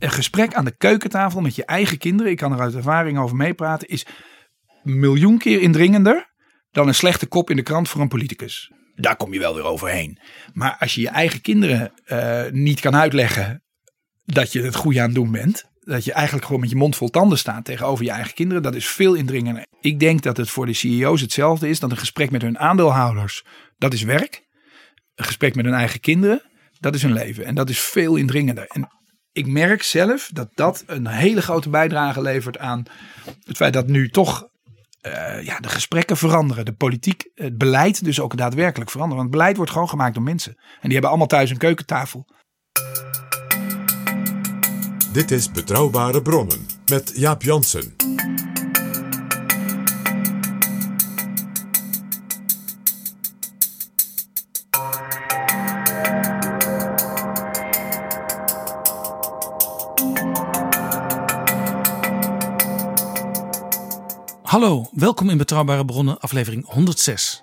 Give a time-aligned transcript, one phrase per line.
[0.00, 3.36] Een gesprek aan de keukentafel met je eigen kinderen, ik kan er uit ervaring over
[3.36, 4.06] meepraten, is
[4.82, 6.30] miljoen keer indringender
[6.70, 8.72] dan een slechte kop in de krant voor een politicus.
[8.94, 10.18] Daar kom je wel weer overheen.
[10.52, 13.62] Maar als je je eigen kinderen eh, niet kan uitleggen
[14.24, 16.96] dat je het goede aan het doen bent, dat je eigenlijk gewoon met je mond
[16.96, 19.66] vol tanden staat tegenover je eigen kinderen, dat is veel indringender.
[19.80, 23.44] Ik denk dat het voor de CEO's hetzelfde is, dat een gesprek met hun aandeelhouders,
[23.78, 24.48] dat is werk.
[25.14, 26.42] Een gesprek met hun eigen kinderen,
[26.78, 27.44] dat is hun leven.
[27.44, 28.66] En dat is veel indringender.
[28.66, 28.99] En
[29.40, 32.82] ik merk zelf dat dat een hele grote bijdrage levert aan
[33.44, 34.48] het feit dat nu toch
[35.00, 36.64] eh, ja, de gesprekken veranderen.
[36.64, 39.22] De politiek, het beleid dus ook daadwerkelijk veranderen.
[39.22, 40.52] Want beleid wordt gewoon gemaakt door mensen.
[40.56, 42.26] En die hebben allemaal thuis een keukentafel.
[45.12, 47.99] Dit is Betrouwbare Bronnen met Jaap Jansen.
[64.50, 67.42] Hallo, welkom in Betrouwbare Bronnen, aflevering 106.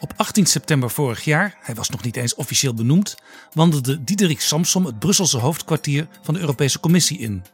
[0.00, 3.14] Op 18 september vorig jaar, hij was nog niet eens officieel benoemd,
[3.52, 7.44] wandelde Diederik Samsom het Brusselse hoofdkwartier van de Europese Commissie in.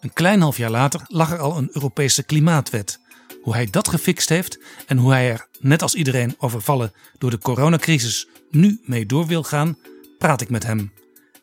[0.00, 3.00] Een klein half jaar later lag er al een Europese klimaatwet.
[3.42, 7.38] Hoe hij dat gefixt heeft en hoe hij er, net als iedereen overvallen door de
[7.38, 9.78] coronacrisis, nu mee door wil gaan,
[10.18, 10.92] praat ik met hem.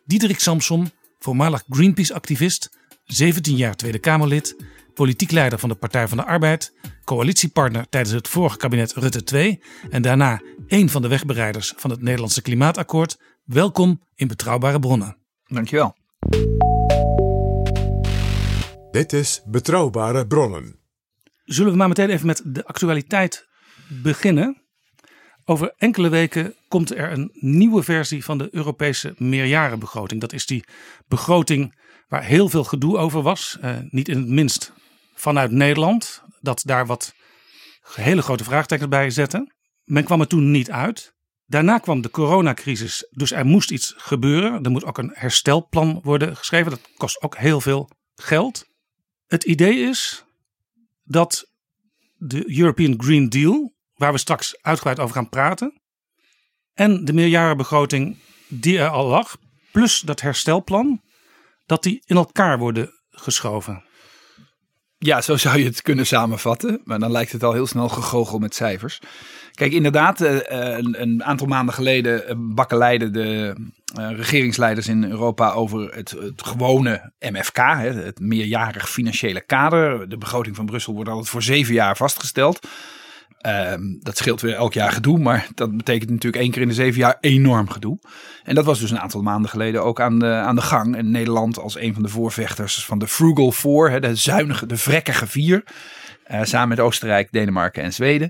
[0.05, 2.69] Diederik Samsom, voormalig Greenpeace-activist,
[3.05, 4.55] 17 jaar Tweede Kamerlid,
[4.93, 6.73] politiek leider van de Partij van de Arbeid,
[7.03, 12.01] coalitiepartner tijdens het vorige kabinet Rutte 2 en daarna een van de wegbereiders van het
[12.01, 13.19] Nederlandse Klimaatakkoord.
[13.43, 15.17] Welkom in Betrouwbare Bronnen.
[15.45, 15.95] Dankjewel.
[18.91, 20.79] Dit is Betrouwbare Bronnen.
[21.43, 23.47] Zullen we maar meteen even met de actualiteit
[23.87, 24.61] beginnen?
[25.45, 30.21] Over enkele weken komt er een nieuwe versie van de Europese meerjarenbegroting.
[30.21, 30.63] Dat is die
[31.07, 33.57] begroting waar heel veel gedoe over was.
[33.61, 34.73] Eh, niet in het minst
[35.23, 36.21] vanuit Nederland.
[36.41, 37.13] Dat daar wat
[37.95, 39.53] hele grote vraagtekens bij zetten.
[39.83, 41.13] Men kwam er toen niet uit.
[41.45, 44.63] Daarna kwam de coronacrisis, dus er moest iets gebeuren.
[44.63, 46.71] Er moet ook een herstelplan worden geschreven.
[46.71, 48.65] Dat kost ook heel veel geld.
[49.27, 50.25] Het idee is
[51.03, 51.49] dat
[52.17, 55.81] de European Green Deal, waar we straks uitgebreid over gaan praten,
[56.73, 58.17] en de meerjarenbegroting
[58.47, 59.37] die er al lag,
[59.71, 61.01] plus dat herstelplan,
[61.65, 63.83] dat die in elkaar worden geschoven.
[65.05, 66.81] Ja, zo zou je het kunnen samenvatten.
[66.83, 68.99] Maar dan lijkt het al heel snel gegoochel met cijfers.
[69.53, 73.55] Kijk, inderdaad, eh, eh, een, aantal maanden geleden eh, bakkeleiden de
[73.93, 80.09] regeringsleiders in Europa over het, het gewone MFK, het meerjarig financiële kader.
[80.09, 82.67] De begroting van Brussel wordt altijd voor zeven jaar vastgesteld.
[83.43, 86.73] Ehm, dat scheelt weer elk jaar gedoe, maar dat betekent natuurlijk één keer in de
[86.73, 87.99] zeven jaar enorm gedoe.
[88.43, 90.95] En dat was dus een aantal maanden geleden ook aan de, aan de gang.
[90.95, 95.27] En Nederland als een van de voorvechters van de Frugal Four, de zuinige, de vrekkige
[95.27, 95.63] vier,
[96.23, 98.29] eh, samen met Oostenrijk, Denemarken en Zweden,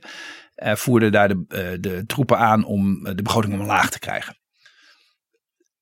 [0.55, 4.37] eh, voerden daar de, eh, de troepen aan om de begroting omlaag te krijgen.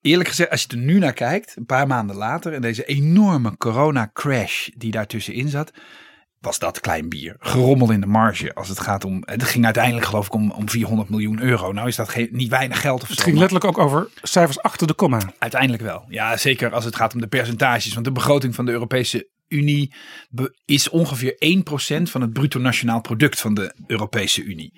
[0.01, 3.57] Eerlijk gezegd, als je er nu naar kijkt, een paar maanden later, en deze enorme
[3.57, 5.71] corona-crash die daartussenin zat,
[6.41, 7.35] was dat klein bier.
[7.39, 9.23] Gerommel in de marge als het gaat om.
[9.25, 11.71] Het ging uiteindelijk geloof ik om, om 400 miljoen euro.
[11.71, 13.13] Nou is dat geen, niet weinig geld of zo.
[13.13, 15.19] Het ging letterlijk ook over cijfers achter de komma.
[15.39, 16.05] Uiteindelijk wel.
[16.09, 17.93] Ja, zeker als het gaat om de percentages.
[17.93, 19.93] Want de begroting van de Europese Unie
[20.65, 21.35] is ongeveer
[21.99, 24.73] 1% van het bruto nationaal product van de Europese Unie.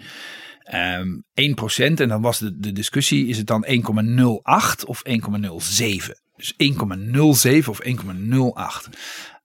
[0.63, 1.07] Ehm
[1.41, 6.23] 1% en dan was de, de discussie, is het dan 1,08 of 1,07?
[6.35, 8.89] Dus 1,07 of 1,08.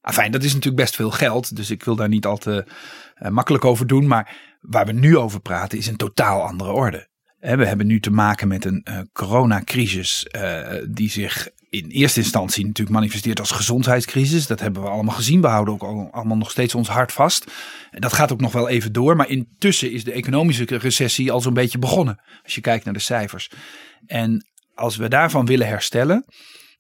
[0.09, 2.67] Afijn, dat is natuurlijk best veel geld, dus ik wil daar niet al te
[3.15, 4.07] eh, makkelijk over doen.
[4.07, 7.09] Maar waar we nu over praten is een totaal andere orde.
[7.39, 12.67] We hebben nu te maken met een eh, coronacrisis eh, die zich in eerste instantie
[12.67, 14.47] natuurlijk manifesteert als gezondheidscrisis.
[14.47, 15.41] Dat hebben we allemaal gezien.
[15.41, 17.51] We houden ook al- allemaal nog steeds ons hart vast.
[17.91, 19.17] En dat gaat ook nog wel even door.
[19.17, 22.21] Maar intussen is de economische recessie al zo'n beetje begonnen.
[22.43, 23.51] Als je kijkt naar de cijfers.
[24.07, 26.25] En als we daarvan willen herstellen.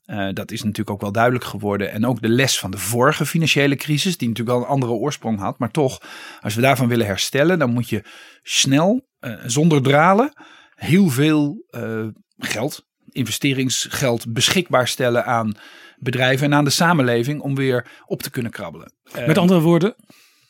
[0.08, 1.90] Eh, dat is natuurlijk ook wel duidelijk geworden.
[1.92, 5.38] En ook de les van de vorige financiële crisis, die natuurlijk wel een andere oorsprong
[5.38, 5.58] had.
[5.58, 6.02] Maar toch,
[6.40, 8.04] als we daarvan willen herstellen, dan moet je
[8.42, 10.32] snel, eh, zonder dralen,
[10.74, 12.06] heel veel eh,
[12.36, 15.54] geld, investeringsgeld beschikbaar stellen aan
[15.96, 18.92] bedrijven en aan de samenleving om weer op te kunnen krabbelen.
[19.26, 19.94] Met andere woorden,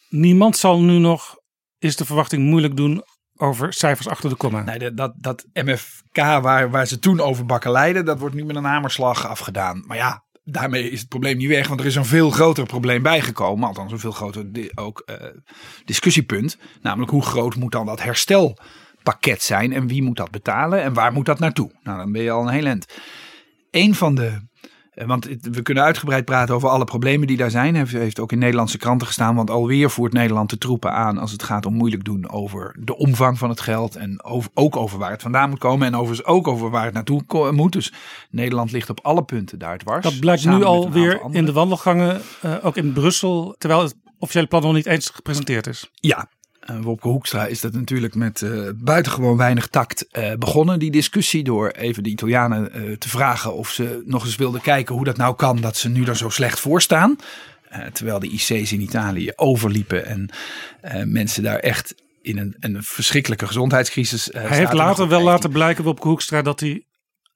[0.08, 1.37] niemand zal nu nog,
[1.78, 3.02] is de verwachting, moeilijk doen
[3.38, 4.62] over cijfers achter de komma.
[4.62, 8.56] Nee, dat, dat, MFK waar, waar ze toen over bakken leiden, dat wordt nu met
[8.56, 9.85] een hamerslag afgedaan.
[9.87, 13.02] Maar ja, daarmee is het probleem niet weg, want er is een veel groter probleem
[13.02, 13.69] bijgekomen.
[13.69, 15.26] Althans, een veel groter ook, eh,
[15.85, 16.58] discussiepunt.
[16.82, 21.12] Namelijk, hoe groot moet dan dat herstelpakket zijn en wie moet dat betalen en waar
[21.12, 21.70] moet dat naartoe?
[21.82, 22.87] Nou, dan ben je al een heel eind.
[23.70, 24.46] Een van de.
[24.99, 27.75] Eh, Want we kunnen uitgebreid praten over alle problemen die daar zijn.
[27.75, 29.35] Heeft, heeft ook in Nederlandse kranten gestaan.
[29.35, 32.97] Want alweer voert Nederland de troepen aan als het gaat om moeilijk doen over de
[32.97, 33.97] omvang van het geld.
[33.97, 35.87] En over, ook over waar het vandaan moet komen.
[35.87, 37.73] En overigens ook over waar het naartoe moet.
[37.73, 37.93] Dus
[38.31, 40.05] Nederland ligt op alle punten daar dwars.
[40.05, 44.62] Dat blijkt nu alweer in de wandelgangen, eh, ook in Brussel, terwijl het officiële plan
[44.62, 45.91] nog niet eens gepresenteerd is.
[45.94, 46.29] Ja,
[46.69, 51.44] eh, Wopke Hoekstra is dat natuurlijk met eh, buitengewoon weinig tact eh, begonnen, die discussie.
[51.44, 55.37] Door even de Italianen te vragen of ze nog eens wilden kijken hoe dat nou
[55.37, 57.17] kan dat ze nu er zo slecht voor staan.
[57.93, 60.31] Terwijl de IC's in Italië overliepen en
[61.12, 64.29] mensen daar echt in een, een verschrikkelijke gezondheidscrisis.
[64.32, 66.85] Hij heeft later wel laten blijken, Wopke Hoekstra, dat hij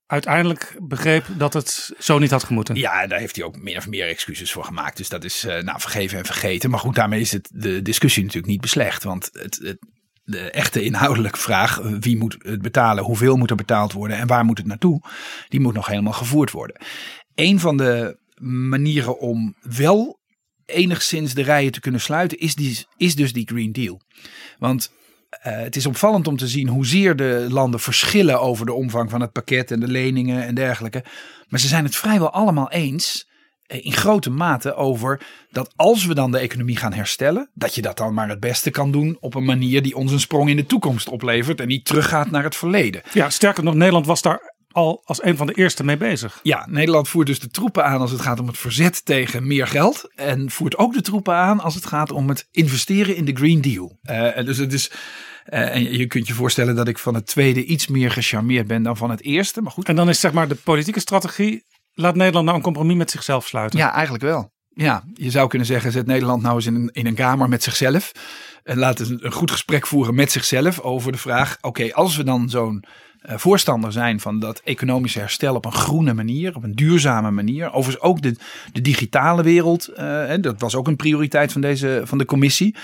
[0.06, 2.74] uiteindelijk begreep dat het zo niet had gemoeten.
[2.74, 4.96] Ja, daar heeft hij ook meer of meer excuses voor gemaakt.
[4.96, 6.70] Dus dat is eh, nou vergeven en vergeten.
[6.70, 9.02] Maar goed, daarmee is het de discussie natuurlijk niet beslecht.
[9.02, 9.76] Want het,
[10.24, 14.26] de echte inhoudelijke vraag, eh, wie moet het betalen, hoeveel moet er betaald worden en
[14.26, 15.02] waar moet het naartoe,
[15.48, 16.80] die moet nog helemaal gevoerd worden.
[17.34, 20.20] Een van de manieren om wel
[20.66, 24.00] enigszins de rijen te kunnen sluiten, is, die, is dus die Green Deal.
[24.58, 24.92] Want
[25.40, 29.20] eh, het is opvallend om te zien hoezeer de landen verschillen over de omvang van
[29.20, 31.04] het pakket en de leningen en dergelijke.
[31.48, 33.28] Maar ze zijn het vrijwel allemaal eens
[33.66, 35.20] eh, in grote mate over
[35.50, 38.70] dat als we dan de economie gaan herstellen, dat je dat dan maar het beste
[38.70, 41.84] kan doen op een manier die ons een sprong in de toekomst oplevert en niet
[41.84, 43.02] teruggaat naar het verleden.
[43.12, 46.40] Ja, sterker nog, Nederland was daar al als een van de eerste mee bezig.
[46.42, 49.66] Ja, Nederland voert dus de troepen aan als het gaat om het verzet tegen meer
[49.66, 50.10] geld.
[50.14, 53.60] En voert ook de troepen aan als het gaat om het investeren in de Green
[53.60, 53.98] Deal.
[54.02, 54.90] En dus het is.
[55.44, 58.82] eh, en je kunt je voorstellen dat ik van het tweede iets meer gecharmeerd ben
[58.82, 59.62] dan van het eerste.
[59.62, 59.88] Maar goed.
[59.88, 63.46] En dan is zeg maar de politieke strategie, laat Nederland nou een compromis met zichzelf
[63.46, 63.78] sluiten.
[63.78, 64.50] Ja, eigenlijk wel.
[64.74, 67.62] Ja, je zou kunnen zeggen, zet Nederland nou eens in een, in een kamer met
[67.62, 68.12] zichzelf.
[68.62, 72.24] En laat een, een goed gesprek voeren met zichzelf over de vraag: oké, als we
[72.24, 72.84] dan zo'n
[73.24, 77.72] voorstander zijn van dat economische herstel op een groene manier, op een duurzame manier.
[77.72, 78.36] Overigens ook de,
[78.72, 82.76] de digitale wereld, eh, hè, dat was ook een prioriteit van, deze, van de commissie.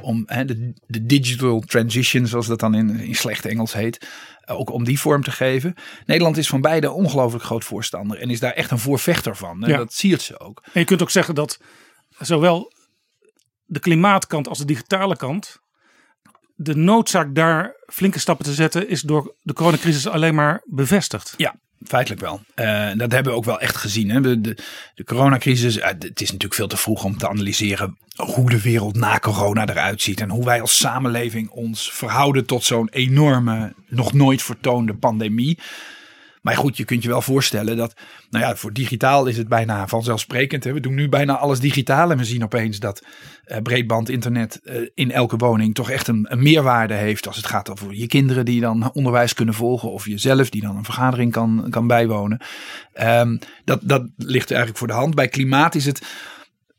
[0.00, 4.08] Om hè, de, de digital transition, zoals dat dan in, in slecht Engels heet,
[4.40, 5.74] eh, ook om die vorm te geven.
[6.06, 9.62] Nederland is van beide ongelooflijk groot voorstander en is daar echt een voorvechter van.
[9.64, 9.76] En Ja.
[9.76, 10.62] dat siert ze ook.
[10.72, 11.60] En je kunt ook zeggen dat
[12.18, 12.72] zowel
[13.64, 15.60] de klimaatkant als de digitale kant.
[16.62, 21.34] De noodzaak daar flinke stappen te zetten is door de coronacrisis alleen maar bevestigd.
[21.36, 21.54] Ja,
[21.84, 22.40] feitelijk wel.
[22.54, 24.10] Eh, dat hebben we ook wel echt gezien.
[24.10, 24.20] Hè.
[24.20, 28.60] De, de, coronacrisis, eh, het is natuurlijk veel te vroeg om te analyseren hoe de
[28.60, 30.20] wereld na corona eruit ziet.
[30.20, 35.58] En hoe wij als samenleving ons verhouden tot zo'n enorme, nog nooit vertoonde pandemie.
[36.40, 37.94] Maar goed, je kunt je wel voorstellen dat,
[38.30, 40.64] nou ja, voor digitaal is het bijna vanzelfsprekend.
[40.64, 40.72] Hè.
[40.72, 43.04] We doen nu bijna alles digitaal en we zien opeens dat
[43.44, 47.26] eh, breedband internet eh, in elke woning toch echt een, een meerwaarde heeft.
[47.26, 50.76] Als het gaat over je kinderen die dan onderwijs kunnen volgen of jezelf die dan
[50.76, 52.40] een vergadering kan, kan bijwonen.
[52.92, 55.14] Ehm, dat, dat ligt eigenlijk voor de hand.
[55.14, 56.02] Bij klimaat is het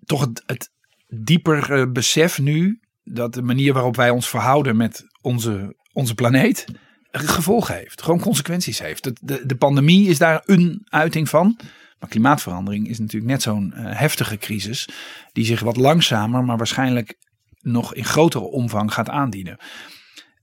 [0.06, 0.72] toch het, het
[1.08, 6.66] dieper eh, besef nu dat de manier waarop wij ons verhouden met onze, onze planeet
[7.12, 8.02] gevolgen heeft.
[8.02, 9.04] Gewoon consequenties heeft.
[9.04, 11.60] De, de, de pandemie is daar een uiting van.
[12.00, 14.90] Maar klimaatverandering is natuurlijk net zo'n eh, heftige crisis.
[15.34, 17.18] Die zich wat langzamer, maar waarschijnlijk
[17.62, 19.58] nog in grotere omvang gaat aandienen.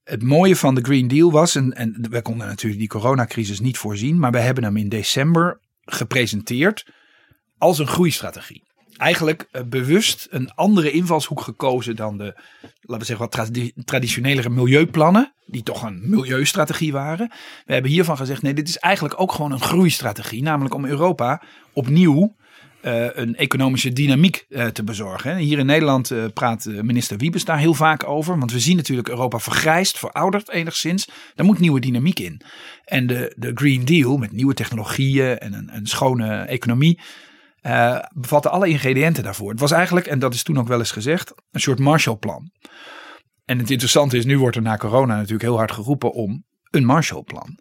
[0.05, 3.79] Het mooie van de Green Deal was, en, en we konden natuurlijk die coronacrisis niet
[3.79, 4.19] voorzien.
[4.19, 6.87] Maar we hebben hem in december gepresenteerd
[7.59, 8.68] als een groeistrategie.
[8.99, 12.35] Eigenlijk eh, bewust een andere invalshoek gekozen dan de,
[12.81, 17.31] laten we zeggen, wat tradi- traditionelere milieuplannen, die toch een milieustrategie waren.
[17.67, 21.43] We hebben hiervan gezegd, nee, dit is eigenlijk ook gewoon een groeistrategie, namelijk om Europa
[21.73, 22.37] opnieuw
[22.81, 25.37] eh, een economische dynamiek eh, te bezorgen.
[25.37, 28.39] Hier in Nederland praat minister Wiebes daar heel vaak over.
[28.39, 31.09] Want we zien natuurlijk Europa vergrijst, verouderd enigszins.
[31.35, 32.41] Daar moet nieuwe dynamiek in.
[32.85, 36.99] En de, de Green Deal met nieuwe technologieën en een, een schone economie
[37.69, 39.51] eh bevatte alle ingrediënten daarvoor.
[39.51, 42.51] Het was eigenlijk, en dat is toen ook wel eens gezegd, een soort Marshallplan.
[43.45, 46.85] En het interessante is, nu wordt er na corona natuurlijk heel hard geroepen om een
[46.85, 47.59] Marshallplan.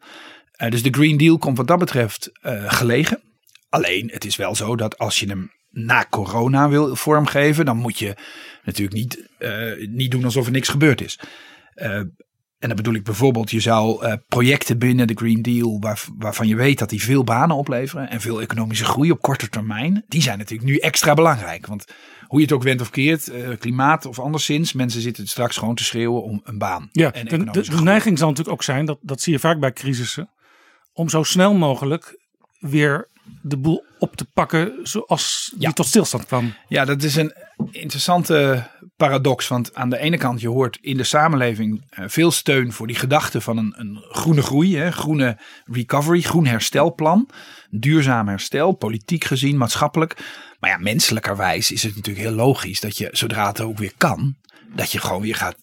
[0.51, 3.21] Eh, dus de Green Deal komt wat dat betreft eh, gelegen.
[3.69, 7.99] Alleen, het is wel zo dat als je hem na corona wil vormgeven, dan moet
[7.99, 8.15] je
[8.63, 9.29] natuurlijk niet,
[9.89, 11.19] niet doen alsof er niks gebeurd is.
[12.67, 16.47] En dan bedoel ik bijvoorbeeld, je zou eh, projecten binnen de Green Deal, waar, waarvan
[16.47, 20.21] je weet dat die veel banen opleveren en veel economische groei op korte termijn, die
[20.21, 21.67] zijn natuurlijk nu extra belangrijk.
[21.67, 21.85] Want
[22.25, 25.75] hoe je het ook went of keert, eh, klimaat of anderszins, mensen zitten straks gewoon
[25.75, 26.89] te schreeuwen om een baan.
[26.91, 30.29] Ja, en de, neiging zal natuurlijk ook zijn, dat, dat zie je vaak bij crisissen,
[30.93, 32.19] om zo snel mogelijk
[32.59, 33.07] weer
[33.41, 35.71] de boel op te pakken zoals die Ja.
[35.71, 36.53] tot stilstand kwam.
[36.67, 37.33] Ja, dat is een
[37.71, 39.47] interessante paradox.
[39.47, 42.95] Want aan de ene kant, je hoort in de samenleving eh, veel steun voor die
[42.95, 47.29] gedachte van een, een groene groei, hè, groene recovery, groen herstelplan.
[47.69, 50.15] Duurzaam herstel, politiek gezien, maatschappelijk.
[50.59, 54.35] Maar ja, menselijkerwijs is het natuurlijk heel logisch dat je, zodra het ook weer kan,
[54.75, 55.55] dat je gewoon weer gaat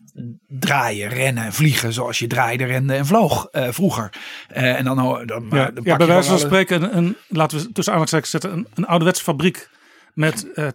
[0.49, 4.13] draaien, rennen, vliegen zoals je draaide, rende en vloog eh, vroeger.
[4.49, 7.59] Eh, en dan, dan, dan, Ja, dan ja, bij wijze van spreken, een, een, laten
[7.59, 9.69] we tussen aanhalingstekens zetten, een, een ouderwetse fabriek
[10.15, 10.69] met eh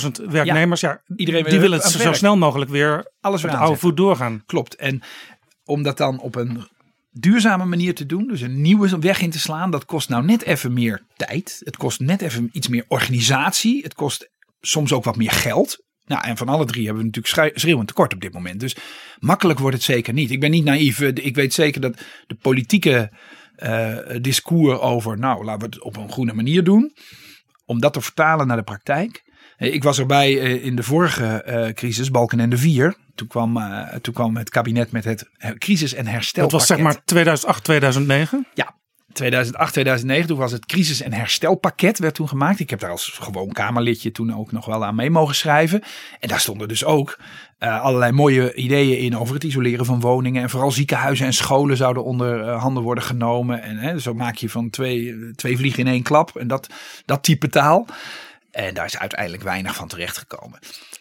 [0.00, 0.80] 20.000 werknemers.
[0.80, 2.14] Ja, Iedereen wil die willen het zo werk.
[2.14, 4.42] snel mogelijk weer Alles op weer de oude voet doorgaan.
[4.46, 4.76] Klopt.
[4.76, 5.02] En
[5.64, 6.68] om dat dan op een
[7.10, 10.42] duurzame manier te doen, dus een nieuwe weg in te slaan, dat kost nou net
[10.42, 11.60] even meer tijd.
[11.64, 13.82] Het kost net even iets meer organisatie.
[13.82, 15.84] Het kost soms ook wat meer geld.
[16.04, 18.60] Nou, en van alle drie hebben we natuurlijk schreeuwend tekort op dit moment.
[18.60, 18.76] Dus
[19.18, 20.30] makkelijk wordt het zeker niet.
[20.30, 21.00] Ik ben niet naïef.
[21.00, 23.12] Eh, Ik weet zeker dat de politieke
[23.56, 26.92] eh, discours over, nou, laten we het op een groene manier doen.
[27.66, 29.24] Om dat te vertalen naar de praktijk.
[29.56, 32.96] Eh, Ik was erbij eh, in de vorige eh, crisis, Balkenende 4.
[33.14, 33.58] Toen kwam,
[34.00, 36.42] toen kwam het kabinet met het crisis- en herstel.
[36.42, 38.46] Dat was zeg maar 2008, 2009.
[38.54, 38.74] Ja,
[39.16, 42.60] 2008, 2009, toen was het crisis- en herstelpakket werd toen gemaakt.
[42.60, 45.82] Ik heb daar als gewoon Kamerlidje toen ook nog wel aan mee mogen schrijven.
[46.20, 47.18] En daar stonden dus ook
[47.58, 50.42] eh, allerlei mooie ideeën in over het isoleren van woningen.
[50.42, 53.62] En vooral ziekenhuizen en scholen zouden onder eh, handen worden genomen.
[53.62, 56.36] En hè, zo maak je van twee, twee vliegen in één klap.
[56.36, 56.68] En dat,
[57.04, 57.86] dat type taal.
[58.50, 60.58] En daar is uiteindelijk weinig van terechtgekomen.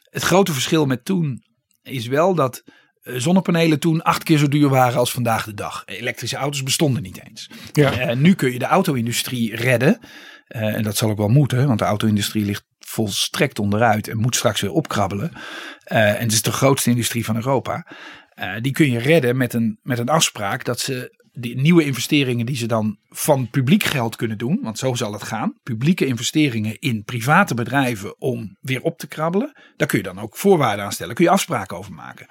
[0.10, 1.43] Het grote verschil met toen
[1.84, 2.63] is wel dat
[3.06, 5.84] zonnepanelen toen acht keer zo duur waren als vandaag de dag.
[5.86, 7.50] Elektrische auto's bestonden niet eens.
[7.74, 7.92] Ja.
[7.92, 10.00] Eh, nu kun je de auto-industrie redden.
[10.48, 14.36] Eh, en dat zal ook wel moeten, want de auto-industrie ligt volstrekt onderuit en moet
[14.36, 15.32] straks weer opkrabbelen.
[15.84, 17.88] Eh, en het is de grootste industrie van Europa.
[18.30, 22.46] Eh, die kun je redden met een, met een afspraak dat ze die nieuwe investeringen
[22.46, 25.54] die ze dan van publiek geld kunnen doen, want zo zal het gaan.
[25.64, 29.52] Publieke investeringen in private bedrijven om weer op te krabbelen.
[29.78, 31.16] Daar kun je dan ook voorwaarden aan stellen.
[31.16, 32.28] Kun je afspraken over maken.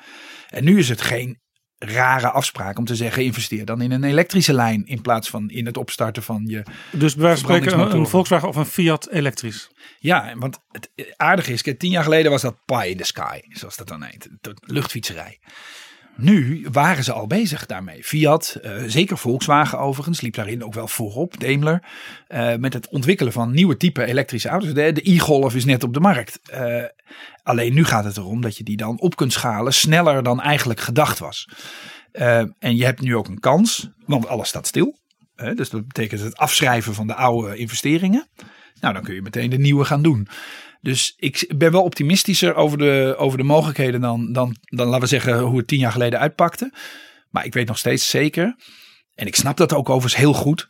[0.54, 1.42] En nu is het geen
[1.78, 5.66] rare afspraak om te zeggen investeer dan in een elektrische lijn in plaats van in
[5.66, 8.06] het opstarten van je Dus bij wijze van spreken een.
[8.06, 9.70] Volkswagen of een Fiat elektrisch.
[9.98, 13.76] ja, want het aardige is, tien jaar geleden was dat pie in the sky, zoals
[13.76, 14.28] dat dan heet.
[14.40, 15.38] De luchtfietserij.
[16.16, 18.04] Nu waren ze al bezig daarmee.
[18.04, 21.40] Fiat, eh, zeker Volkswagen overigens, liep daarin ook wel voorop.
[21.40, 21.82] Daimler,
[22.26, 24.74] eh, met het ontwikkelen van nieuwe type elektrische auto's.
[24.74, 26.40] De, e-Golf is net op de markt.
[26.50, 26.84] Eh,
[27.42, 30.80] alleen nu gaat het erom dat je die dan op kunt schalen sneller dan eigenlijk
[30.80, 31.48] gedacht was.
[32.58, 34.98] En je hebt nu ook een kans, want alles staat stil.
[35.54, 38.28] Dus dat betekent het afschrijven van de oude investeringen.
[38.80, 40.28] Nou, dan kun je meteen de nieuwe gaan doen.
[40.84, 45.06] Dus ik ben wel optimistischer over de, over de mogelijkheden dan, dan, dan, laten we
[45.06, 46.72] zeggen, hoe het tien jaar geleden uitpakte.
[47.30, 48.56] Maar ik weet nog steeds zeker,
[49.14, 50.66] en ik snap dat ook overigens heel goed,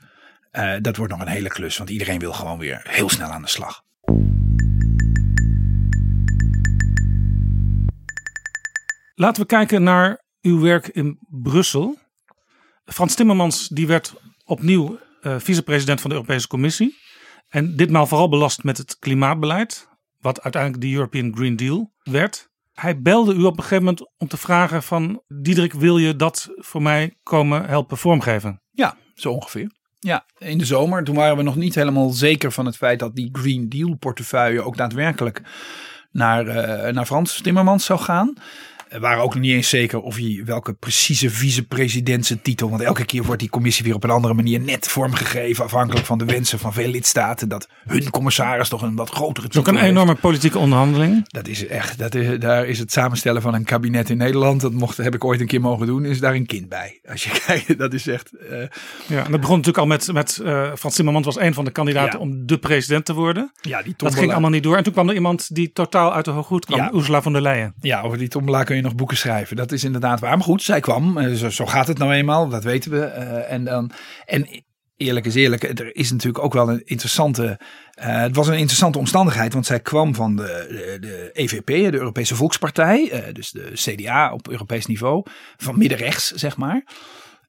[0.51, 1.77] eh, dat wordt nog een hele klus.
[1.77, 3.83] Want iedereen wil gewoon weer heel snel aan de slag.
[9.15, 11.99] Laten we kijken naar uw werk in Brussel.
[12.85, 16.97] Frans Timmermans die werd opnieuw eh, vicepresident van de Europese Commissie.
[17.49, 19.93] En ditmaal vooral belast met het klimaatbeleid.
[20.25, 22.51] Wat uiteindelijk de European Green Deal werd.
[22.73, 25.23] Hij belde u op een gegeven moment om te vragen van...
[25.29, 28.61] Diederik, wil je dat voor mij komen helpen vormgeven?
[28.71, 29.71] Ja, zo ongeveer.
[29.99, 31.05] Ja, in de zomer.
[31.05, 34.63] Toen waren we nog niet helemaal zeker van het feit dat die Green Deal portefeuille
[34.63, 35.43] ook daadwerkelijk
[36.11, 38.35] naar, eh, naar Frans Timmermans zou gaan.
[38.95, 42.71] We waren ook nog niet eens zeker of hij welke precieze vicepresidententitel.
[42.71, 45.65] Want elke keer wordt die commissie weer op een andere manier net vormgegeven.
[45.65, 47.49] Afhankelijk van de wensen van veel lidstaten.
[47.49, 49.91] Dat hun commissaris toch een wat grotere is ook titel een heeft.
[49.99, 51.29] enorme politieke onderhandeling.
[51.29, 54.61] Dat is echt, dat is, daar is het samenstellen van een kabinet in Nederland.
[54.61, 56.05] Dat mocht, heb ik ooit een keer mogen doen.
[56.05, 57.01] Is daar een kind bij.
[57.11, 58.31] Als je kijkt, dat is echt.
[58.51, 58.59] eh,
[59.07, 61.71] Ja, en dat begon natuurlijk al met, met eh, Frans Timmermans was een van de
[61.71, 62.25] kandidaten Ja.
[62.25, 63.53] om de president te worden.
[63.61, 64.21] ja, die Dat tombola.
[64.21, 64.77] ging allemaal niet door.
[64.77, 66.79] En toen kwam er iemand die totaal uit de hooghoed kwam.
[66.79, 66.91] Ja.
[66.95, 67.75] Ursula von der Leyen.
[67.81, 69.57] Ja, over die tombola kun je nog boeken schrijven.
[69.57, 70.37] Dat is inderdaad waar.
[70.37, 71.19] Maar goed, zij kwam.
[71.19, 72.49] Eh, Zo, gaat het nou eenmaal.
[72.49, 73.05] Dat weten we.
[73.05, 73.91] Eh, en, dan,
[74.27, 74.65] en
[74.97, 75.63] eerlijk is eerlijk.
[75.63, 77.61] Er is natuurlijk ook wel een interessante.
[77.95, 79.53] eh, het was een interessante omstandigheid.
[79.53, 83.31] Want zij kwam van de, de, EVP, de Europese Volkspartij.
[83.33, 85.27] dus de CDA op Europees niveau.
[85.57, 86.85] Van middenrechts, zeg maar.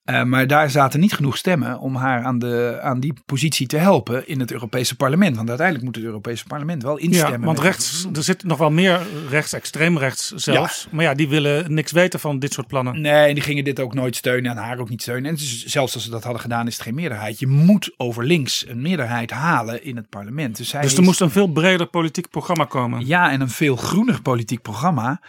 [0.06, 3.78] Eh, maar daar zaten niet genoeg stemmen om haar aan, de, aan die positie te
[3.78, 5.36] helpen in het Europese parlement.
[5.36, 7.40] Want uiteindelijk moet het Europese parlement wel instemmen.
[7.40, 10.88] Ja, want rechts, er zit nog wel meer rechts, extreem rechts zelfs.
[10.92, 13.02] Maar ja, die willen niks weten van dit soort plannen.
[13.02, 15.30] Nee, die gingen dit ook nooit steunen en haar ook niet steunen.
[15.32, 17.40] En is- zelfs als ze dat hadden gedaan, is het geen meerderheid.
[17.40, 20.58] Je moet over links een meerderheid halen in het parlement.
[20.58, 23.06] Dus, Dus er is- moest een veel breder politiek programma komen.
[23.06, 25.22] Ja, en een veel groener politiek programma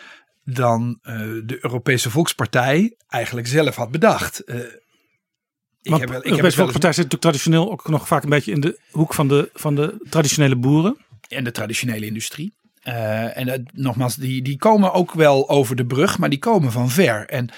[0.54, 4.38] dan eh, de Europese Volkspartij eigenlijk zelf had bedacht.
[4.44, 4.62] Eh, ik
[5.82, 8.52] heb wel- de ik Europese eens- Volkspartij zit natuurlijk traditioneel ook nog vaak een beetje
[8.52, 10.96] in de hoek van de, van de traditionele boeren.
[11.28, 12.54] en de traditionele industrie.
[12.82, 16.90] Eh, en nogmaals, die, die komen ook wel over de brug, maar die komen van
[16.90, 17.26] ver.
[17.28, 17.48] En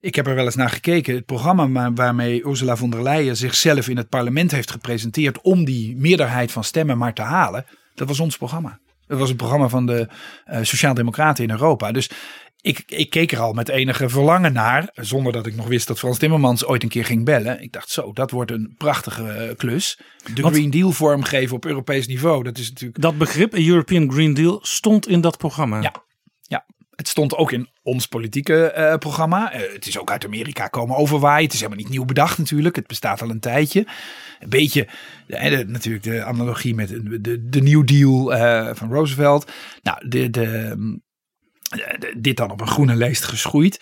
[0.00, 1.14] ik heb er wel eens naar gekeken.
[1.14, 5.64] Het programma waar- waarmee Ursula von der Leyen zichzelf in het parlement heeft gepresenteerd om
[5.64, 8.78] die meerderheid van stemmen maar te halen, dat was ons programma.
[9.06, 10.08] Dat was het programma van de
[10.44, 11.92] eh Sociaaldemocraten in Europa.
[11.92, 12.10] Dus
[12.60, 15.98] ik, ik keek er al met enige verlangen naar, zonder dat ik nog wist dat
[15.98, 17.62] Frans Timmermans ooit een keer ging bellen.
[17.62, 19.98] Ik dacht zo, dat wordt een prachtige eh, klus.
[20.34, 24.12] De Want- Green Deal vormgeven op Europees niveau, dat is natuurlijk Dat begrip, een European
[24.12, 25.80] Green Deal, stond in dat programma.
[25.80, 25.92] Ja.
[26.96, 29.52] Het stond ook in ons politieke eh, programma.
[29.52, 31.44] Eh, het is ook uit Amerika komen overwaaien.
[31.44, 32.76] Het is helemaal niet nieuw bedacht natuurlijk.
[32.76, 33.86] Het bestaat al een tijdje.
[34.40, 34.88] Een beetje,
[35.26, 38.30] eh, natuurlijk de analogie met de, de, New Deal
[38.74, 39.52] van Roosevelt.
[39.82, 39.98] Nou,
[40.76, 41.02] mm,
[41.98, 43.80] de- dit dan op een groene leest geschoeid.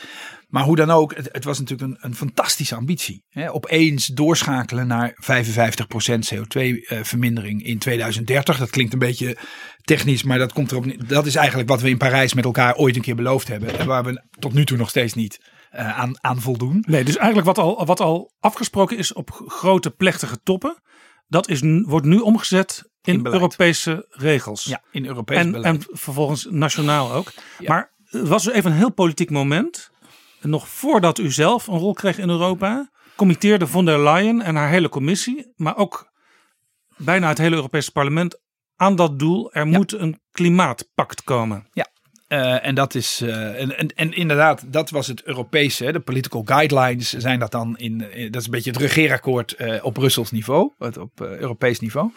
[0.55, 3.25] Maar hoe dan ook, het, het was natuurlijk een, een fantastische ambitie.
[3.29, 3.53] Hè?
[3.53, 8.59] Opeens doorschakelen naar 55% CO2-vermindering in 2030.
[8.59, 9.37] Dat klinkt een beetje
[9.85, 12.97] technisch, maar dat, komt erop, dat is eigenlijk wat we in Parijs met elkaar ooit
[12.97, 13.79] een keer beloofd hebben.
[13.79, 16.85] En waar we tot nu toe nog steeds niet eh, aan, aan voldoen.
[16.87, 20.83] Nee, dus eigenlijk wat al, wat al afgesproken is op grote plechtige toppen,
[21.27, 23.27] dat is, wordt nu omgezet in.
[23.27, 24.65] Europese regels.
[24.65, 25.75] Ja, in Europees en, beleid.
[25.75, 27.33] en vervolgens nationaal ook.
[27.67, 29.91] Maar het was dus even een heel politiek moment.
[30.41, 34.55] En nog voordat u zelf een rol kreeg in Europa, committeerde von der Leyen en
[34.55, 36.13] haar hele commissie, maar ook
[36.97, 38.41] bijna het hele Europese parlement
[38.77, 39.53] aan dat doel.
[39.53, 41.67] Er moet een klimaatpact komen.
[41.73, 41.87] Ja.
[42.29, 45.85] Eh, en dat is eh, en, en, en inderdaad, dat was het Europese.
[45.85, 48.13] hè, De political guidelines zijn dat dan in.
[48.13, 51.81] in- dat is een beetje het regeerakkoord eh, op Brussels niveau, het op eh, Europees
[51.81, 52.11] niveau.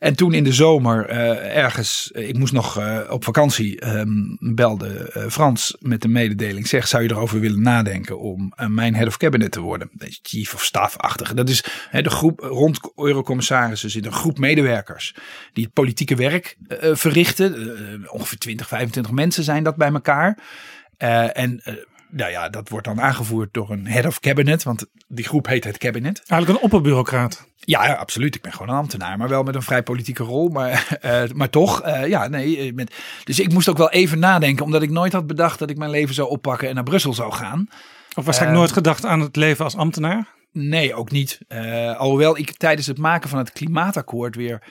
[0.00, 4.08] En toen in de zomer eh, ergens, eh, ik moest nog eh, op vakantie, ehm,
[4.54, 6.66] belde Frans met de mededeling.
[6.66, 9.90] Zeg, zou je erover willen nadenken om mijn head of cabinet te worden?
[10.22, 11.34] Chief of staff-achtige.
[11.34, 15.14] Dat is de groep rond eurocommissarissen zit een groep medewerkers
[15.52, 16.56] die het politieke werk
[16.92, 17.54] verrichten.
[18.10, 20.38] Ongeveer 20, 25 mensen zijn dat bij elkaar.
[21.32, 21.62] En
[22.10, 25.64] nou ja, dat wordt dan aangevoerd door een head of cabinet, want die groep heet
[25.64, 26.22] het cabinet.
[26.26, 27.48] Eigenlijk een opperbureaucraat.
[27.56, 28.34] Ja, ja, absoluut.
[28.34, 30.48] Ik ben gewoon een ambtenaar, maar wel met een vrij politieke rol.
[30.48, 32.58] Maar, eh, maar toch, eh, ja, nee.
[32.58, 32.94] eh, Met,
[33.24, 35.90] dus ik moest ook wel even nadenken, omdat ik nooit had bedacht dat ik mijn
[35.90, 37.68] leven zou oppakken en naar Brussel zou gaan.
[38.14, 41.38] Of waarschijnlijk nooit gedacht aan het leven als ambtenaar Nee, ook niet.
[41.96, 44.62] Alhoewel ik tijdens het maken van het klimaatakkoord weer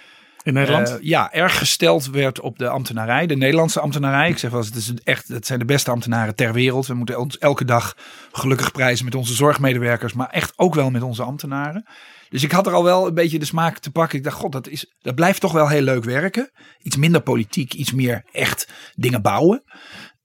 [0.49, 0.89] in Nederland.
[0.89, 4.29] eh, ja, erg gesteld werd op de ambtenarij, de Nederlandse ambtenarij.
[4.29, 6.87] Ik zeg wel het, is echt, het zijn de beste ambtenaren ter wereld.
[6.87, 7.95] We moeten ons elke dag
[8.31, 11.85] gelukkig prijzen met onze zorgmedewerkers, maar echt ook wel met onze ambtenaren.
[12.29, 14.17] Dus ik had er al wel een beetje de smaak te pakken.
[14.17, 16.51] Ik dacht, god, dat, is, dat blijft toch wel heel leuk werken.
[16.79, 19.63] Iets minder politiek, iets meer echt dingen bouwen.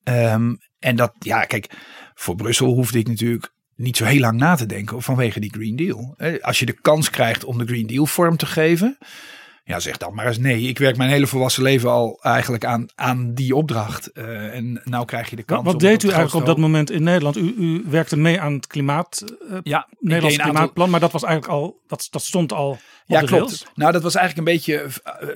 [0.02, 1.70] Ehm, en dat, ja, kijk,
[2.14, 5.76] voor Brussel hoefde ik natuurlijk niet zo heel lang na te denken vanwege die Green
[5.76, 6.14] Deal.
[6.16, 8.98] Eh, Als je de kans krijgt om de Green Deal vorm te geven,
[9.66, 10.62] ja, zeg dan maar eens nee.
[10.62, 14.12] Ik werk mijn hele volwassen leven al eigenlijk aan, aan die opdracht.
[14.12, 15.62] Eh, en nou krijg je de kans.
[15.62, 17.36] Wat, wat deed u eigenlijk op dat moment in Nederland?
[17.36, 21.22] U, u werkte mee aan het klimaat, eh, Ja, Nederlands aantal- klimaatplan, maar dat was
[21.22, 23.32] eigenlijk al, dat, dat stond al op Ja, klopt.
[23.32, 23.66] rails.
[23.74, 25.28] Nou, dat was eigenlijk een beetje eh,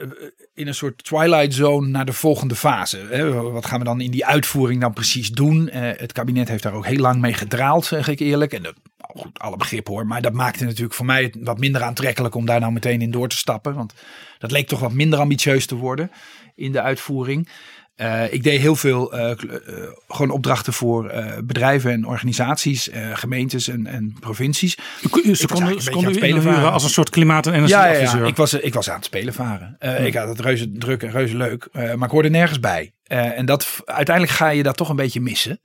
[0.54, 3.06] in een soort twilight zone naar de volgende fase.
[3.10, 3.32] Hè.
[3.32, 5.68] Wat gaan we dan in die uitvoering dan precies doen?
[5.72, 8.52] Het kabinet heeft daar ook heel lang mee gedraald, zeg ik eerlijk.
[8.52, 8.74] En dat,
[9.18, 10.06] goed, alle begrip hoor.
[10.06, 13.28] Maar dat maakte natuurlijk voor mij wat minder aantrekkelijk om daar nou meteen in door
[13.28, 13.74] te stappen.
[13.74, 13.94] Want
[14.38, 16.10] dat leek toch wat minder ambitieus te worden
[16.54, 17.48] in de uitvoering.
[17.98, 19.36] Eh, ik deed heel veel eh, eh,
[20.08, 21.12] gewoon opdrachten voor
[21.44, 24.72] bedrijven en organisaties, gemeentes en, en provincies.
[24.72, 26.72] Ze konden, eigenlijk ze konden u het spelen varen.
[26.72, 28.20] als een soort klimaat- en Ja, ja, energieadviseur.
[28.22, 28.26] ja.
[28.26, 29.76] Ik, was, ik was aan het spelen varen.
[30.06, 32.92] Ik had het reuze druk en reuze leuk, maar ik hoorde nergens bij.
[33.06, 35.60] En dat, uiteindelijk ga je dat toch een beetje missen.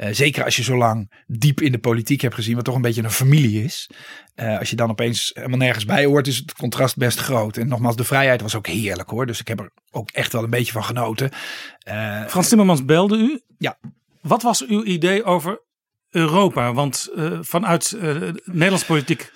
[0.00, 2.80] Eh, zeker als je zo lang diep in de politiek hebt gezien, wat toch een
[2.80, 3.90] beetje een familie is.
[4.34, 7.56] Eh, als je dan opeens helemaal nergens bij hoort, is het contrast best groot.
[7.56, 9.26] En nogmaals, de vrijheid was ook heerlijk hoor.
[9.26, 11.30] Dus ik heb er ook echt wel een beetje van genoten.
[11.78, 13.40] Eh, Frans Timmermans belde u.
[13.58, 13.78] Ja.
[14.20, 15.62] Wat was uw idee over
[16.10, 16.72] Europa?
[16.72, 17.08] Want
[17.40, 19.32] vanuit de Nederlandse politiek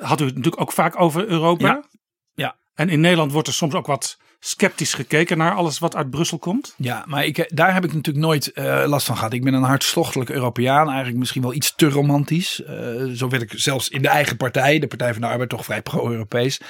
[0.00, 1.66] had u het natuurlijk ook vaak over Europa.
[1.66, 1.88] Ja.
[2.34, 2.56] Ja.
[2.74, 6.38] En in Nederland wordt er soms ook wat sceptisch gekeken naar alles wat uit Brussel
[6.38, 6.74] komt.
[6.76, 9.32] Ja, maar ik, daar heb ik natuurlijk nooit eh, last van gehad.
[9.32, 12.62] Ik ben een hartstochtelijk Europeaan, eigenlijk misschien wel iets te romantisch.
[12.62, 15.64] Eh, zo werd ik zelfs in de eigen partij, de Partij van de Arbeid, toch
[15.64, 16.60] vrij pro-Europees.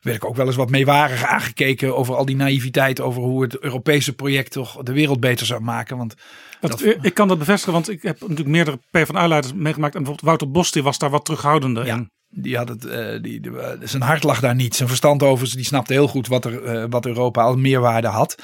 [0.00, 3.00] Werd ik ook wel eens wat meewarig aangekeken over al die naïviteit.
[3.00, 5.96] Over hoe het Europese project toch de wereld beter zou maken.
[5.96, 6.14] Want
[6.60, 9.94] Dat, Dat- ik kan dat bevestigen, want ik heb natuurlijk meerdere PvdA-leiders meegemaakt.
[9.94, 11.94] En bijvoorbeeld Wouter Bos die was daar wat terughoudender Ja.
[11.96, 12.10] in.
[12.30, 14.76] Die had het, eh, die, die- eh, zijn hart lag daar niet.
[14.76, 18.42] Zijn verstand over, die snapte heel goed wat, er, eh, wat Europa als meerwaarde had.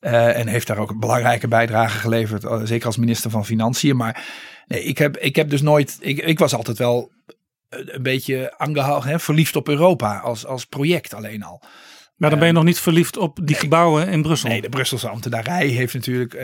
[0.00, 3.96] En heeft daar ook een belangrijke bijdrage geleverd, zeker als minister van Financiën.
[3.96, 4.24] Maar
[4.66, 7.12] nee, ik, heb, ik heb dus nooit, ik, ik was altijd wel
[7.68, 11.62] een beetje aangehouden, hè, verliefd op Europa als, als project alleen al.
[12.16, 14.48] Maar dan ben je nog niet verliefd op die gebouwen in Brussel.
[14.48, 16.34] Nee, de Brusselse ambtenarij heeft natuurlijk.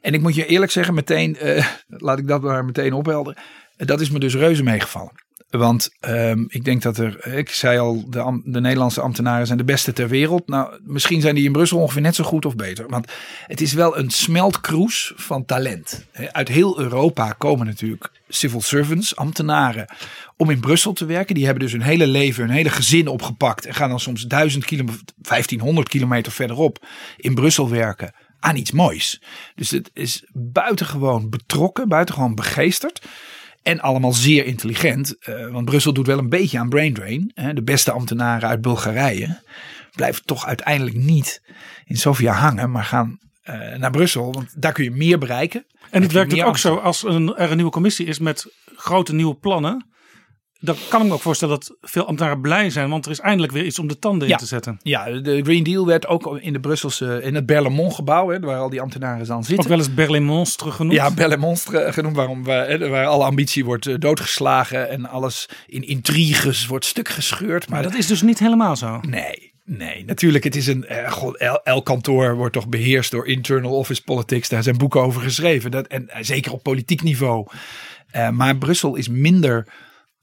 [0.00, 1.36] en ik moet je eerlijk zeggen, meteen,
[1.86, 3.42] laat ik dat maar meteen ophelderen.
[3.76, 5.12] Dat is me dus reuze meegevallen.
[5.50, 9.64] Want ehm, ik denk dat er, ik zei al, de, de Nederlandse ambtenaren zijn de
[9.64, 10.48] beste ter wereld.
[10.48, 12.88] Nou, misschien zijn die in Brussel ongeveer net zo goed of beter.
[12.88, 13.12] Want
[13.46, 16.06] het is wel een smeltkroes van talent.
[16.32, 19.86] Uit heel Europa komen natuurlijk civil servants, ambtenaren,
[20.36, 21.34] om in Brussel te werken.
[21.34, 23.66] Die hebben dus hun hele leven, hun hele gezin opgepakt.
[23.66, 26.86] En gaan dan soms 1000 kilometer, 1500 kilometer verderop
[27.16, 29.22] in Brussel werken aan iets moois.
[29.54, 33.02] Dus het is buitengewoon betrokken, buitengewoon begeesterd.
[33.62, 35.18] En allemaal zeer intelligent.
[35.18, 37.30] eh, want Brussel doet wel een beetje aan brain drain.
[37.34, 37.52] Hè.
[37.54, 39.42] De beste ambtenaren uit Bulgarije
[39.94, 41.42] blijven toch uiteindelijk niet
[41.84, 42.70] in Sofia hangen.
[42.70, 44.32] Maar gaan eh, naar Brussel.
[44.32, 45.66] Want daar kun je meer bereiken.
[45.90, 49.34] en het werkt ook zo als een, er een nieuwe commissie is met grote nieuwe
[49.34, 49.88] plannen.
[50.62, 53.52] Dan kan ik me ook voorstellen dat veel ambtenaren blij zijn, want er is eindelijk
[53.52, 54.34] weer iets om de tanden Ja.
[54.34, 54.78] in te zetten.
[54.82, 58.58] Ja, de Green Deal werd ook in de Brusselse, in het Berlemont gebouw, hè, waar
[58.58, 59.64] al die ambtenaren dan zitten.
[59.64, 60.94] Ook wel eens Berlin Monstre genoemd.
[60.94, 65.48] Ja, Belle Monstre genoemd, waarom, waar, hè, waar alle ambitie wordt eh, doodgeslagen en alles
[65.66, 67.68] in intriges wordt stuk gescheurd.
[67.68, 69.00] Maar maar dat is dus niet helemaal zo.
[69.08, 70.04] Nee, nee.
[70.04, 70.86] Natuurlijk, het is een.
[70.86, 74.48] eh, god, el, elk kantoor wordt toch beheerst door internal office politics.
[74.48, 75.70] Daar zijn boeken over geschreven.
[75.70, 77.46] Dat, en eh, zeker op politiek niveau.
[78.10, 79.66] Eh, maar Brussel is minder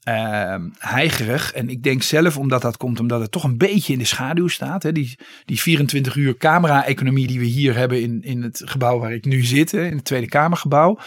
[0.08, 1.52] eh, heigerig.
[1.52, 4.48] En ik denk zelf, omdat dat komt, omdat het toch een beetje in de schaduw
[4.48, 4.82] staat.
[4.82, 4.92] Hè?
[4.92, 9.24] Die, die 24 uur camera-economie die we hier hebben in, in het gebouw waar ik
[9.24, 10.98] nu zit, hè, in het Tweede Kamergebouw.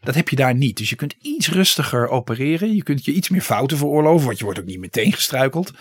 [0.00, 0.76] Dat heb je daar niet.
[0.76, 2.74] Dus je kunt iets rustiger opereren.
[2.74, 5.72] Je kunt je iets meer fouten veroorloven, want je wordt ook niet meteen gestruikeld.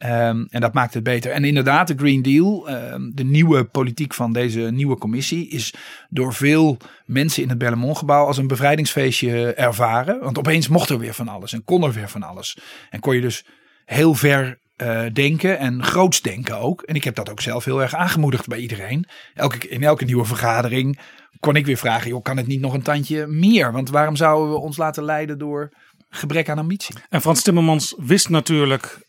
[0.00, 1.30] Ehm, en dat maakt het beter.
[1.30, 5.74] En inderdaad, de Green Deal, ehm, de nieuwe politiek van deze nieuwe commissie, is
[6.08, 10.20] door veel mensen in het Berlemont-gebouw als een bevrijdingsfeestje ervaren.
[10.20, 12.58] Want opeens mocht er weer van alles en kon er weer van alles.
[12.90, 13.44] En kon je dus
[13.84, 16.82] heel ver eh, denken en groots denken ook.
[16.82, 19.06] En ik heb dat ook zelf heel erg aangemoedigd bij iedereen.
[19.34, 20.98] Elke, in elke nieuwe vergadering
[21.40, 23.72] kon ik weer vragen, joh, kan het niet nog een tandje meer?
[23.72, 25.72] Want waarom zouden we ons laten leiden door
[26.10, 26.94] gebrek aan ambitie?
[27.08, 29.08] En Frans Timmermans wist natuurlijk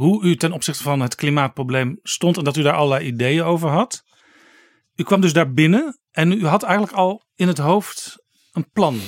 [0.00, 3.68] hoe u ten opzichte van het klimaatprobleem stond en dat u daar allerlei ideeën over
[3.68, 4.02] had.
[4.96, 8.16] U kwam dus daar binnen en u had eigenlijk al in het hoofd
[8.52, 9.00] een plan.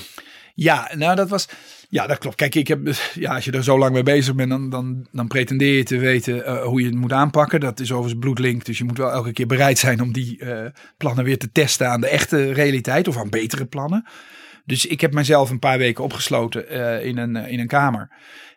[0.55, 1.49] Ja, nou dat was.
[1.89, 2.37] Ja, dat klopt.
[2.37, 2.81] Kijk, ik heb,
[3.15, 5.99] ja, als je er zo lang mee bezig bent, dan, dan, dan pretendeer je te
[5.99, 7.61] weten eh, hoe je het moet aanpakken.
[7.61, 8.65] Dat is overigens bloedlink.
[8.65, 11.89] Dus je moet wel elke keer bereid zijn om die eh, plannen weer te testen
[11.89, 14.07] aan de echte realiteit of aan betere plannen.
[14.65, 18.11] Dus ik heb mezelf een paar weken opgesloten eh, in, een, in een kamer.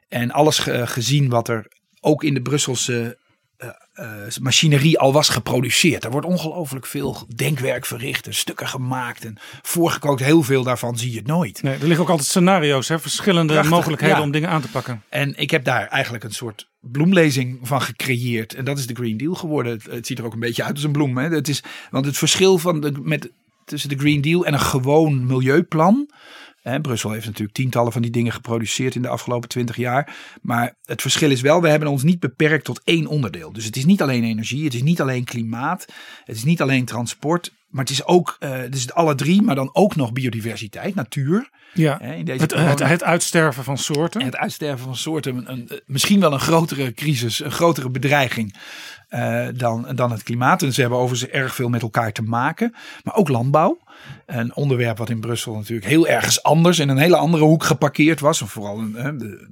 [0.08, 1.67] En alles ge- gezien wat er
[2.06, 3.18] ook in de Brusselse
[3.58, 6.04] eh, eh, machinerie al was geproduceerd.
[6.04, 10.24] Er wordt ongelooflijk veel denkwerk verricht en stukken gemaakt en voorgekookt.
[10.24, 11.63] Heel veel daarvan zie je het nooit.
[11.63, 14.22] Nee, er liggen ook altijd scenario's, hè, verschillende Prachtig, mogelijkheden ja.
[14.22, 15.04] om dingen aan te pakken.
[15.10, 18.54] En ik heb daar eigenlijk een soort bloemlezing van gecreëerd.
[18.54, 19.72] En dat is de Green Deal geworden.
[19.72, 21.18] Het, het ziet er ook een beetje uit als een bloem.
[21.18, 21.30] Hè?
[21.30, 23.30] Het is, want het verschil van de, met,
[23.65, 26.10] tussen de Green Deal en een gewoon milieuplan.
[26.82, 30.15] Brussel heeft natuurlijk tientallen van die dingen geproduceerd in de afgelopen twintig jaar.
[30.41, 33.54] Maar het verschil is wel, we hebben ons niet beperkt tot één onderdeel.
[33.54, 35.86] Dus het is niet alleen energie, het is niet alleen klimaat,
[36.23, 37.54] het is niet alleen transport.
[37.76, 41.50] Maar het is ook, eh het is alle drie, maar dan ook nog biodiversiteit, natuur.
[41.74, 41.98] Ja.
[42.02, 44.20] Hè, in deze Het, het, het uitsterven van soorten.
[44.22, 48.56] en het uitsterven van soorten, een, een- misschien wel een grotere crisis, een grotere bedreiging
[49.10, 50.62] eh, dan, dan het klimaat.
[50.62, 52.74] En ze hebben overigens erg veel met elkaar te maken.
[53.04, 53.80] Maar ook landbouw.
[54.26, 58.20] Een onderwerp wat in Brussel natuurlijk heel ergens anders in een hele andere hoek geparkeerd
[58.20, 58.42] was.
[58.42, 59.48] En vooral eh, de,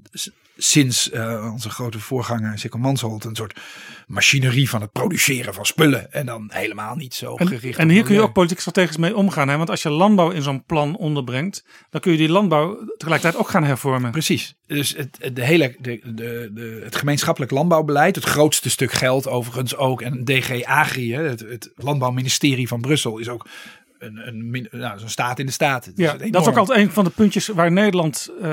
[0.58, 3.60] sinds uh, onze grote voorganger Sikkel Mansholt een soort
[4.08, 6.12] machinerie van het produceren van spullen.
[6.12, 9.16] En dan helemaal niet zo En, gericht en hier kun je ook politiek strategisch mee
[9.16, 9.48] omgaan.
[9.50, 9.58] Hè?
[9.58, 13.50] Want als je landbouw in zo'n plan onderbrengt, dan kun je die landbouw tegelijkertijd ook
[13.50, 14.12] gaan hervormen.
[14.12, 14.56] Precies.
[14.68, 19.28] Dus het, het- de hele, de, de, de, het gemeenschappelijk landbouwbeleid, het grootste stuk geld
[19.28, 20.02] overigens ook.
[20.02, 23.48] En DG Agri, het, het landbouwministerie van Brussel, is ook
[24.06, 25.86] een, een, nou, zo'n staat in de staat.
[25.86, 26.32] Het Ja, enorm.
[26.32, 28.44] dat is ook altijd een van de puntjes waar Nederland, eh,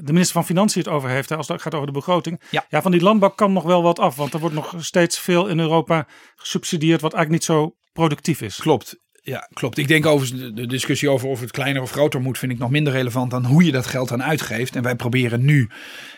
[0.00, 1.28] de minister van Financiën het over heeft.
[1.28, 2.40] Hè, als het gaat over de begroting.
[2.50, 2.82] Ja.
[2.82, 4.16] van die landbouw kan nog wel wat af.
[4.16, 8.56] Want er wordt nog steeds veel in Europa gesubsidieerd wat eigenlijk niet zo productief is.
[8.56, 8.98] Klopt.
[9.22, 9.78] Ja, klopt.
[9.78, 12.70] Ik denk overigens de, discussie over of het kleiner of groter moet, vind ik nog
[12.70, 14.76] minder relevant dan hoe je dat geld dan uitgeeft.
[14.76, 15.70] En wij proberen nu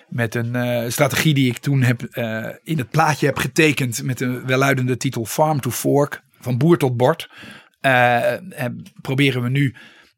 [0.09, 4.19] met een eh, strategie die ik toen heb, eh, in het plaatje heb getekend met
[4.19, 7.29] de welluidende titel Farm to Fork, van boer tot bord,
[9.01, 9.75] proberen we nu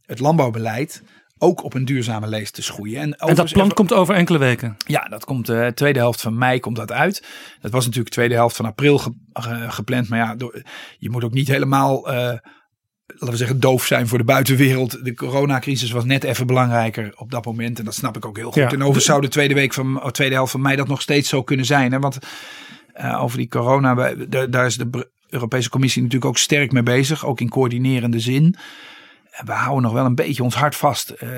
[0.07, 1.03] het landbouwbeleid
[1.39, 3.01] ook op een duurzame lees te schoeien.
[3.01, 4.77] En, En dat plan komt over enkele weken.
[4.87, 7.25] ja, dat komt de tweede helft van mei komt dat uit.
[7.61, 10.09] Dat was natuurlijk de tweede helft van april ge- ge- gepland.
[10.09, 10.63] Maar ja, door,
[10.99, 12.15] je moet ook niet helemaal, eh,
[13.07, 15.05] laten we zeggen, doof zijn voor de buitenwereld.
[15.05, 17.79] De coronacrisis was net even belangrijker op dat moment.
[17.79, 18.55] En dat snap ik ook heel goed.
[18.55, 18.69] Ja.
[18.69, 21.43] En overigens zou de tweede, week van, tweede helft van mei dat nog steeds zo
[21.43, 21.93] kunnen zijn.
[21.93, 21.99] Hè?
[21.99, 22.19] Want
[22.93, 27.27] eh, over die corona, daar, daar is de Europese Commissie natuurlijk ook sterk mee bezig.
[27.27, 28.57] Ook in coördinerende zin.
[29.45, 31.11] We houden nog wel een beetje ons hart vast.
[31.11, 31.29] Eh,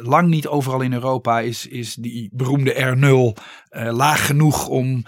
[0.00, 5.04] lang niet overal in Europa is, is die beroemde R0 eh, laag genoeg om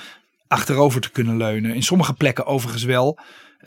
[0.49, 1.75] achterover te kunnen leunen.
[1.75, 3.19] In sommige plekken overigens wel.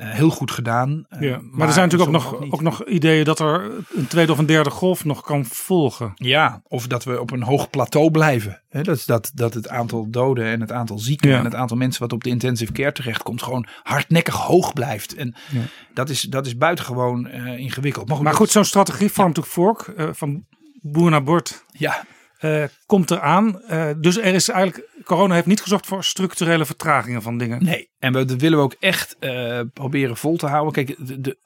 [0.01, 1.05] Eh, heel goed gedaan.
[1.09, 1.39] Eh, Ja.
[1.51, 4.45] Maar, er zijn natuurlijk ook nog, ook nog ideeën dat er een tweede of een
[4.45, 6.11] derde golf nog kan volgen.
[6.15, 8.61] Ja, of dat we op een hoog plateau blijven.
[8.69, 11.37] Hè, dat, is dat, dat het aantal doden en het aantal zieken Ja.
[11.37, 15.15] en het aantal mensen wat op de intensive care terechtkomt gewoon hardnekkig hoog blijft.
[15.15, 15.59] En Ja.
[15.93, 18.21] dat, is, dat is buitengewoon eh, ingewikkeld.
[18.21, 20.45] Maar goed, zo'n strategie Farm to Fork, eh, van
[20.81, 22.03] boer naar bord, ja,
[22.41, 23.61] eh, komt eraan.
[23.61, 27.63] Eh, dus er is eigenlijk, corona heeft niet gezorgd voor structurele vertragingen van dingen.
[27.63, 30.73] Nee, en we, willen we ook echt eh, proberen vol te houden.
[30.73, 31.37] Kijk, de, de-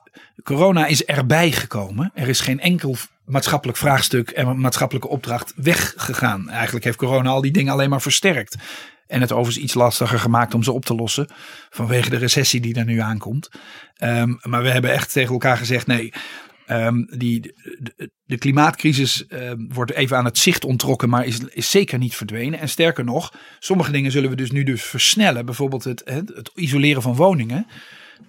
[0.43, 2.11] corona is erbij gekomen.
[2.13, 6.49] Er is geen enkel maatschappelijk vraagstuk en maatschappelijke opdracht weggegaan.
[6.49, 8.55] Eigenlijk heeft corona al die dingen alleen maar versterkt.
[9.07, 11.27] En het overigens iets lastiger gemaakt om ze op te lossen.
[11.69, 13.49] Vanwege de recessie die er nu aankomt.
[13.95, 16.13] Ehm, maar we hebben echt tegen elkaar gezegd: nee.
[16.65, 17.53] Ehm, die,
[18.25, 22.59] de, klimaatcrisis ehm, wordt even aan het zicht onttrokken, maar is, is zeker niet verdwenen.
[22.59, 25.45] En sterker nog, sommige dingen zullen we dus nu dus versnellen.
[25.45, 27.67] Bijvoorbeeld het, het isoleren van woningen.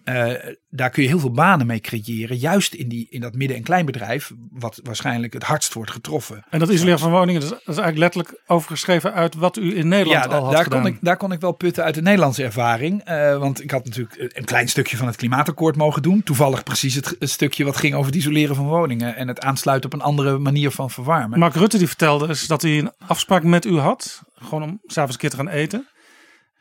[0.07, 0.33] Eh,
[0.71, 2.37] daar kun je heel veel banen mee creëren.
[2.37, 6.45] Juist in, die, in dat midden- en kleinbedrijf, wat waarschijnlijk het hardst wordt getroffen.
[6.51, 9.89] En dat isoleren van woningen, dat is, is eigenlijk letterlijk overgeschreven uit wat u in
[9.89, 10.83] Nederland Ja, al had daar, gedaan.
[10.83, 13.03] kon ik, daar kon ik wel putten uit de Nederlandse ervaring.
[13.05, 16.23] Eh, want ik had natuurlijk een klein stukje van het klimaatakkoord mogen doen.
[16.23, 19.17] Toevallig precies het, het stukje wat ging over het isoleren van woningen.
[19.17, 21.39] En het aansluiten op een andere manier van verwarmen.
[21.39, 24.23] Mark Rutte die vertelde dus dat hij een afspraak met u had.
[24.35, 25.87] Gewoon om s'avonds een keer te gaan eten.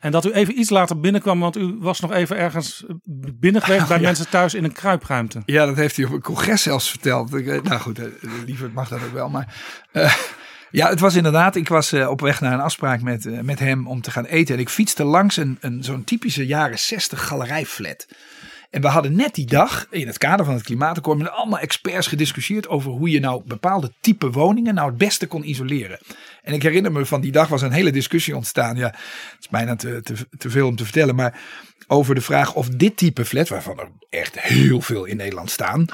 [0.05, 2.85] En dat u even iets later binnenkwam, want u was nog even ergens
[3.33, 4.03] binnen geweest bij Ja.
[4.03, 5.41] mensen thuis in een kruipruimte.
[5.45, 7.31] Ja, dat heeft hij op een congres zelfs verteld.
[7.63, 8.05] Nou goed, eh,
[8.45, 9.29] liever mag dat ook wel.
[9.29, 9.55] Maar
[9.91, 10.15] eh,
[10.71, 11.55] ja, het was inderdaad.
[11.55, 14.55] Ik was eh, op weg naar een afspraak met, met hem om te gaan eten.
[14.55, 18.07] En ik fietste langs een, een, zo'n typische jaren 60 galerijflat.
[18.75, 22.07] En we hadden net die dag in het kader van het klimaatakkoord met allemaal experts
[22.07, 25.99] gediscussieerd over hoe je nou bepaalde type woningen nou het beste kon isoleren.
[26.43, 28.75] En ik herinner me van die dag was een hele discussie ontstaan.
[28.75, 31.39] Ja, het is bijna te, te, te veel om te vertellen, maar
[31.88, 35.85] over de vraag of dit type flat, waarvan er echt heel veel in Nederland staan,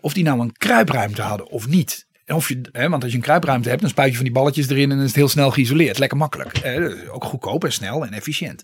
[0.00, 2.06] of die nou een kruipruimte hadden of niet.
[2.26, 4.68] Of je, hè, want als je een kruipruimte hebt, dan spuit je van die balletjes
[4.68, 5.98] erin en dan is het heel snel geïsoleerd.
[5.98, 6.62] Lekker makkelijk.
[7.10, 8.62] Ook goedkoop en snel en efficiënt.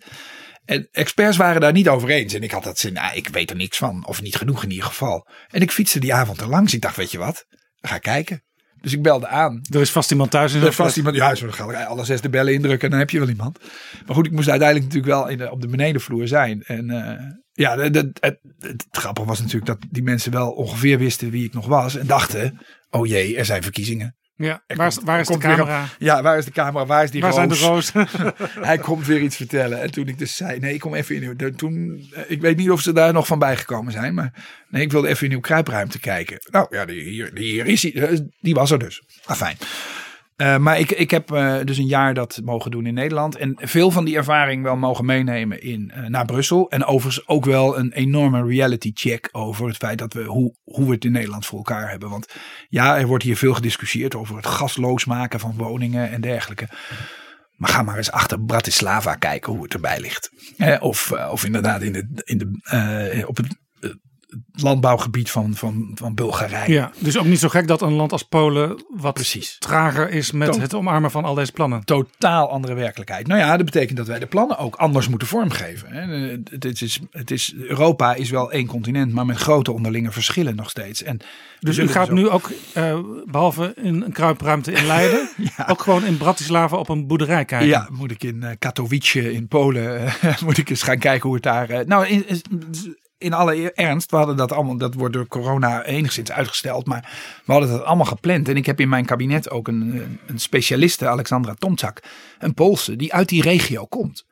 [0.64, 2.34] En experts waren daar niet over eens.
[2.34, 4.06] En ik had dat zin, nou, ik weet er niks van.
[4.06, 5.26] Of niet genoeg in ieder geval.
[5.48, 6.74] En ik fietste die avond er langs.
[6.74, 7.44] Ik dacht, weet je wat?
[7.80, 8.42] Ga kijken.
[8.80, 9.60] Dus ik belde aan.
[9.70, 12.04] Er is vast iemand thuis in Er is vast iemand, ja, zo ga ik alle
[12.04, 13.58] zes de bellen indrukken en dan heb je wel iemand.
[14.06, 16.62] Maar goed, ik moest uiteindelijk natuurlijk wel in de, op de benedenvloer zijn.
[16.62, 21.30] En eh, ja, de- het, het grappige was natuurlijk dat die mensen wel ongeveer wisten
[21.30, 21.96] wie ik nog was.
[21.96, 22.58] En dachten,
[22.90, 24.16] oh jee, er zijn verkiezingen.
[24.42, 25.84] Ja, waar komt- waar is de camera?
[25.98, 26.86] ja, waar is de camera?
[26.86, 27.92] Waar is die Waar zijn de roos?
[27.92, 28.08] rozen?
[28.70, 29.80] Hij komt weer iets vertellen.
[29.80, 31.50] En toen ik dus zei, nee, ik kom even in uw...
[31.56, 34.14] Toen, eh, ik weet niet of ze daar nog van bijgekomen zijn.
[34.14, 34.32] Maar
[34.68, 36.38] nee, ik wilde even in uw kruipruimte kijken.
[36.50, 37.92] Nou ja, die, hier, die, hier is hij.
[37.94, 39.02] Eh, Die was er dus.
[39.24, 39.56] Ah, fijn.
[40.40, 43.36] Eh, maar ik, ik heb eh, dus een jaar dat mogen doen in Nederland.
[43.36, 46.70] En veel van die ervaring wel mogen meenemen in, eh, naar Brussel.
[46.70, 50.86] En overigens ook wel een enorme reality check over het feit dat we hoe, hoe
[50.86, 52.10] we het in Nederland voor elkaar hebben.
[52.10, 52.34] Want
[52.68, 56.68] ja, er wordt hier veel gediscussieerd over het gasloos maken van woningen en dergelijke.
[57.56, 60.30] Maar ga maar eens achter Bratislava kijken hoe het erbij ligt.
[60.80, 63.59] Of, of inderdaad in de, in de, op het
[64.52, 66.72] landbouwgebied van, van, van Bulgarije.
[66.72, 69.56] Ja, dus ook niet zo gek dat een land als Polen wat Precies.
[69.58, 71.84] trager is met het omarmen van al deze plannen.
[71.84, 73.26] totaal andere werkelijkheid.
[73.26, 75.92] Nou ja, dat betekent dat wij de plannen ook anders moeten vormgeven.
[75.92, 76.30] hè.
[76.30, 80.56] Eh, Het is, het is, Europa is wel één continent, maar met grote onderlinge verschillen
[80.56, 81.02] nog steeds.
[81.02, 81.20] En
[81.60, 85.28] Dus u gaat nu ook, eh, behalve in een kruipruimte in Leiden,
[85.66, 87.68] ook gewoon in Bratislava op een boerderij kijken.
[87.68, 90.12] Ja, moet ik in eh, Katowice in Polen,
[90.44, 91.86] moet ik eens gaan kijken hoe het daar...
[91.86, 92.40] nou, in, in
[93.28, 97.10] alle ernst, we hadden dat allemaal, dat wordt door corona enigszins uitgesteld, maar
[97.44, 98.48] we hadden dat allemaal gepland.
[98.48, 102.02] En ik heb in mijn kabinet ook een, een specialiste, Alexandra Tomczak,
[102.38, 104.24] een Poolse, die uit die regio komt.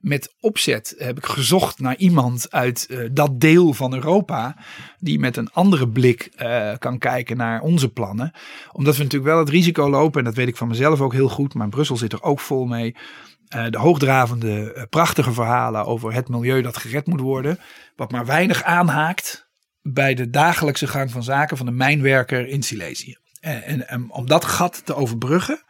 [0.00, 4.56] Met opzet heb ik gezocht naar iemand uit eh, dat deel van Europa.
[4.98, 8.32] die met een andere blik eh, kan kijken naar onze plannen.
[8.72, 11.28] Omdat we natuurlijk wel het risico lopen, en dat weet ik van mezelf ook heel
[11.28, 11.54] goed.
[11.54, 12.94] maar Brussel zit er ook vol mee.
[13.50, 17.58] Eh, de hoogdravende, eh, prachtige verhalen over het milieu dat gered moet worden.
[17.96, 19.50] wat maar weinig aanhaakt
[19.82, 23.16] bij de dagelijkse gang van zaken van de mijnwerker in Silesië.
[23.40, 25.62] En, en, om dat gat te overbruggen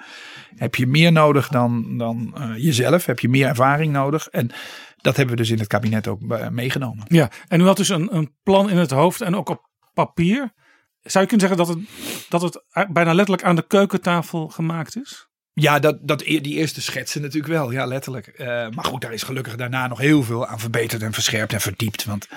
[0.56, 3.06] heb je meer nodig dan, dan eh, jezelf.
[3.06, 4.28] Heb je meer ervaring nodig.
[4.28, 4.50] En
[4.96, 7.04] dat hebben we dus in het kabinet ook meegenomen.
[7.08, 10.52] Ja, en u had dus een, een plan in het hoofd en ook op papier.
[11.00, 11.88] Zou je kunnen zeggen dat het,
[12.28, 15.29] dat het bijna letterlijk aan de keukentafel gemaakt is?
[15.60, 17.70] Ja, dat, dat, e- die eerste schetsen natuurlijk wel.
[17.70, 18.26] Ja, letterlijk.
[18.26, 21.60] Eh, maar goed, daar is gelukkig daarna nog heel veel aan verbeterd en verscherpt en
[21.60, 22.04] verdiept.
[22.04, 22.28] Want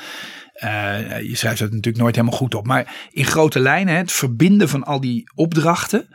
[0.53, 2.65] eh, je schrijft het natuurlijk nooit helemaal goed op.
[2.65, 6.07] Maar in grote lijnen, het verbinden van al die opdrachten.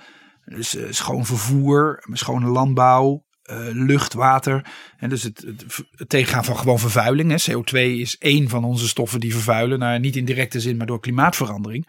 [0.44, 3.26] Dus eh, schoon vervoer, schone landbouw,
[3.72, 4.66] lucht, water.
[4.96, 7.30] En dus het, het, het tegengaan van gewoon vervuiling.
[7.30, 7.52] Hè.
[7.52, 9.78] CO2 is één van onze stoffen die vervuilen.
[9.78, 11.86] Nou, niet in directe zin, maar door klimaatverandering.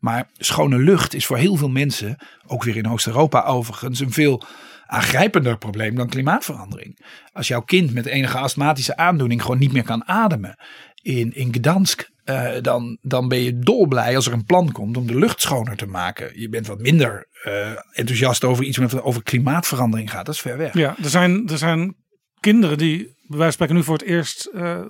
[0.00, 4.42] Maar schone lucht is voor heel veel mensen, ook weer in Oost-Europa overigens, een veel
[4.86, 7.04] aangrijpender probleem dan klimaatverandering.
[7.32, 10.56] Als jouw kind met enige astmatische aandoening gewoon niet meer kan ademen
[11.02, 15.06] in, in Gdansk, eh, dan, dan ben je dolblij als er een plan komt om
[15.06, 16.40] de lucht schoner te maken.
[16.40, 20.26] Je bent wat minder eh, enthousiast over iets wat over klimaatverandering gaat.
[20.26, 20.74] Dat is ver weg.
[20.74, 21.96] Ja, er zijn, er zijn
[22.40, 24.80] kinderen die van spreken nu voor het eerst eh,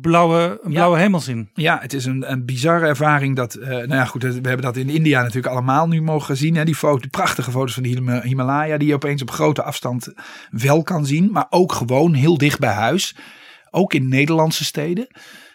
[0.00, 0.76] blauwe, een Ja.
[0.76, 1.50] blauwe hemel zien.
[1.54, 3.36] Ja, het is een, een bizarre ervaring.
[3.36, 6.54] Dat, eh, nou ja, goed, we hebben dat in India natuurlijk allemaal nu mogen zien.
[6.56, 6.64] Hè?
[6.64, 10.12] Die, foto, die prachtige foto's van de Hima- Himalaya, die je opeens op grote afstand
[10.50, 11.30] wel kan zien.
[11.32, 13.16] Maar ook gewoon heel dicht bij huis.
[13.70, 15.06] Ook in Nederlandse steden.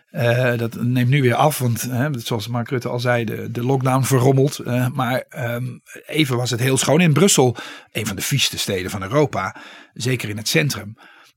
[0.09, 4.03] Eh, dat neemt nu weer af, want zoals Mark Rutte al zei, de, de lockdown
[4.03, 4.59] verrommelt.
[4.93, 5.65] Maar ehm,
[6.05, 7.01] even was het heel schoon.
[7.01, 7.55] In Brussel,
[7.91, 9.55] een van de vieste steden van Europa,
[9.93, 10.95] zeker in het centrum,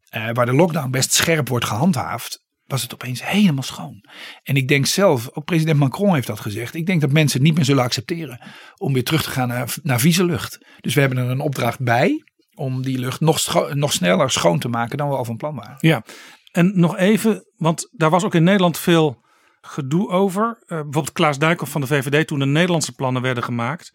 [0.09, 4.05] eh, waar de lockdown best scherp wordt gehandhaafd, was het opeens helemaal schoon.
[4.43, 6.75] En ik denk zelf, ook president Macron heeft dat gezegd.
[6.75, 8.41] Ik denk dat mensen het niet meer zullen accepteren
[8.77, 9.49] om weer terug te gaan
[9.83, 10.59] naar, vieze lucht.
[10.81, 14.69] Dus we hebben er een opdracht bij om die lucht nog, nog sneller schoon te
[14.69, 15.77] maken dan we al van plan waren.
[15.79, 16.05] Ja,
[16.53, 19.23] en nog even, want daar was ook in Nederland veel
[19.61, 20.59] gedoe over.
[20.61, 23.91] Eh, bijvoorbeeld Klaas Dijkhoff van de VVD, toen de Nederlandse plannen werden gemaakt.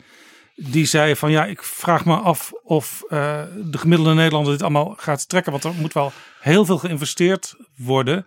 [0.56, 4.94] Die zei van ja, ik vraag me af of eh, de gemiddelde Nederlander dit allemaal
[4.98, 5.52] gaat trekken.
[5.52, 8.26] Want er moet wel heel veel geïnvesteerd worden.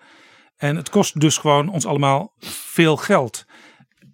[0.57, 3.45] En het kost dus gewoon ons allemaal veel geld.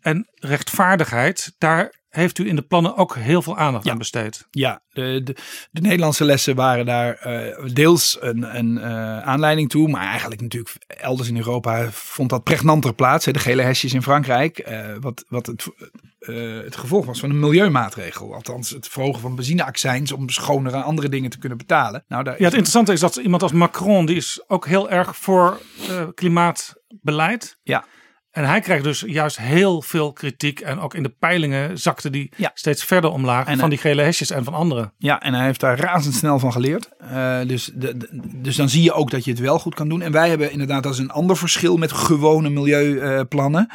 [0.01, 4.47] En rechtvaardigheid, daar heeft u in de plannen ook heel veel aandacht aan besteed.
[4.51, 5.37] Ja, de, de,
[5.71, 9.89] de Nederlandse lessen waren daar eh, deels een, een eh, aanleiding toe.
[9.89, 13.25] Maar eigenlijk natuurlijk elders in Europa vond dat pregnanter plaats.
[13.25, 14.59] Hè, de gele hesjes in Frankrijk.
[14.59, 15.67] eh, wat wat het,
[16.65, 18.35] het gevolg was van een milieumaatregel.
[18.35, 22.05] Althans het verhogen van benzineaccijns om schonere en andere dingen te kunnen betalen.
[22.09, 25.17] Nou, daar Ja, het interessante is dat iemand als Macron, die is ook heel erg
[25.17, 25.61] voor
[26.15, 27.59] klimaatbeleid.
[27.63, 27.85] Ja.
[28.33, 30.61] En hij krijgt dus juist heel veel kritiek.
[30.61, 32.51] En ook in de peilingen zakte die Ja.
[32.55, 33.47] steeds verder omlaag.
[33.47, 34.93] En, van eh, die gele hesjes en van anderen.
[34.99, 36.89] Ja, en hij heeft daar razendsnel van geleerd.
[36.99, 39.89] Eh, dus, de, de- dus dan zie je ook dat je het wel goed kan
[39.89, 40.03] doen.
[40.03, 43.69] En wij hebben inderdaad, dat is een ander verschil met gewone milieuplannen.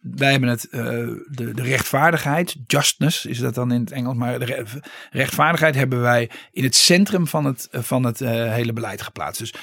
[0.00, 0.80] wij hebben het, eh,
[1.26, 4.64] de, de rechtvaardigheid, justness is dat dan in het Engels, maar de re-
[5.10, 9.40] rechtvaardigheid hebben wij in het centrum van het, van het hele beleid geplaatst.
[9.40, 9.54] Dus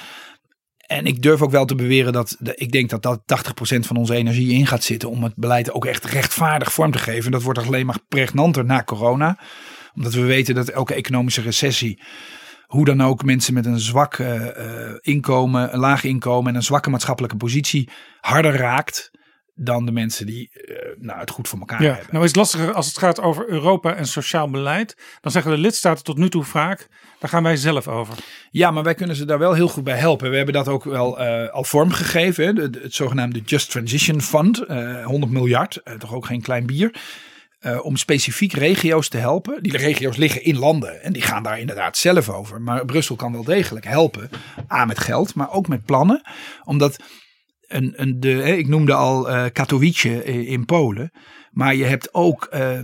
[0.94, 3.20] en ik durf ook wel te beweren dat ik denk dat dat
[3.76, 6.98] 80% van onze energie in gaat zitten om het beleid ook echt rechtvaardig vorm te
[6.98, 7.24] geven.
[7.24, 9.38] En dat wordt alleen maar pregnanter na corona.
[9.94, 12.02] Omdat we weten dat elke economische recessie,
[12.66, 16.62] hoe dan ook, mensen met een zwak eh, eh, inkomen, een laag inkomen en een
[16.62, 17.88] zwakke maatschappelijke positie
[18.20, 19.10] harder raakt
[19.54, 22.06] dan de mensen die eh, nou, het goed voor elkaar Ja, hebben.
[22.10, 24.96] nou is het lastiger als het gaat over Europa en sociaal beleid.
[25.20, 26.88] Dan zeggen de lidstaten tot nu toe vaak,
[27.18, 28.14] daar gaan wij zelf over.
[28.50, 30.30] Ja, maar wij kunnen ze daar wel heel goed bij helpen.
[30.30, 32.44] We hebben dat ook wel eh, al vormgegeven.
[32.46, 32.52] Hè?
[32.52, 34.58] De- de- het zogenaamde Just Transition Fund.
[34.62, 36.94] eh 100 miljard, eh, toch ook geen klein bier.
[37.82, 39.62] om specifiek regio's te helpen.
[39.62, 42.60] Die regio's liggen in landen en die gaan daar inderdaad zelf over.
[42.60, 44.30] Maar Brussel kan wel degelijk helpen.
[44.72, 46.22] A met geld, maar ook met plannen.
[46.64, 46.96] Omdat
[48.16, 51.10] de, ik noemde al eh, Katowice in, Polen.
[51.50, 52.78] Maar je hebt ook eh,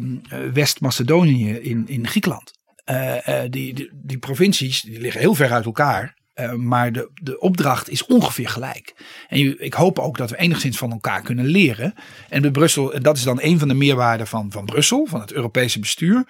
[0.53, 2.59] West-Macedonië in, in Griekenland.
[2.91, 6.19] Eh, eh, die, die, die provincies die liggen heel ver uit elkaar.
[6.41, 8.95] Eh, maar de, de opdracht is ongeveer gelijk.
[9.29, 11.95] En ik hoop ook dat we enigszins van elkaar kunnen leren.
[12.29, 15.79] En Brussel, dat is dan een van de meerwaarden van, van Brussel, van het Europese
[15.79, 16.27] bestuur.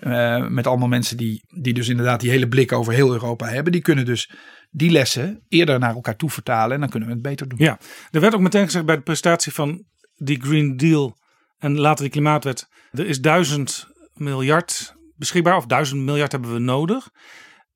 [0.00, 3.72] eh, met allemaal mensen die, die dus inderdaad die hele blik over heel Europa hebben.
[3.72, 4.30] Die kunnen dus
[4.70, 6.74] die lessen eerder naar elkaar toe vertalen.
[6.74, 7.58] En dan kunnen we het beter doen.
[7.58, 7.78] Ja,
[8.10, 9.84] er werd ook meteen gezegd bij de presentatie van
[10.16, 11.18] die Green Deal
[11.58, 12.68] en later die klimaatwet.
[12.92, 17.10] Er is duizend miljard beschikbaar, of duizend miljard hebben we nodig.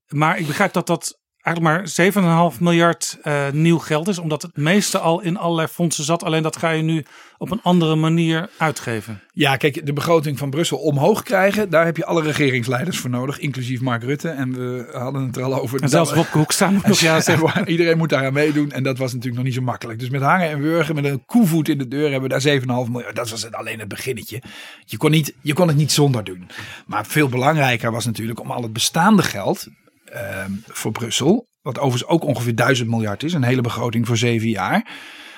[0.09, 4.57] Maar ik begrijp dat dat eigenlijk maar 7,5 miljard eh, nieuw geld is, omdat het
[4.57, 6.25] meeste al in allerlei fondsen zat.
[6.25, 7.05] Alleen dat ga je nu
[7.39, 9.21] op een andere manier uitgeven.
[9.33, 13.39] Ja, kijk, de begroting van Brussel omhoog krijgen, daar heb je alle regeringsleiders voor nodig,
[13.39, 14.29] inclusief Mark Rutte.
[14.29, 15.83] En we hadden het er al over.
[15.83, 17.69] En zelfs Hoekstra moet nog ja zeggen.
[17.69, 19.99] Iedereen moet daaraan meedoen en dat was natuurlijk nog niet zo makkelijk.
[19.99, 22.67] Dus met hangen en wurgen, met een koevoet in de deur hebben we daar 7,5
[22.91, 23.17] miljard.
[23.17, 24.43] Dat was het, alleen het beginnetje.
[24.85, 26.51] Je kon, niet, je kon het niet zonder doen.
[26.87, 29.69] Maar veel belangrijker was natuurlijk om al het bestaande geld
[30.09, 34.49] ehm, voor Brussel, wat overigens ook ongeveer 1000 miljard is, een hele begroting voor zeven
[34.49, 34.91] jaar,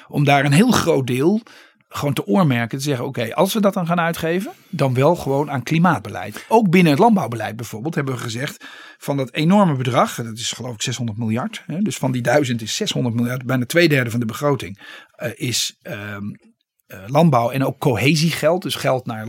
[0.09, 1.43] om daar een heel groot deel
[1.93, 2.79] gewoon te oormerken.
[2.79, 6.45] Te zeggen, oké, als we dat dan gaan uitgeven, dan wel gewoon aan klimaatbeleid.
[6.49, 8.65] Ook binnen het landbouwbeleid bijvoorbeeld hebben we gezegd,
[8.99, 11.63] van dat enorme bedrag, dat is geloof ik 600 miljard.
[11.67, 15.31] Hè, dus van die duizend is 600 miljard, bijna twee derde van de begroting, eh,
[15.35, 16.25] is ehm,
[16.87, 18.63] eh, landbouw en ook cohesiegeld.
[18.63, 19.27] Dus geld naar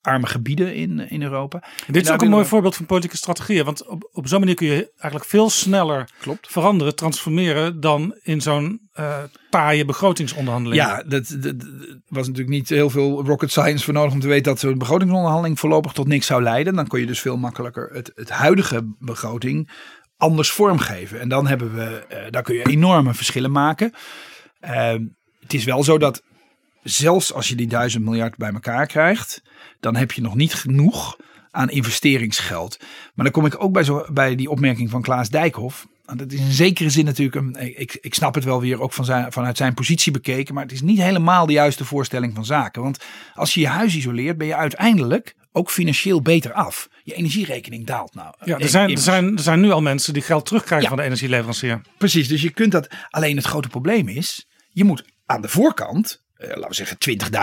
[0.00, 1.58] arme gebieden in, in Europa.
[1.58, 3.64] Dit is En daar ook een mooi we- voorbeeld van politieke strategieën.
[3.64, 6.46] Want op, op zo'n manier kun je eigenlijk veel sneller Klopt.
[6.50, 8.88] veranderen, transformeren dan in zo'n
[9.50, 10.82] taaie begrotingsonderhandeling.
[10.82, 14.28] Ja, dat, dat, dat was natuurlijk niet heel veel rocket science voor nodig om te
[14.28, 16.74] weten dat zo'n begrotingsonderhandeling voorlopig tot niks zou leiden.
[16.74, 19.70] Dan kon je dus veel makkelijker het, het huidige begroting
[20.16, 21.20] anders vormgeven.
[21.20, 23.92] En dan hebben we, eh, daar kun je enorme verschillen maken.
[24.60, 25.04] Ehm,
[25.40, 26.22] het is wel zo dat
[26.82, 29.42] zelfs als je die duizend miljard bij elkaar krijgt,
[29.80, 31.16] dan heb je nog niet genoeg
[31.50, 32.76] aan investeringsgeld.
[33.14, 35.86] Maar dan kom ik ook bij, zo, bij die opmerking van Klaas Dijkhoff.
[36.16, 39.04] Dat is in zekere zin natuurlijk, een, ik, ik snap het wel weer ook van
[39.04, 42.82] zijn, vanuit zijn positie bekeken, maar het is niet helemaal de juiste voorstelling van zaken.
[42.82, 43.04] Want
[43.34, 46.88] als je je huis isoleert, ben je uiteindelijk ook financieel beter af.
[47.02, 48.34] Je energierekening daalt nou.
[48.44, 50.94] Ja, er, zijn, er, zijn, er zijn nu al mensen die geld terugkrijgen Ja.
[50.94, 51.80] van de energieleverancier.
[51.98, 52.88] Precies, dus je kunt dat.
[53.10, 56.96] Alleen het grote probleem is, je moet aan de voorkant, eh, laten we zeggen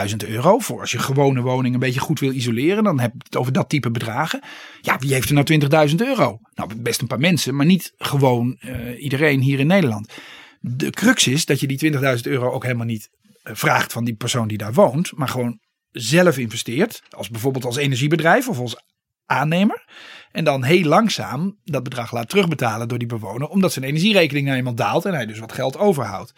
[0.10, 3.24] 20.000 euro, voor als je gewone woning een beetje goed wil isoleren, dan heb je
[3.24, 4.42] het over dat type bedragen.
[4.82, 6.40] Ja, wie heeft er nou 20.000 euro?
[6.54, 10.14] Nou, best een paar mensen, maar niet gewoon eh, iedereen hier in Nederland.
[10.60, 13.10] De crux is dat je die 20.000 euro ook helemaal niet
[13.44, 15.60] eh, vraagt van die persoon die daar woont, maar gewoon
[15.92, 18.84] zelf investeert, als bijvoorbeeld als energiebedrijf of als
[19.26, 19.86] aannemer.
[20.32, 23.48] En dan heel langzaam dat bedrag laat terugbetalen door die bewoner.
[23.48, 26.34] Omdat zijn energierekening nou eenmaal daalt en hij dus wat geld overhoudt.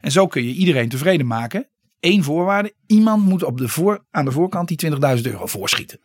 [0.00, 1.68] En zo kun je iedereen tevreden maken.
[2.00, 2.72] Eén voorwaarde.
[2.86, 6.00] Iemand moet op de voor, aan de voorkant die 20.000 euro voorschieten.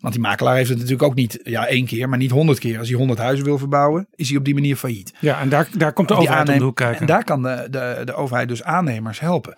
[0.00, 2.78] Want die makelaar heeft het natuurlijk ook niet ja, één keer, maar niet honderd keer.
[2.78, 5.14] Als hij 100 huizen wil verbouwen, is hij op die manier failliet.
[5.20, 7.00] Ja, en daar, daar komt de Die overheid om de aannemer- hoek kijken.
[7.00, 9.56] En daar kan de, de, de overheid dus aannemers helpen.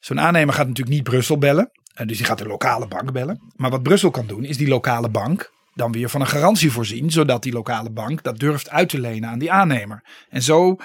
[0.00, 1.70] Zo'n aannemer gaat natuurlijk niet Brussel bellen.
[1.94, 3.40] eh, Dus die gaat de lokale bank bellen.
[3.56, 7.10] Maar wat Brussel kan doen, is die lokale bank dan weer van een garantie voorzien.
[7.10, 10.04] Zodat die lokale bank dat durft uit te lenen aan die aannemer.
[10.28, 10.76] En zo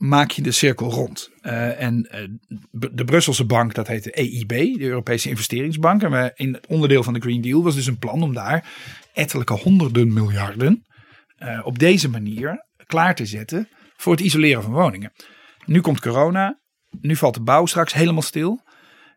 [0.00, 1.30] maak je de cirkel rond.
[1.40, 2.28] Eh, en eh,
[2.70, 6.02] de Brusselse bank, dat heet de EIB, de Europese Investeringsbank.
[6.02, 8.68] En we, in het onderdeel van de Green Deal was dus een plan om daar
[9.12, 10.86] ettelijke honderden miljarden
[11.36, 15.12] eh, op deze manier klaar te zetten voor het isoleren van woningen.
[15.64, 16.60] Nu komt corona,
[17.00, 18.60] nu valt de bouw straks helemaal stil.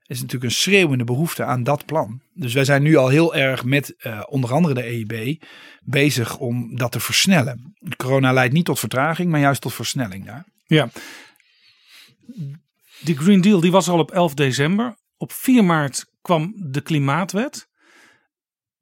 [0.01, 2.21] Er is natuurlijk een schreeuwende behoefte aan dat plan.
[2.33, 3.95] Dus wij zijn nu al heel erg met
[4.29, 5.43] onder andere de EIB
[5.83, 7.75] bezig om dat te versnellen.
[7.97, 10.45] Corona leidt niet tot vertraging, maar juist tot versnelling daar.
[10.73, 10.89] Ja.
[12.99, 14.95] Die Green Deal die was al op 11 december.
[15.17, 17.67] Op 4 maart kwam de klimaatwet.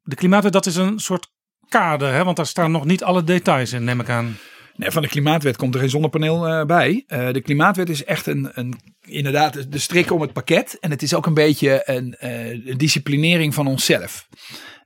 [0.02, 1.32] De klimaatwet dat is een soort
[1.68, 2.24] kader, hè?
[2.24, 4.38] want daar staan nog niet alle details in, neem ik aan.
[4.76, 7.04] Nee, van de klimaatwet komt er geen zonnepaneel eh, bij.
[7.08, 10.78] Eh, de klimaatwet is echt een, een, inderdaad de strik om het pakket.
[10.80, 14.28] En het is ook een beetje een, eh, disciplinering van onszelf.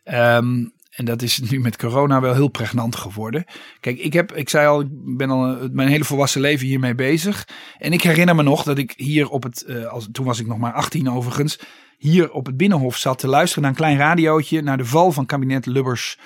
[0.04, 0.66] Ehm,
[0.96, 3.46] en dat is nu met corona wel heel pregnant geworden.
[3.80, 6.96] Kijk, ik heb, ik zei al, ik ben al eh, mijn hele volwassen leven hiermee
[6.96, 7.48] bezig.
[7.78, 10.48] En ik herinner me nog dat ik hier op het, eh, als, toen was ik
[10.48, 11.60] nog maar 18 overigens,
[11.98, 15.26] hier op het Binnenhof zat te luisteren naar een klein radiootje, naar de val van
[15.26, 16.18] kabinet Lubbers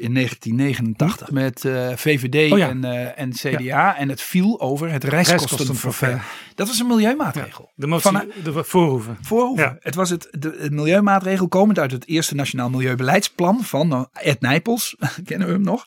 [0.00, 2.68] in 1989 met eh, VVD Oh ja.
[2.68, 3.96] en, eh, en CDA.
[3.96, 5.04] En het viel over het.
[5.04, 6.20] Reiskostenforfait.
[6.54, 7.70] Dat was een milieumaatregel.
[7.74, 9.18] De motie, Van, de voorhoeven.
[9.20, 9.76] Voorhoeven.
[9.80, 14.40] Het was het, de, het milieumaatregel komend uit het eerste Nationaal Milieubeleidsplan van nou, Ed
[14.40, 14.96] Nijpels.
[15.24, 15.84] Kennen we hem nog?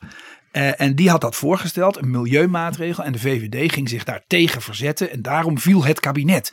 [0.52, 3.04] Eh, en die had dat voorgesteld, een milieumaatregel.
[3.04, 5.10] En de VVD ging zich daar tegen verzetten.
[5.10, 6.52] En daarom viel het kabinet.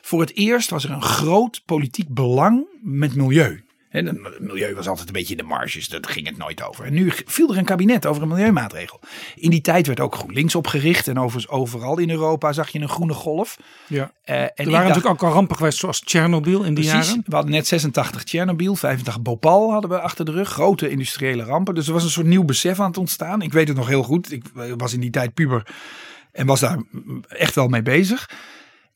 [0.00, 3.64] Voor het eerst was er een groot politiek belang met milieu.
[3.90, 6.84] En het milieu was altijd een beetje in de marges, daar ging het nooit over.
[6.84, 9.00] En nu viel er een kabinet over een milieumaatregel.
[9.34, 11.08] In die tijd werd ook GroenLinks opgericht.
[11.08, 13.56] En overigens overal in Europa zag je een groene golf.
[13.86, 14.12] Ja.
[14.22, 17.08] Eh, en Er waren dacht- natuurlijk ook al rampen geweest zoals Tsjernobyl in die Precies.
[17.08, 17.22] jaren.
[17.26, 20.48] We hadden net 86 Tsjernobyl, 85 Bhopal hadden we achter de rug.
[20.48, 21.74] Grote industriële rampen.
[21.74, 23.42] Dus er was een soort nieuw besef aan het ontstaan.
[23.42, 24.32] Ik weet het nog heel goed.
[24.32, 25.66] Ik eh, was in die tijd puber
[26.32, 28.30] en was daar mm, echt wel mee bezig.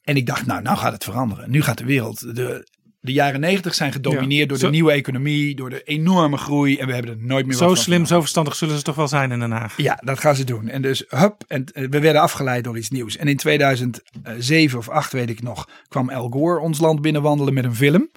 [0.02, 1.50] En ik dacht, nou, nou gaat het veranderen.
[1.50, 2.36] Nu gaat de wereld...
[2.36, 2.66] De,
[3.04, 6.76] de jaren 90 zijn gedomineerd Ja, door zo- de nieuwe economie, door de enorme groei.
[6.78, 9.08] En we hebben er nooit meer Zo van slim, zo verstandig zullen ze toch wel
[9.08, 9.74] zijn in Den Haag.
[9.76, 10.68] ja, dat gaan ze doen.
[10.68, 13.16] En dus, hup, en eh, we werden afgeleid door iets nieuws.
[13.16, 17.64] En in 2007 of 8 weet ik nog, kwam Al Gore ons land binnenwandelen met
[17.64, 18.10] een film.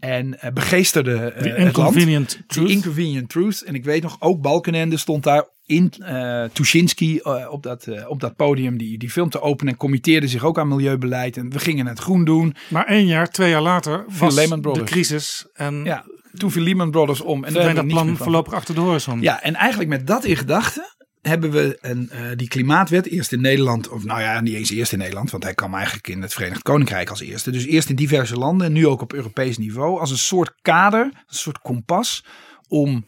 [0.00, 1.76] En eh, begeesterde eh, The het land.
[1.76, 2.66] Inconvenient Truth.
[2.68, 3.62] The Inconvenient Truth.
[3.62, 8.08] En ik weet nog, ook Balkenende stond daar in uh, Tuschinski uh, op, dat, uh,
[8.08, 9.72] op dat podium die, die film te openen.
[9.72, 11.36] En committeerde zich ook aan milieubeleid.
[11.36, 12.54] En we gingen het groen doen.
[12.68, 15.46] Maar één jaar, twee jaar later was Lehman de crisis.
[15.54, 16.04] En Ja,
[16.34, 17.44] toen viel Lehman Brothers om.
[17.44, 19.20] En daar dat plan voorlopig achter de horizon.
[19.20, 23.40] Ja, en eigenlijk met dat in gedachten hebben we een, uh, die klimaatwet eerst in
[23.40, 26.32] Nederland, of nou ja, niet eens eerst in Nederland, want hij kwam eigenlijk in het
[26.32, 27.50] Verenigd Koninkrijk als eerste.
[27.50, 31.04] Dus eerst in diverse landen en nu ook op Europees niveau als een soort kader,
[31.04, 32.24] een soort kompas
[32.68, 33.06] om,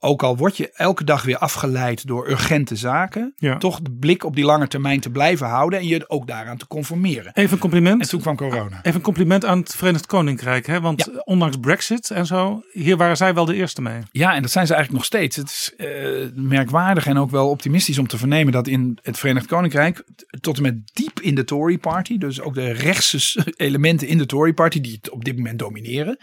[0.00, 3.56] ook al word je elke dag weer afgeleid door urgente zaken, Ja.
[3.58, 6.66] toch de blik op die lange termijn te blijven houden en je ook daaraan te
[6.66, 7.32] conformeren.
[7.34, 8.02] Even een compliment.
[8.02, 8.78] En toen kwam corona.
[8.78, 10.66] Even een compliment aan het Verenigd Koninkrijk.
[10.66, 10.80] Hè?
[10.80, 11.20] Want Ja.
[11.24, 14.00] ondanks Brexit en zo, hier waren zij wel de eerste mee.
[14.10, 15.36] Ja, en dat zijn ze eigenlijk nog steeds.
[15.36, 19.46] Het is eh, merkwaardig en ook wel optimistisch om te vernemen dat in het Verenigd
[19.46, 20.04] Koninkrijk
[20.40, 24.26] tot en met diep in de Tory Party, dus ook de rechtse elementen in de
[24.26, 26.18] Tory Party die het op dit moment domineren,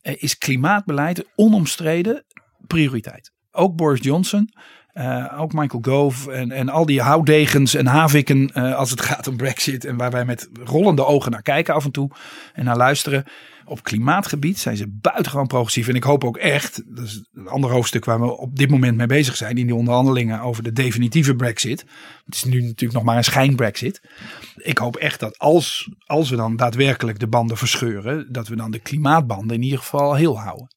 [0.00, 2.24] eh, is klimaatbeleid onomstreden
[2.66, 3.30] prioriteit.
[3.52, 4.50] Ook Boris Johnson.
[4.92, 9.26] eh, ook Michael Gove en, en al die houtdegens en haviken eh, als het gaat
[9.26, 9.84] om Brexit.
[9.84, 12.10] En waar wij met rollende ogen naar kijken af en toe
[12.52, 13.24] en naar luisteren.
[13.66, 15.88] Op klimaatgebied zijn ze buitengewoon progressief.
[15.88, 18.96] En ik hoop ook echt, dat is een ander hoofdstuk waar we op dit moment
[18.96, 19.56] mee bezig zijn.
[19.56, 21.84] In die onderhandelingen over de definitieve Brexit.
[22.24, 24.02] Het is nu natuurlijk nog maar een schijn-Brexit.
[24.56, 28.32] Ik hoop echt dat als, als we dan daadwerkelijk de banden verscheuren.
[28.32, 30.68] Dat we dan de klimaatbanden in ieder geval heel houden.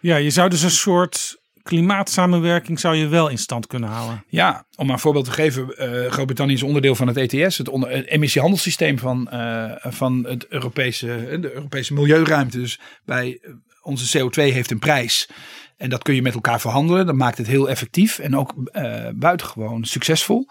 [0.00, 4.24] Ja, je zou dus een soort klimaatsamenwerking zou je wel in stand kunnen houden.
[4.28, 5.76] Ja, om een voorbeeld te geven.
[5.76, 7.68] eh, Groot-Brittannië is onderdeel van het ETS, het,
[8.06, 12.58] emissiehandelssysteem van, eh, van het Europese, de Europese milieuruimte.
[12.58, 13.50] Dus bij eh,
[13.82, 15.28] onze CO2 heeft een prijs.
[15.76, 17.06] En dat kun je met elkaar verhandelen.
[17.06, 20.48] Dat maakt het heel effectief en ook eh, buitengewoon succesvol.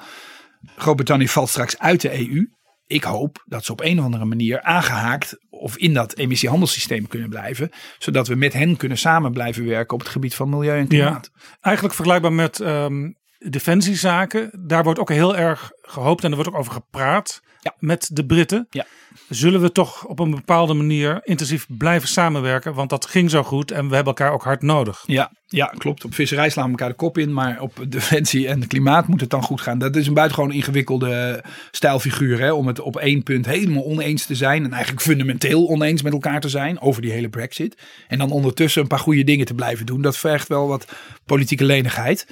[0.76, 2.50] Groot-Brittannië valt straks uit de EU.
[2.88, 7.30] Ik hoop dat ze op een of andere manier aangehaakt of in dat emissiehandelssysteem kunnen
[7.30, 7.70] blijven.
[7.98, 11.32] Zodat we met hen kunnen samen blijven werken op het gebied van milieu en klimaat.
[11.62, 13.12] Eigenlijk vergelijkbaar met ehm,
[13.50, 14.50] defensiezaken.
[14.60, 17.76] Daar wordt ook heel erg gehoopt en er wordt ook over gepraat Ja.
[17.80, 18.68] met de Britten.
[18.70, 18.86] Ja.
[19.30, 22.74] Zullen we toch op een bepaalde manier intensief blijven samenwerken?
[22.74, 25.04] Want dat ging zo goed en we hebben elkaar ook hard nodig.
[25.06, 26.06] Ja, ja, klopt.
[26.06, 27.34] Op visserij slaan we elkaar de kop in.
[27.34, 29.78] Maar op defensie en klimaat moet het dan goed gaan.
[29.78, 32.40] Dat is een buitengewoon ingewikkelde stijlfiguur.
[32.40, 34.64] Hè, om het op één punt helemaal oneens te zijn.
[34.64, 36.80] En eigenlijk fundamenteel oneens met elkaar te zijn.
[36.82, 37.78] Over die hele brexit.
[38.08, 40.02] En dan ondertussen een paar goede dingen te blijven doen.
[40.02, 40.92] Dat vergt wel wat
[41.26, 42.28] politieke lenigheid.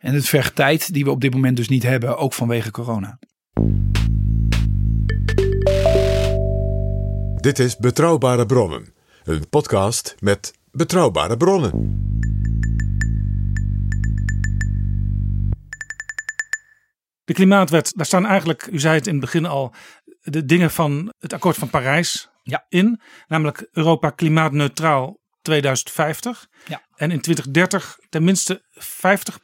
[0.00, 2.18] En het vergt tijd die we op dit moment dus niet hebben.
[2.18, 3.18] Ook vanwege corona.
[7.40, 8.94] Dit is Betrouwbare Bronnen,
[9.24, 11.94] een podcast met betrouwbare bronnen.
[17.24, 19.74] De klimaatwet, daar staan eigenlijk, u zei het in het begin al,
[20.22, 22.66] de dingen van het akkoord van Parijs Ja.
[22.68, 23.00] in.
[23.26, 26.46] Namelijk Europa klimaatneutraal 2050.
[26.68, 26.82] Ja.
[26.96, 29.38] En in 2030 tenminste 50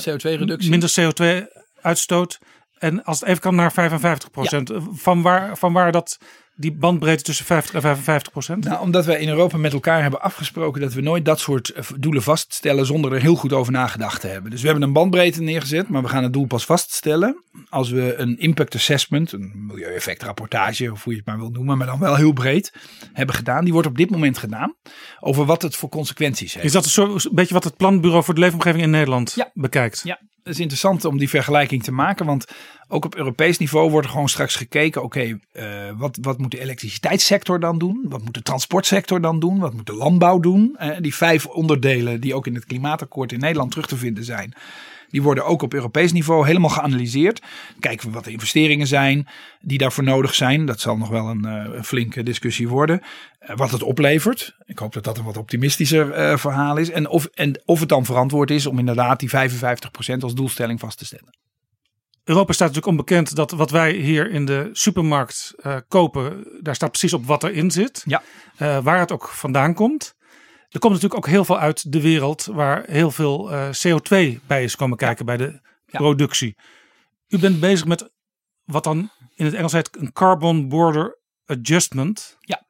[0.00, 0.70] CO2-reductie.
[0.70, 2.38] minder CO2-uitstoot.
[2.78, 6.18] En als het even kan naar 55% Van, waar, van waar dat
[6.56, 8.64] die bandbreedte tussen 50 en 55 procent?
[8.64, 11.84] Nou, omdat wij in Europa met elkaar hebben afgesproken dat we nooit dat soort eh,
[11.98, 14.50] doelen vaststellen zonder er heel goed over nagedacht te hebben.
[14.50, 18.14] Dus we hebben een bandbreedte neergezet, maar we gaan het doel pas vaststellen als we
[18.16, 22.14] een impact assessment, een milieueffectrapportage of hoe je het maar wil noemen, maar dan wel
[22.16, 22.72] heel breed
[23.12, 23.64] hebben gedaan.
[23.64, 24.74] Die wordt op dit moment gedaan
[25.20, 26.66] over wat het voor consequenties heeft.
[26.66, 29.50] Is dat een, soort, een beetje wat het Planbureau voor de Leefomgeving in Nederland Ja.
[29.54, 30.00] bekijkt?
[30.04, 32.26] Ja, is interessant om die vergelijking te maken.
[32.26, 32.46] Want
[32.88, 35.02] ook op Europees niveau wordt er gewoon straks gekeken.
[35.02, 35.66] Oké, eh,
[35.96, 38.06] wat, wat moet de elektriciteitssector dan doen?
[38.08, 39.58] Wat moet de transportsector dan doen?
[39.58, 40.74] Wat moet de landbouw doen?
[40.78, 44.54] Eh, die vijf onderdelen die ook in het klimaatakkoord in Nederland terug te vinden zijn.
[45.10, 47.42] Die worden ook op Europees niveau helemaal geanalyseerd.
[47.80, 49.26] Kijken we wat de investeringen zijn
[49.60, 50.66] die daarvoor nodig zijn.
[50.66, 53.02] Dat zal nog wel een, eh, flinke discussie worden.
[53.54, 54.56] Wat het oplevert.
[54.66, 56.90] Ik hoop dat dat een wat optimistischer verhaal is.
[56.90, 60.98] En of, en of het dan verantwoord is om inderdaad die 55% als doelstelling vast
[60.98, 61.38] te stellen.
[62.24, 66.90] Europa staat natuurlijk onbekend dat wat wij hier in de supermarkt eh, kopen, daar staat
[66.90, 68.02] precies op wat erin zit.
[68.06, 68.22] Ja.
[68.56, 70.14] Eh, waar het ook vandaan komt.
[70.68, 74.64] Er komt natuurlijk ook heel veel uit de wereld waar heel veel eh, CO2 bij
[74.64, 75.98] is komen kijken bij de Ja.
[75.98, 76.56] productie.
[77.28, 78.10] U bent bezig met
[78.64, 82.36] wat dan in het Engels heet een carbon border adjustment.
[82.40, 82.66] Ja.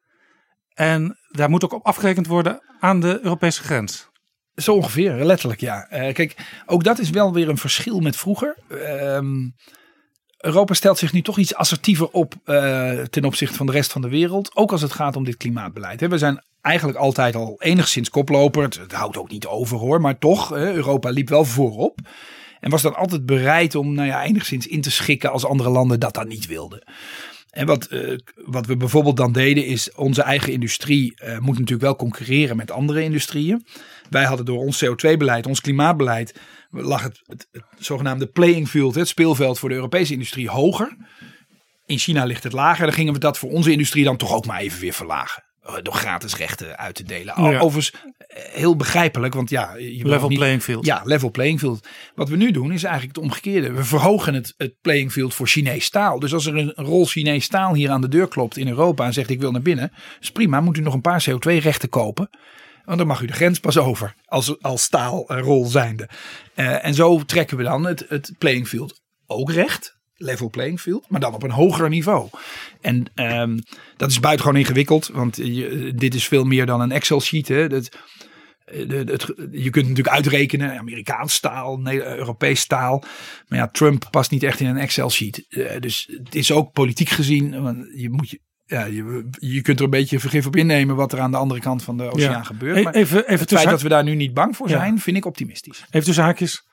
[0.73, 4.09] En daar moet ook op afgerekend worden aan de Europese grens.
[4.55, 5.87] Zo ongeveer, letterlijk ja.
[5.89, 6.35] Eh, kijk,
[6.65, 8.57] ook dat is wel weer een verschil met vroeger.
[8.69, 9.49] Ehm,
[10.37, 14.01] Europa stelt zich nu toch iets assertiever op eh, ten opzichte van de rest van
[14.01, 14.55] de wereld.
[14.55, 16.07] Ook als het gaat om dit klimaatbeleid.
[16.07, 18.63] We zijn eigenlijk altijd al enigszins koploper.
[18.63, 20.01] Het, het houdt ook niet over hoor.
[20.01, 21.99] Maar toch, Europa liep wel voorop.
[22.59, 25.99] En was dan altijd bereid om nou ja, enigszins in te schikken als andere landen
[25.99, 26.83] dat dan niet wilden.
[27.55, 31.81] En wat, eh, wat we bijvoorbeeld dan deden is onze eigen industrie eh, moet natuurlijk
[31.81, 33.65] wel concurreren met andere industrieën.
[34.09, 36.39] Wij hadden door ons CO2-beleid, ons klimaatbeleid,
[36.69, 40.97] lag het, het, het zogenaamde playing field, het speelveld voor de Europese industrie hoger.
[41.85, 42.85] In China ligt het lager.
[42.85, 45.43] Dan gingen we dat voor onze industrie dan toch ook maar even weer verlagen.
[45.65, 47.41] Eh, Door gratis rechten uit te delen.
[47.41, 47.59] Ja.
[47.59, 50.85] Overigens eh, heel begrijpelijk, want ja, je Level niet- playing field.
[50.85, 51.87] Ja, level playing field.
[52.15, 53.71] Wat we nu doen is eigenlijk het omgekeerde.
[53.71, 56.19] We verhogen het, het playing field voor Chinees staal.
[56.19, 59.13] Dus als er een rol Chinees staal hier aan de deur klopt in Europa en
[59.13, 60.61] zegt ik wil naar binnen, is prima.
[60.61, 62.29] Moet u nog een paar CO2-rechten kopen.
[62.85, 66.09] Want dan mag u de grens pas over als, als staalrol zijnde.
[66.55, 69.97] Eh, en zo trekken we dan het, het playing field ook recht.
[70.17, 72.29] Level playing field, maar dan op een hoger niveau.
[72.81, 73.57] En ehm,
[73.97, 77.47] dat is buitengewoon ingewikkeld, want je, dit is veel meer dan een Excel-sheet.
[77.47, 77.67] Hè.
[77.69, 77.89] Dat,
[78.65, 83.03] eh, het- je kunt natuurlijk uitrekenen, Amerikaans staal, Ne- Europees staal.
[83.47, 85.45] Maar ja, Trump past niet echt in een Excel-sheet.
[85.49, 89.77] Eh, dus het is ook politiek gezien, want je moet je, ja, je, je kunt
[89.79, 92.31] er een beetje vergif op innemen wat er aan de andere kant van de oceaan
[92.31, 92.43] Ja.
[92.43, 92.77] gebeurt.
[92.77, 94.77] E- Maar even, even, het feit dat we daar nu niet bang voor Ja.
[94.77, 95.83] zijn, vind ik optimistisch.
[95.89, 96.63] even tussen haakjes.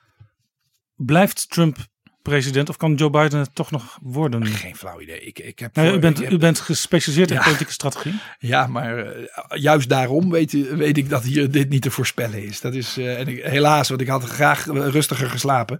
[0.95, 1.77] Blijft Trump
[2.23, 4.47] president of kan Joe Biden het toch nog worden?
[4.47, 5.21] Geen flauw idee.
[5.21, 7.43] Ik, ik heb Nou, voor- u, bent, ik heb- u bent gespecialiseerd in Ja.
[7.43, 8.15] politieke strategie.
[8.39, 12.61] Ja, maar eh, juist daarom weet, weet ik dat hier dit niet te voorspellen is.
[12.61, 15.79] Dat is eh, en ik, helaas, want ik had graag rustiger geslapen.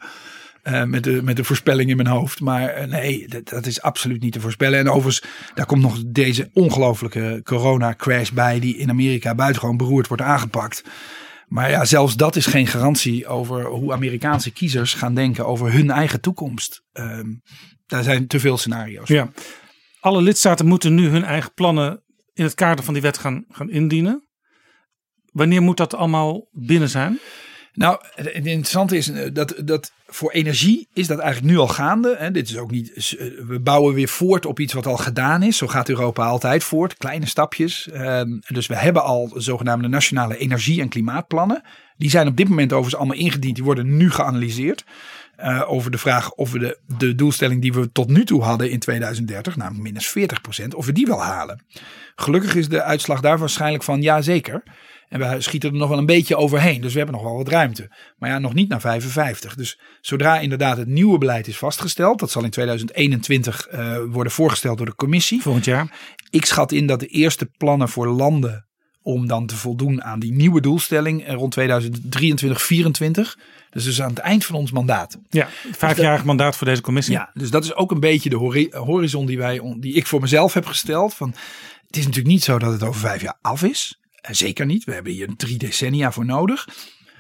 [0.63, 2.41] eh, met, de, met de voorspelling in mijn hoofd.
[2.41, 4.79] Maar nee, dat, dat is absoluut niet te voorspellen.
[4.79, 5.23] En overigens,
[5.55, 8.61] daar komt nog deze ongelofelijke corona-crash bij.
[8.61, 10.83] Die in Amerika buitengewoon beroerd wordt aangepakt.
[11.53, 15.91] Maar ja, zelfs dat is geen garantie over hoe Amerikaanse kiezers gaan denken over hun
[15.91, 16.83] eigen toekomst.
[16.93, 17.35] Ehm,
[17.87, 19.09] daar zijn te veel scenario's.
[19.09, 19.31] Ja.
[20.01, 23.71] Alle lidstaten moeten nu hun eigen plannen in het kader van die wet gaan, gaan
[23.71, 24.29] indienen.
[25.33, 27.19] Wanneer moet dat allemaal binnen zijn?
[27.73, 31.69] Nou, het het interessante is eh, dat, dat voor energie is dat eigenlijk nu al
[31.69, 32.15] gaande.
[32.19, 32.31] Hè.
[32.31, 32.91] Dit is ook niet.
[33.19, 35.57] eh, We bouwen weer voort op iets wat al gedaan is.
[35.57, 37.89] Zo gaat Europa altijd voort, kleine stapjes.
[37.91, 41.63] Ehm, dus we hebben al zogenaamde nationale energie- en klimaatplannen.
[41.97, 43.55] Die zijn op dit moment overigens allemaal ingediend.
[43.55, 44.85] Die worden nu geanalyseerd.
[45.37, 48.71] eh, over de vraag of we de, de doelstelling die we tot nu toe hadden
[48.71, 51.63] in 2030, namelijk minus 40%, of we die wel halen.
[52.17, 54.63] Gelukkig is de uitslag daar waarschijnlijk van ja zeker.
[55.13, 56.81] En we schieten er nog wel een beetje overheen.
[56.81, 57.91] Dus we hebben nog wel wat ruimte.
[58.19, 59.55] Maar ja, nog niet naar 55.
[59.55, 62.19] Dus zodra inderdaad het nieuwe beleid is vastgesteld.
[62.19, 65.43] Dat zal in 2021 eh, worden voorgesteld door de commissie.
[65.43, 66.15] Volgend jaar?
[66.31, 68.67] Ik schat in dat de eerste plannen voor landen
[69.03, 73.39] om dan te voldoen aan die nieuwe doelstelling eh, rond 2023, 24.
[73.71, 75.19] Dus dus aan het eind van ons mandaat.
[75.31, 77.15] Ja, vijfjarig mandaat voor deze commissie.
[77.15, 80.21] Ja, dus dat is ook een beetje de hori- horizon die, wij, die ik voor
[80.21, 81.15] mezelf heb gesteld.
[81.15, 81.29] Van,
[81.87, 84.01] het is natuurlijk niet zo dat het over vijf jaar af is.
[84.23, 84.85] En zeker niet.
[84.85, 86.69] We hebben hier drie decennia voor nodig.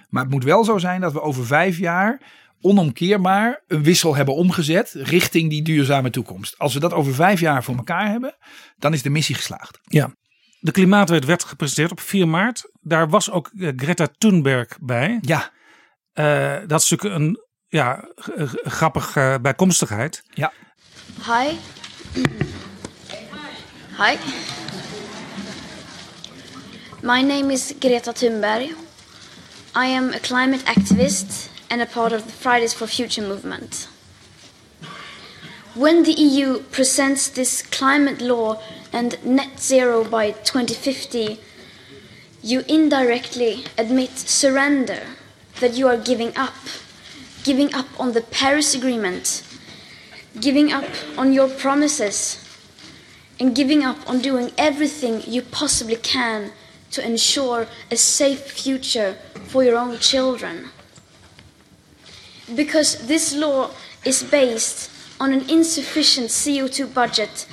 [0.08, 2.20] Maar het moet wel zo zijn dat we over vijf jaar
[2.60, 6.58] onomkeerbaar een wissel hebben omgezet richting die duurzame toekomst.
[6.58, 8.36] Als we dat over vijf jaar voor elkaar hebben,
[8.76, 9.78] dan is de missie geslaagd.
[9.82, 10.14] Ja.
[10.60, 12.70] De klimaatwet werd gepresenteerd op 4 maart.
[12.80, 15.18] Daar was ook eh, Greta Thunberg bij.
[15.20, 15.50] Ja,
[16.12, 17.38] Eh, dat is natuurlijk een
[17.68, 18.08] ja,
[18.62, 20.22] grappige bijkomstigheid.
[20.30, 20.52] ja.
[21.26, 21.48] Hi.
[23.98, 24.16] Hi.
[27.04, 28.76] My name is Greta Thunberg.
[29.74, 33.88] I am a climate activist and a part of the Fridays for Future movement.
[35.74, 41.40] When the EU presents this climate law and net zero by 2050,
[42.40, 45.02] you indirectly admit surrender,
[45.58, 46.54] that you are giving up
[47.42, 49.42] giving up on the Paris Agreement,
[50.40, 50.88] giving up
[51.18, 52.38] on your promises,
[53.40, 56.52] and giving up on doing everything you possibly can
[56.92, 59.16] to ensure a safe future
[59.46, 60.70] for your own children.
[62.54, 63.70] Because this law
[64.04, 67.46] is based on an insufficient CO2 budget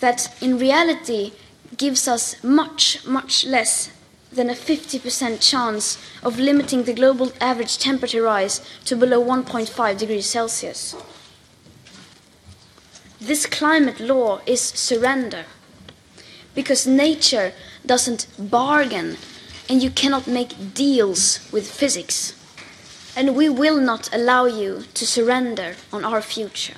[0.00, 1.32] that in reality
[1.76, 3.90] gives us much, much less
[4.30, 10.26] than a 50% chance of limiting the global average temperature rise to below 1.5 degrees
[10.26, 10.94] Celsius.
[13.20, 15.44] This climate law is surrender
[16.58, 17.52] because nature
[17.82, 19.16] doesn't bargain
[19.68, 22.34] and you cannot make deals with physics.
[23.16, 26.76] And we will not allow you to surrender on our future.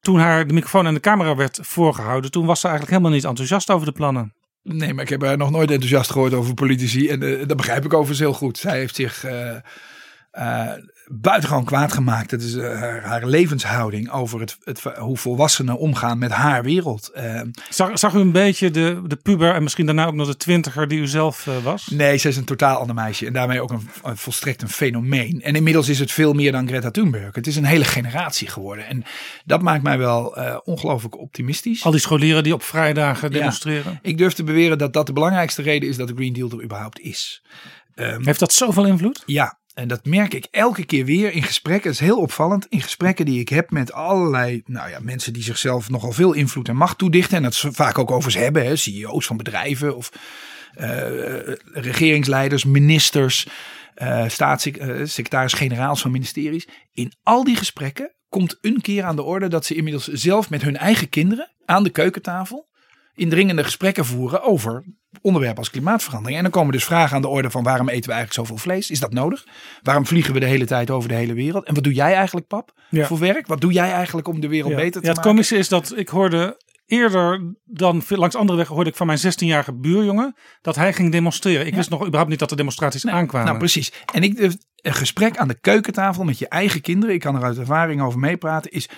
[0.00, 3.28] Toen haar de microfoon en de camera werd voorgehouden, toen was ze eigenlijk helemaal niet
[3.28, 4.34] enthousiast over de plannen.
[4.62, 7.08] Nee, maar ik heb haar nog nooit enthousiast gehoord over politici.
[7.08, 8.58] En uh, dat begrijp ik overigens heel goed.
[8.58, 9.56] Zij heeft zich uh,
[10.38, 10.72] uh,
[11.06, 12.30] buitengewoon kwaad gemaakt.
[12.30, 17.12] Dat is haar, haar, levenshouding over het, het, hoe volwassenen omgaan met haar wereld.
[17.68, 20.88] Zag, zag, u een beetje de, de puber en misschien daarna ook nog de twintiger
[20.88, 21.86] die u zelf was?
[21.86, 23.26] Nee, zij is een totaal ander meisje.
[23.26, 25.42] En daarmee ook een, een, volstrekt een fenomeen.
[25.42, 27.34] En inmiddels is het veel meer dan Greta Thunberg.
[27.34, 28.86] Het is een hele generatie geworden.
[28.86, 29.04] En
[29.44, 31.84] dat maakt mij wel ongelooflijk optimistisch.
[31.84, 33.92] Al die scholieren die op vrijdagen demonstreren.
[33.92, 36.50] Ja, ik durf te beweren dat dat de belangrijkste reden is dat de Green Deal
[36.50, 37.42] er überhaupt is.
[37.94, 39.22] Um, Heeft dat zoveel invloed?
[39.26, 41.90] Ja, en dat merk ik elke keer weer in gesprekken.
[41.90, 42.66] Het is heel opvallend.
[42.68, 46.68] In gesprekken die ik heb met allerlei nou ja, mensen die zichzelf nogal veel invloed
[46.68, 47.36] en macht toedichten.
[47.36, 48.66] En dat ze vaak ook over ze hebben.
[48.66, 50.12] Hè, CEO's van bedrijven of
[50.80, 50.86] uh,
[51.72, 53.46] regeringsleiders, ministers,
[53.96, 56.68] uh, staatssecretaris-generaals van ministeries.
[56.92, 60.62] In al die gesprekken komt een keer aan de orde dat ze inmiddels zelf met
[60.62, 62.68] hun eigen kinderen aan de keukentafel
[63.14, 64.84] indringende gesprekken voeren over
[65.20, 66.36] onderwerpen als klimaatverandering.
[66.36, 68.90] En dan komen dus vragen aan de orde van waarom eten we eigenlijk zoveel vlees?
[68.90, 69.44] Is dat nodig?
[69.82, 71.64] Waarom vliegen we de hele tijd over de hele wereld?
[71.64, 73.06] En wat doe jij eigenlijk, pap, Ja.
[73.06, 73.46] voor werk?
[73.46, 75.30] Wat doe jij eigenlijk om de wereld Ja, beter te ja, het maken?
[75.30, 79.74] komische is dat ik hoorde eerder dan langs andere weg hoorde ik van mijn 16-jarige
[79.74, 81.66] buurjongen dat hij ging demonstreren.
[81.66, 83.46] Ik wist nog überhaupt niet dat de demonstraties aankwamen.
[83.46, 83.92] Nou, precies.
[84.12, 87.42] En ik, durf- een gesprek aan de keukentafel met je eigen kinderen, ik kan er
[87.42, 88.88] uit ervaring over meepraten, is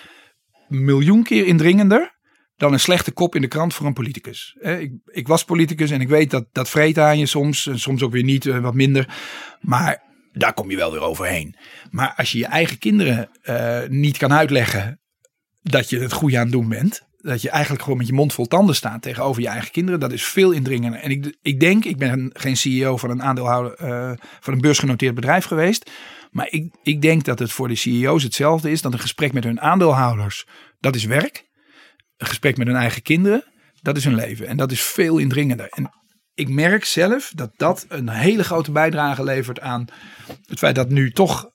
[0.69, 2.16] miljoen keer indringender
[2.57, 4.57] dan een slechte kop in de krant voor een politicus.
[4.61, 8.03] Ik, ik was politicus en ik weet dat dat vreet aan je soms, en soms
[8.03, 9.15] ook weer niet, eh, wat minder.
[9.61, 10.03] Maar
[10.33, 11.57] daar kom je wel weer overheen.
[11.91, 15.01] Maar als je je eigen kinderen eh, niet kan uitleggen
[15.63, 17.05] dat je het goede aan het doen bent.
[17.17, 20.01] Dat je eigenlijk gewoon met je mond vol tanden staat tegenover je eigen kinderen.
[20.01, 21.01] Dat is veel indringender.
[21.01, 25.15] En ik, ik denk, ik ben geen CEO van een aandeelhouder eh, van een beursgenoteerd
[25.15, 25.91] bedrijf geweest.
[26.31, 28.83] Maar ik, ik denk dat het voor de CEO's hetzelfde is.
[28.83, 30.47] Dat een gesprek met hun aandeelhouders,
[30.81, 31.45] dat is werk.
[32.17, 33.45] Een gesprek met hun eigen kinderen,
[33.83, 34.47] dat is hun leven.
[34.47, 35.69] En dat is veel indringender.
[35.69, 35.91] En
[36.35, 39.85] ik merk zelf dat dat een hele grote bijdrage levert aan
[40.47, 41.51] het feit dat nu toch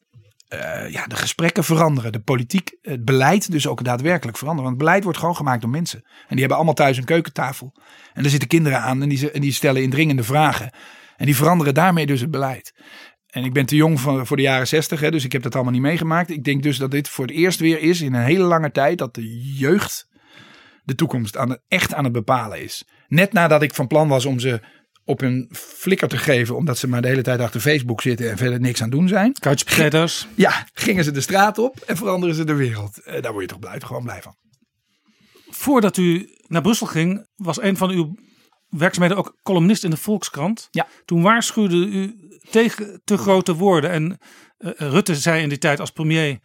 [0.48, 2.12] eh, ja, de gesprekken veranderen.
[2.12, 4.70] De politiek, het beleid dus ook daadwerkelijk veranderen.
[4.70, 6.00] Want het beleid wordt gewoon gemaakt door mensen.
[6.04, 7.74] En die hebben allemaal thuis een keukentafel.
[8.14, 10.74] En daar zitten kinderen aan en die, en die stellen indringende vragen.
[11.18, 12.74] En die veranderen daarmee dus het beleid.
[13.28, 15.74] En ik ben te jong voor, voor de jaren zestig, dus ik heb dat allemaal
[15.74, 16.30] niet meegemaakt.
[16.30, 18.98] Ik denk dus dat dit voor het eerst weer is in een hele lange tijd
[18.98, 20.08] dat de jeugd
[20.84, 22.84] de toekomst aan het, echt aan het bepalen is.
[23.08, 24.60] Net nadat ik van plan was om ze
[25.06, 28.38] op hun flikker te geven, omdat ze maar de hele tijd achter Facebook zitten en
[28.38, 29.34] verder niks aan doen zijn.
[29.34, 30.28] Couch potatoes.
[30.36, 32.98] Ja, gingen ze de straat op en veranderen ze de wereld.
[33.04, 34.36] Eh, Daar word je toch blij, gewoon blij van.
[35.50, 38.16] Voordat u naar Brussel ging, was een van uw
[38.70, 40.68] werkzaamheden ook columnist in de Volkskrant.
[40.72, 40.88] Ja.
[41.06, 42.16] Toen waarschuwde u
[42.50, 43.90] tegen te grote woorden.
[43.90, 44.18] En
[44.58, 46.40] eh, Rutte zei in die tijd als premier.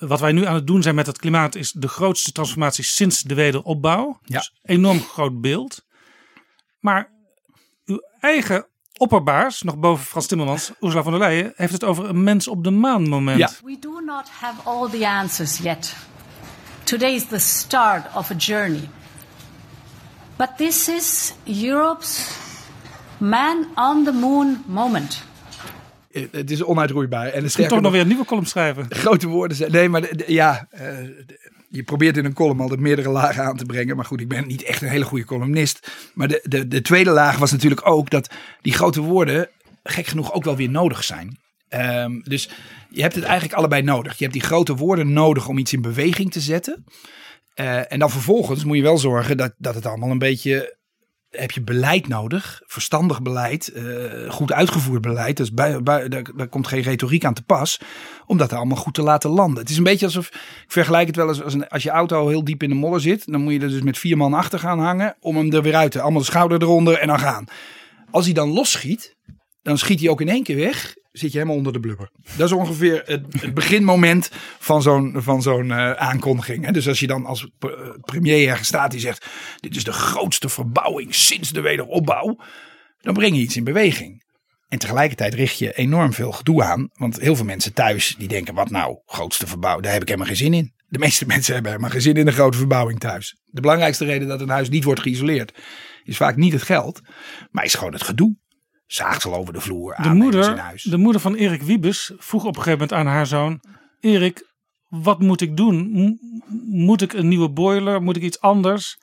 [0.00, 3.22] Wat wij nu aan het doen zijn met het klimaat is de grootste transformatie sinds
[3.22, 4.18] de wederopbouw.
[4.24, 4.38] Ja.
[4.38, 5.84] Dus enorm groot beeld.
[6.78, 7.10] Maar
[7.84, 12.22] uw eigen opperbaas, nog boven Frans Timmermans, Ursula von der Leyen, heeft het over een
[12.22, 13.38] mens op de maan moment.
[13.38, 13.50] Ja.
[13.64, 15.96] We do not have all the answers yet.
[16.84, 18.88] Today is the start of a journey.
[20.36, 22.38] But this is Europe's
[23.18, 25.28] man on the moon moment.
[26.30, 27.26] Het is onuitroeibaar.
[27.26, 28.86] En toch nog nog, weer een nieuwe column schrijven.
[29.04, 29.72] grote woorden zijn.
[29.72, 30.80] Nee, maar de- de- ja, eh,
[31.26, 33.96] de- je probeert in een column altijd meerdere lagen aan te brengen.
[33.96, 35.90] Maar goed, ik ben niet echt een hele goede columnist.
[36.14, 38.30] Maar de, de, de tweede laag was natuurlijk ook dat
[38.60, 39.48] die grote woorden
[39.82, 41.38] gek genoeg ook wel weer nodig zijn.
[41.68, 42.48] Ehm, dus
[42.90, 44.12] je hebt het eigenlijk allebei nodig.
[44.18, 46.84] Je hebt die grote woorden nodig om iets in beweging te zetten.
[47.54, 50.78] Eh, en dan vervolgens moet je wel zorgen dat, dat het allemaal een beetje.
[51.30, 55.36] Heb je beleid nodig, verstandig beleid, eh, goed uitgevoerd beleid.
[55.36, 57.80] Dus bij, daar, komt geen retoriek aan te pas,
[58.26, 59.60] om dat allemaal goed te laten landen.
[59.60, 62.44] Het is een beetje alsof, ik vergelijk het wel eens als, als je auto heel
[62.44, 64.78] diep in de modder zit, dan moet je er dus met vier man achter gaan
[64.78, 67.44] hangen om hem er weer uit te, allemaal de schouder eronder en dan gaan.
[68.10, 69.16] Als hij dan losschiet,
[69.62, 70.94] dan schiet hij ook in één keer weg.
[71.12, 72.10] Zit je helemaal onder de blubber.
[72.36, 76.64] Dat is ongeveer het, beginmoment van zo'n van zo'n eh, aankondiging.
[76.64, 76.72] Hè.
[76.72, 79.26] Dus als je dan als eh, premier ergens staat die zegt:
[79.60, 82.38] Dit is de grootste verbouwing sinds de wederopbouw.
[83.00, 84.24] Dan breng je iets in beweging.
[84.68, 86.88] En tegelijkertijd richt je enorm veel gedoe aan.
[86.92, 89.84] Want heel veel mensen thuis die denken: Wat nou, grootste verbouwing?
[89.84, 90.72] Daar heb ik helemaal geen zin in.
[90.86, 93.36] De meeste mensen hebben helemaal geen zin in een grote verbouwing thuis.
[93.44, 95.52] De belangrijkste reden dat een huis niet wordt geïsoleerd
[96.10, 97.00] is vaak niet het geld,
[97.50, 98.36] maar is gewoon het gedoe.
[98.92, 100.82] Zaagsel over de vloer, De moeder, huis.
[100.82, 103.60] de moeder van Erik Wiebes vroeg op een gegeven moment aan haar zoon:
[104.00, 104.48] Erik,
[104.88, 105.90] wat moet ik doen?
[106.70, 108.02] Moet ik een nieuwe boiler?
[108.02, 108.98] Moet ik iets anders?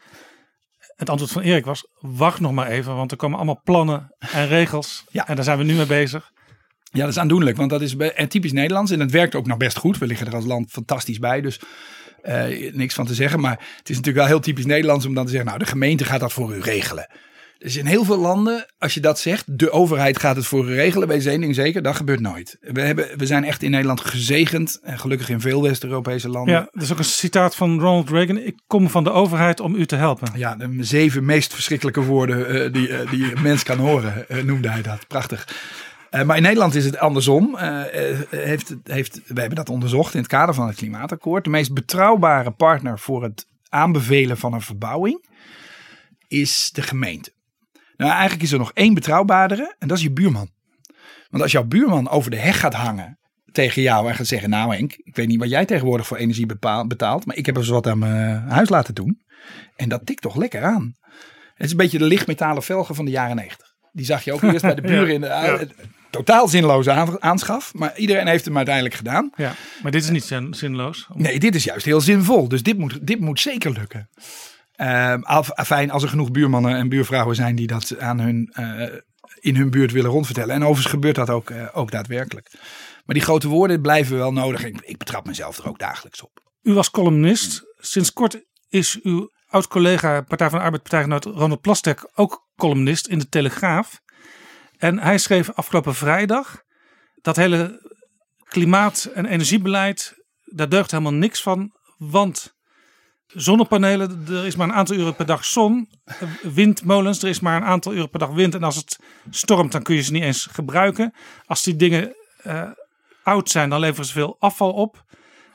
[0.96, 4.48] Het antwoord van Erik was: wacht nog maar even, want er komen allemaal plannen en
[4.58, 5.04] regels.
[5.10, 5.28] Ja.
[5.28, 6.32] En daar zijn we nu mee bezig.
[6.92, 7.96] Ja, dat is aandoenlijk, want dat is
[8.28, 8.92] typisch Nederlands.
[8.92, 9.98] En het werkt ook nog best goed.
[9.98, 11.60] We liggen er als land fantastisch bij, dus
[12.22, 13.40] eh, niks van te zeggen.
[13.40, 16.06] Maar het is natuurlijk wel heel typisch Nederlands om dan te zeggen, nou, de gemeente
[16.06, 17.10] gaat dat voor u regelen.
[17.58, 21.08] Dus in heel veel landen, als je dat zegt, de overheid gaat het voor regelen.
[21.08, 22.58] Bij één ding zeker, dat gebeurt nooit.
[22.60, 26.54] We, hebben, we zijn echt in Nederland gezegend, en gelukkig in veel West-Europese landen.
[26.54, 28.38] Ja, dat is ook een citaat van Ronald Reagan.
[28.38, 30.32] Ik kom van de overheid om u te helpen.
[30.36, 34.44] Ja, de zeven meest verschrikkelijke woorden eh, die, eh, die een mens kan horen, eh,
[34.44, 35.08] noemde hij dat.
[35.08, 35.48] Prachtig.
[36.26, 37.58] Maar in Nederland is het andersom.
[38.30, 41.44] Heeft, heeft, we hebben dat onderzocht in het kader van het klimaatakkoord.
[41.44, 45.26] De meest betrouwbare partner voor het aanbevelen van een verbouwing
[46.28, 47.32] is de gemeente.
[47.98, 50.50] Nou, eigenlijk is er nog één betrouwbaardere en dat is je buurman.
[51.30, 53.20] Want als jouw buurman over de heg gaat hangen
[53.52, 56.46] tegen jou en gaat zeggen: Nou, Henk, ik weet niet wat jij tegenwoordig voor energie
[56.88, 59.22] betaalt, maar ik heb eens wat aan mijn huis laten doen.
[59.76, 60.96] En dat tikt toch lekker aan.
[61.54, 63.68] Het is een beetje de lichtmetalen velgen van de jaren 90.
[63.92, 65.60] Die zag je ook eerst bij de buren in de Ja.
[66.10, 69.32] totaal zinloze aan- aanschaf, maar iedereen heeft hem uiteindelijk gedaan.
[69.36, 71.08] Ja, maar dit is niet zin- zinloos.
[71.14, 72.48] Nee, dit is juist heel zinvol.
[72.48, 74.10] Dus dit moet, dit moet zeker lukken.
[74.78, 79.00] Ehm af- fijn als er genoeg buurmannen en buurvrouwen zijn die dat aan hun, eh,
[79.40, 80.56] in hun buurt willen rondvertellen.
[80.56, 82.52] En overigens gebeurt dat ook, eh, ook daadwerkelijk.
[83.06, 84.64] Maar die grote woorden blijven wel nodig.
[84.66, 86.40] Ik, ik betrap mezelf er ook dagelijks op.
[86.62, 87.64] U was columnist.
[87.78, 93.20] Sinds kort is uw oud-collega Partij van de Arbeid partijgenoot Ronald Plasterk ook columnist in
[93.20, 94.00] de Telegraaf.
[94.78, 96.62] En hij schreef afgelopen vrijdag
[97.22, 97.96] dat hele
[98.44, 100.14] klimaat- en energiebeleid,
[100.44, 101.72] daar deugt helemaal niks van.
[101.98, 102.57] Want
[103.28, 105.90] zonnepanelen, er is maar een aantal uren per dag zon.
[106.42, 108.56] Windmolens, er is maar een aantal uren per dag wind.
[108.56, 109.00] En als het
[109.30, 111.14] stormt, dan kun je ze niet eens gebruiken.
[111.46, 112.70] Als die dingen eh,
[113.24, 115.06] oud zijn, dan leveren ze veel afval op.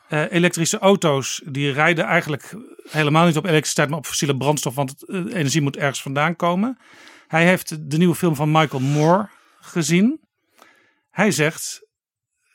[0.09, 2.57] Eh, elektrische auto's die rijden eigenlijk
[2.91, 6.79] helemaal niet op elektriciteit, maar op fossiele brandstof, want eh, energie moet ergens vandaan komen.
[7.27, 9.29] Hij heeft de nieuwe film van Michael Moore
[9.61, 10.21] gezien.
[11.11, 11.87] Hij zegt: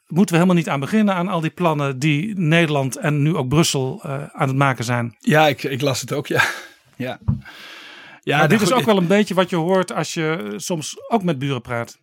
[0.07, 3.47] moeten we helemaal niet aan beginnen aan al die plannen die Nederland en nu ook
[3.47, 5.15] Brussel eh, aan het maken zijn.
[5.19, 6.43] Ja, ik, ik las het ook, ja.
[6.95, 7.19] Ja,
[8.21, 10.57] ja maar dit nou is ook wel een beetje wat je hoort als je eh,
[10.57, 11.97] soms ook met buren praat.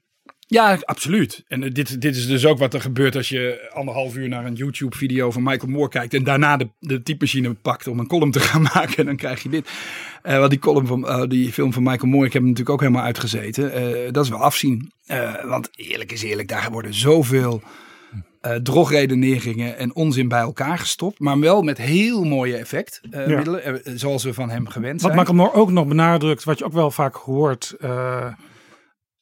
[0.47, 1.45] Ja, absoluut.
[1.49, 4.45] En eh, dit, dit is dus ook wat er gebeurt als je anderhalf uur naar
[4.45, 6.15] een YouTube-video van Michael Moore kijkt.
[6.15, 8.97] En daarna de, de typemachine pakt om een column te gaan maken.
[8.97, 9.69] En dan krijg je dit.
[10.23, 12.87] Eh want die column van die film van Michael Moore, ik heb hem natuurlijk ook
[12.87, 14.13] helemaal uitgezeten.
[14.13, 14.93] Dat is wel afzien.
[15.45, 17.63] Want eerlijk is eerlijk, daar worden zoveel
[18.45, 21.19] eh drogredeneringen en onzin bij elkaar gestopt.
[21.19, 23.85] Maar wel met heel mooie effectmiddelen.
[23.85, 25.17] eh, zoals we van hem gewend Wat zijn.
[25.17, 27.75] Michael Moore ook nog benadrukt, wat je ook wel vaak hoort.
[27.81, 28.33] eh,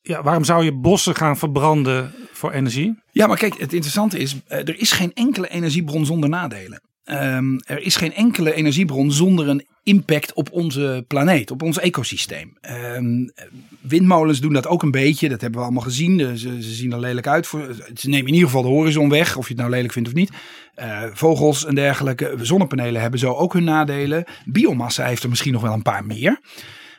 [0.01, 3.03] ja, waarom zou je bossen gaan verbranden voor energie?
[3.11, 6.83] Ja, maar kijk, het interessante is, eh, er is geen enkele energiebron zonder nadelen.
[7.05, 12.57] Ehm, er is geen enkele energiebron zonder een impact op onze planeet, op ons ecosysteem.
[12.61, 13.29] Ehm,
[13.81, 16.39] windmolens doen dat ook een beetje, dat hebben we allemaal gezien.
[16.39, 17.47] Ze, ze zien er lelijk uit.
[17.47, 20.09] Voor, ze nemen in ieder geval de horizon weg, of je het nou lelijk vindt
[20.09, 20.31] of niet.
[20.75, 24.25] Eh, vogels en dergelijke, zonnepanelen hebben zo ook hun nadelen.
[24.45, 26.41] Biomassa heeft er misschien nog wel een paar meer.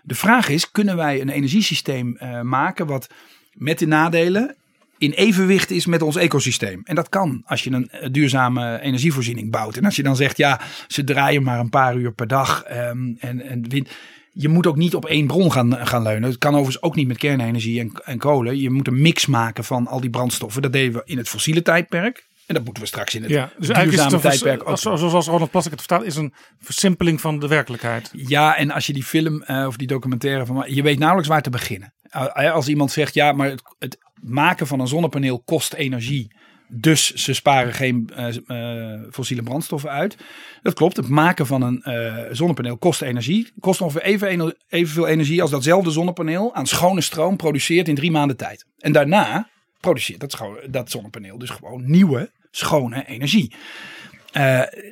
[0.04, 3.08] De vraag is, kunnen wij een energiesysteem eh, maken wat
[3.54, 4.56] met de nadelen
[4.98, 6.82] in evenwicht is met ons ecosysteem.
[6.84, 9.78] En dat kan als je een eh, duurzame energievoorziening bouwt.
[9.78, 13.14] En als je dan zegt, ja, ze draaien maar een paar uur per dag ehm,
[13.20, 13.90] en, en wind.
[14.36, 16.30] Je moet ook niet op één bron gaan, gaan leunen.
[16.30, 18.60] Het kan overigens ook niet met kernenergie en, en kolen.
[18.60, 20.62] Je moet een mix maken van al die brandstoffen.
[20.62, 22.26] Dat deden we in het fossiele tijdperk.
[22.46, 25.28] En dat moeten we straks in het Ja, dus duurzame het tijdperk ook als- zoals
[25.28, 28.10] Ronald Plasterk het vertaalt, is een versimpeling van de werkelijkheid.
[28.14, 30.64] Ja, en als je die film eh, of die documentaire van.
[30.68, 31.94] Je weet nauwelijks waar te beginnen.
[32.16, 36.32] Uh, Als iemand zegt ja, maar het, het maken van een zonnepaneel kost energie.
[36.76, 40.18] Dus ze sparen geen eh, eh, fossiele brandstoffen uit.
[40.62, 40.98] Dat klopt.
[40.98, 43.52] Het maken van een eh, zonnepaneel kost energie.
[43.60, 48.38] Kost ongeveer even, evenveel energie als datzelfde zonnepaneel aan schone stroom produceert in drie maanden
[48.38, 48.66] tijd.
[48.78, 49.50] En daarna
[49.80, 50.38] produceert dat,
[50.70, 53.56] dat zonnepaneel dus gewoon nieuwe, schone energie.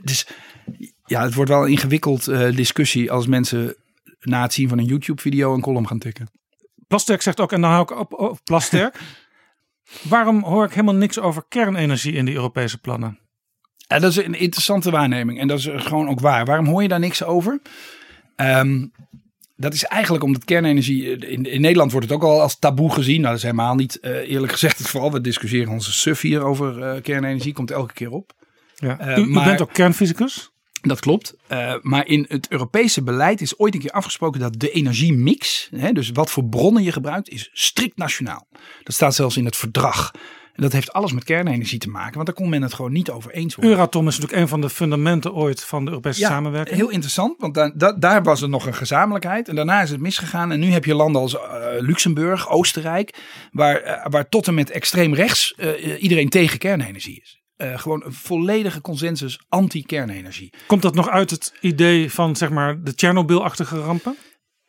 [0.01, 0.27] Dus
[1.05, 2.25] ja, het wordt wel een ingewikkeld
[2.55, 3.75] discussie als mensen
[4.19, 6.31] na het zien van een YouTube-video een column gaan tikken.
[6.87, 8.99] Plasterk zegt ook, en dan hou ik op, op Plasterk.
[10.01, 13.19] Waarom hoor ik helemaal niks over kernenergie in die Europese plannen?
[13.77, 15.39] Ja, dat is een interessante waarneming.
[15.39, 16.45] En dat is gewoon ook waar.
[16.45, 17.61] Waarom hoor je daar niks over?
[18.35, 18.85] Ehm,
[19.55, 21.17] dat is eigenlijk omdat kernenergie.
[21.17, 23.15] In, in Nederland wordt het ook al als taboe gezien.
[23.15, 25.11] Nou, dat is helemaal niet eh, eerlijk gezegd het vooral.
[25.11, 27.53] We discussiëren onze suf hier over eh, kernenergie.
[27.53, 28.33] Komt elke keer op.
[28.75, 28.99] Ja.
[28.99, 30.50] Eh, u, u maar- bent ook kernfysicus?
[30.81, 31.35] Dat klopt.
[31.47, 35.91] Eh, maar in het Europese beleid is ooit een keer afgesproken dat de energiemix, hè,
[35.91, 38.47] dus wat voor bronnen je gebruikt, is strikt nationaal.
[38.83, 40.11] Dat staat zelfs in het verdrag.
[40.53, 43.09] En dat heeft alles met kernenergie te maken, want daar kon men het gewoon niet
[43.09, 43.73] over eens worden.
[43.73, 46.77] Euratom is natuurlijk een van de fundamenten ooit van de Europese samenwerking.
[46.77, 49.47] Heel interessant, want daar, was er nog een gezamenlijkheid.
[49.47, 50.51] En daarna is het misgegaan.
[50.51, 51.41] En nu heb je landen als eh,
[51.79, 53.17] Luxemburg, Oostenrijk,
[53.51, 55.55] waar, eh, waar tot en met extreem rechts
[55.99, 57.40] iedereen tegen kernenergie is.
[57.61, 60.53] Eh, gewoon een volledige consensus anti-kernenergie.
[60.67, 64.15] Komt dat nog uit het idee van zeg maar de Tsjernobyl-achtige rampen?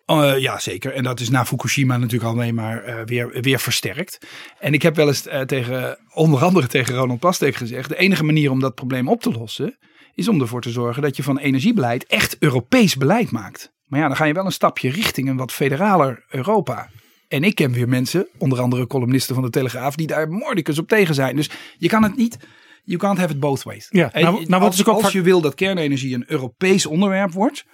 [0.06, 0.92] Uh, ja, zeker.
[0.92, 4.18] En dat is na Fukushima natuurlijk alleen maar uh, weer, weer versterkt.
[4.58, 8.50] En ik heb wel eens tegen, onder andere tegen Ronald Plasterk gezegd: de enige manier
[8.50, 9.78] om dat probleem op te lossen
[10.14, 13.72] is om ervoor te zorgen dat je van energiebeleid echt Europees beleid maakt.
[13.86, 16.88] Maar ja, dan ga je wel een stapje richting een wat federaler Europa.
[17.28, 20.88] En ik ken weer mensen, onder andere columnisten van de Telegraaf, die daar mordicus op
[20.88, 21.36] tegen zijn.
[21.36, 22.36] Dus je kan het niet.
[22.84, 23.86] You can't have it both ways.
[23.90, 27.64] Ja, nou, nou, als, ook als je wil dat kernenergie een Europees onderwerp wordt,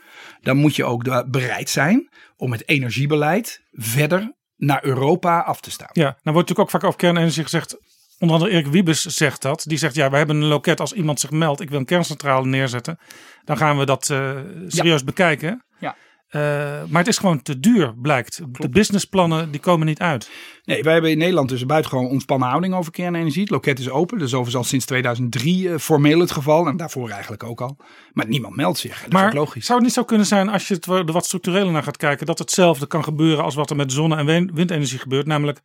[0.40, 5.90] dan moet je ook bereid zijn om het energiebeleid verder naar Europa af te staan.
[5.92, 7.76] Ja, nou wordt natuurlijk ook vaak over kernenergie gezegd.
[8.18, 9.64] Onder andere Erik Wiebes zegt dat.
[9.66, 11.60] Die zegt, ja, we hebben een loket als iemand zich meldt.
[11.60, 12.98] Ik wil een kerncentrale neerzetten.
[13.44, 14.36] Dan gaan we dat eh,
[14.66, 15.64] serieus bekijken.
[15.78, 15.96] Ja.
[16.30, 16.42] Uh,
[16.88, 18.40] maar het is gewoon te duur, blijkt.
[18.52, 20.30] De businessplannen die komen niet uit.
[20.64, 23.42] Nee, wij hebben in Nederland dus een buitengewoon ontspannen houding over kernenergie.
[23.42, 24.18] Het loket is open.
[24.18, 26.66] Is overigens al sinds 2003 uh, formeel het geval.
[26.66, 27.76] En daarvoor eigenlijk ook al.
[28.12, 29.02] Maar niemand meldt zich.
[29.02, 29.66] Dat maar is ook logisch.
[29.66, 32.26] zou het niet zo kunnen zijn als je het er wat structureler naar gaat kijken.
[32.26, 35.26] Dat hetzelfde kan gebeuren als wat er met zonne- en windenergie gebeurt.
[35.26, 35.60] Namelijk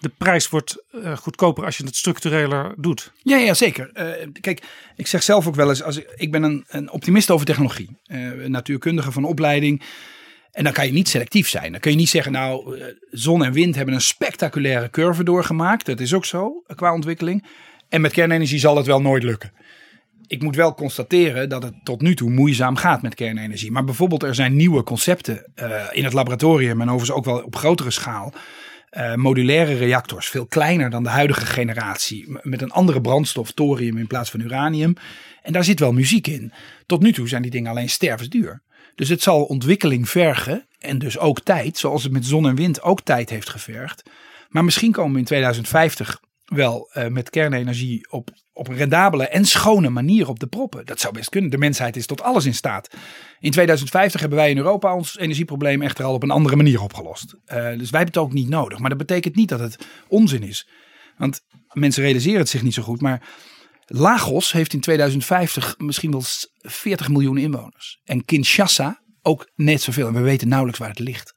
[0.00, 3.12] de prijs wordt uh, goedkoper als je het structureler doet.
[3.22, 3.90] Ja, ja zeker.
[3.94, 4.62] Uh, kijk,
[4.96, 7.96] ik zeg zelf ook wel eens, als ik, ik ben een, een optimist over technologie.
[8.06, 9.82] Uh, natuurkundige van opleiding.
[10.50, 11.72] En dan kan je niet selectief zijn.
[11.72, 15.86] Dan kun je niet zeggen, nou, zon en wind hebben een spectaculaire curve doorgemaakt.
[15.86, 17.46] Dat is ook zo qua ontwikkeling.
[17.88, 19.52] En met kernenergie zal het wel nooit lukken.
[20.26, 23.70] Ik moet wel constateren dat het tot nu toe moeizaam gaat met kernenergie.
[23.70, 25.52] Maar bijvoorbeeld er zijn nieuwe concepten
[25.90, 28.34] in het laboratorium en overigens ook wel op grotere schaal.
[28.90, 34.06] Uh, modulaire reactors, veel kleiner dan de huidige generatie, met een andere brandstof, thorium in
[34.06, 34.94] plaats van uranium.
[35.42, 36.52] En daar zit wel muziek in.
[36.86, 38.62] Tot nu toe zijn die dingen alleen stervensduur.
[38.94, 42.82] Dus het zal ontwikkeling vergen en dus ook tijd, zoals het met zon en wind
[42.82, 44.02] ook tijd heeft gevergd.
[44.48, 46.20] Maar misschien komen we in 2050
[46.50, 50.86] wel uh, met kernenergie op, op een rendabele en schone manier op de proppen.
[50.86, 51.50] Dat zou best kunnen.
[51.50, 52.88] De mensheid is tot alles in staat.
[53.38, 57.34] In 2050 hebben wij in Europa ons energieprobleem echter al op een andere manier opgelost.
[57.34, 58.78] Uh, dus wij hebben het ook niet nodig.
[58.78, 60.68] Maar dat betekent niet dat het onzin is.
[61.16, 61.40] Want
[61.72, 63.00] mensen realiseren het zich niet zo goed.
[63.00, 63.28] Maar
[63.86, 66.22] Lagos heeft in 2050 misschien wel
[66.58, 68.00] 40 miljoen inwoners.
[68.04, 70.06] En Kinshasa ook net zoveel.
[70.06, 71.34] En we weten nauwelijks waar het ligt.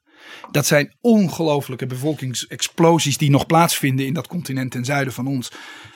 [0.50, 5.52] Dat zijn ongelofelijke bevolkingsexplosies die nog plaatsvinden in dat continent ten zuiden van ons.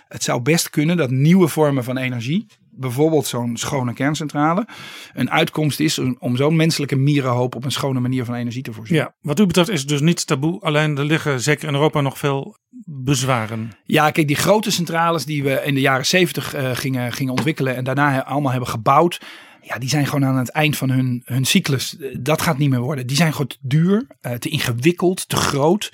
[0.09, 4.67] Het zou best kunnen dat nieuwe vormen van energie, bijvoorbeeld zo'n schone kerncentrale,
[5.15, 8.97] een uitkomst is om zo'n menselijke mierenhoop op een schone manier van energie te voorzien.
[8.97, 10.61] Ja, wat u betreft is het dus niet taboe.
[10.61, 13.71] Alleen er liggen zeker in Europa nog veel bezwaren.
[13.85, 17.77] Ja, kijk, die grote centrales die we in de jaren zeventig uh, gingen, gingen ontwikkelen
[17.77, 19.21] en daarna allemaal hebben gebouwd
[19.63, 21.97] ja, die zijn gewoon aan het eind van hun, hun cyclus.
[22.21, 23.07] Dat gaat niet meer worden.
[23.07, 25.93] Die zijn gewoon te duur, uh, te ingewikkeld, te groot.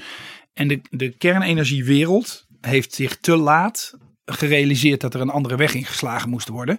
[0.53, 6.31] En de, de kernenergiewereld heeft zich te laat gerealiseerd dat er een andere weg ingeslagen
[6.31, 6.79] moest worden.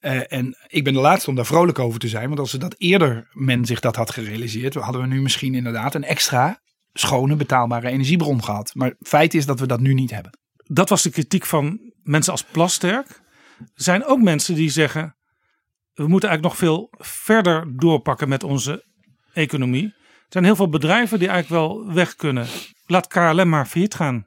[0.00, 2.26] Uh, en ik ben de laatste om daar vrolijk over te zijn.
[2.26, 5.94] Want als ze dat eerder men zich dat had gerealiseerd, hadden we nu misschien inderdaad
[5.94, 6.60] een extra
[6.92, 8.74] schone betaalbare energiebron gehad.
[8.74, 10.38] Maar feit is dat we dat nu niet hebben.
[10.56, 13.08] Dat was de kritiek van mensen als Plasterk.
[13.58, 15.16] Er zijn ook mensen die zeggen
[15.94, 18.84] we moeten eigenlijk nog veel verder doorpakken met onze
[19.32, 19.84] economie.
[19.84, 22.46] Er zijn heel veel bedrijven die eigenlijk wel weg kunnen.
[22.86, 24.26] Laat KLM maar failliet gaan.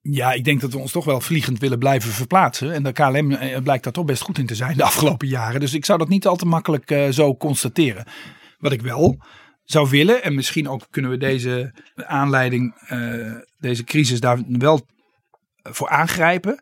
[0.00, 2.72] Ja, ik denk dat we ons toch wel vliegend willen blijven verplaatsen.
[2.72, 3.28] En de KLM
[3.62, 5.60] blijkt daar toch best goed in te zijn de afgelopen jaren.
[5.60, 8.06] Dus ik zou dat niet al te makkelijk uh, zo constateren.
[8.58, 9.24] Wat ik wel
[9.64, 14.86] zou willen, en misschien ook kunnen we deze aanleiding, uh, deze crisis daar wel
[15.62, 16.58] voor aangrijpen,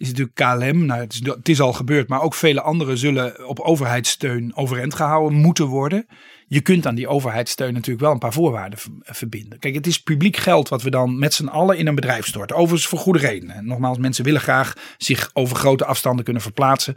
[0.00, 0.86] is natuurlijk KLM.
[0.86, 4.94] Nou, het is, het is al gebeurd, maar ook vele anderen zullen op overheidssteun overeind
[4.94, 6.06] gehouden moeten worden.
[6.46, 9.58] Je kunt aan die overheidssteun natuurlijk wel een paar voorwaarden verbinden.
[9.58, 12.56] Kijk, het is publiek geld wat we dan met z'n allen in een bedrijf storten.
[12.56, 13.66] Overigens voor goede redenen.
[13.66, 16.96] Nogmaals, mensen willen graag zich over grote afstanden kunnen verplaatsen.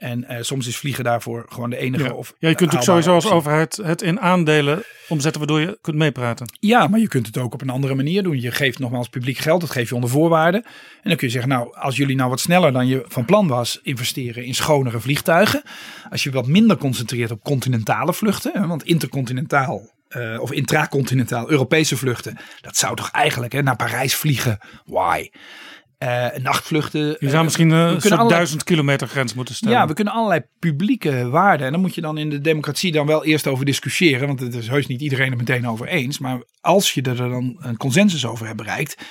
[0.00, 2.04] En eh, soms is vliegen daarvoor gewoon de enige.
[2.04, 2.12] Ja.
[2.12, 3.38] Of, ja, je kunt haalbare sowieso als optie.
[3.38, 6.52] overheid het in aandelen omzetten waardoor je kunt meepraten.
[6.60, 8.40] Ja, maar je kunt het ook op een andere manier doen.
[8.40, 10.62] Je geeft nogmaals publiek geld, dat geef je onder voorwaarden.
[10.64, 13.48] En dan kun je zeggen, nou, als jullie nou wat sneller dan je van plan
[13.48, 15.62] was investeren in schonere vliegtuigen.
[16.10, 21.96] Als je wat minder concentreert op continentale vluchten, hè, want intercontinentaal eh, of intracontinentaal Europese
[21.96, 24.58] vluchten, dat zou toch eigenlijk hè, naar Parijs vliegen?
[24.84, 25.28] Why?
[26.00, 27.16] Eh, nachtvluchten.
[27.18, 29.78] Je zou misschien eh, we een soort allerlei- duizend kilometer grens moeten stellen.
[29.78, 31.66] ja, we kunnen allerlei publieke waarden.
[31.66, 34.26] En dan moet je dan in de democratie dan wel eerst over discussiëren.
[34.26, 36.18] Want het is heus niet iedereen het meteen over eens.
[36.18, 38.92] Maar als je er dan een consensus over hebt bereikt.
[38.98, 39.04] Is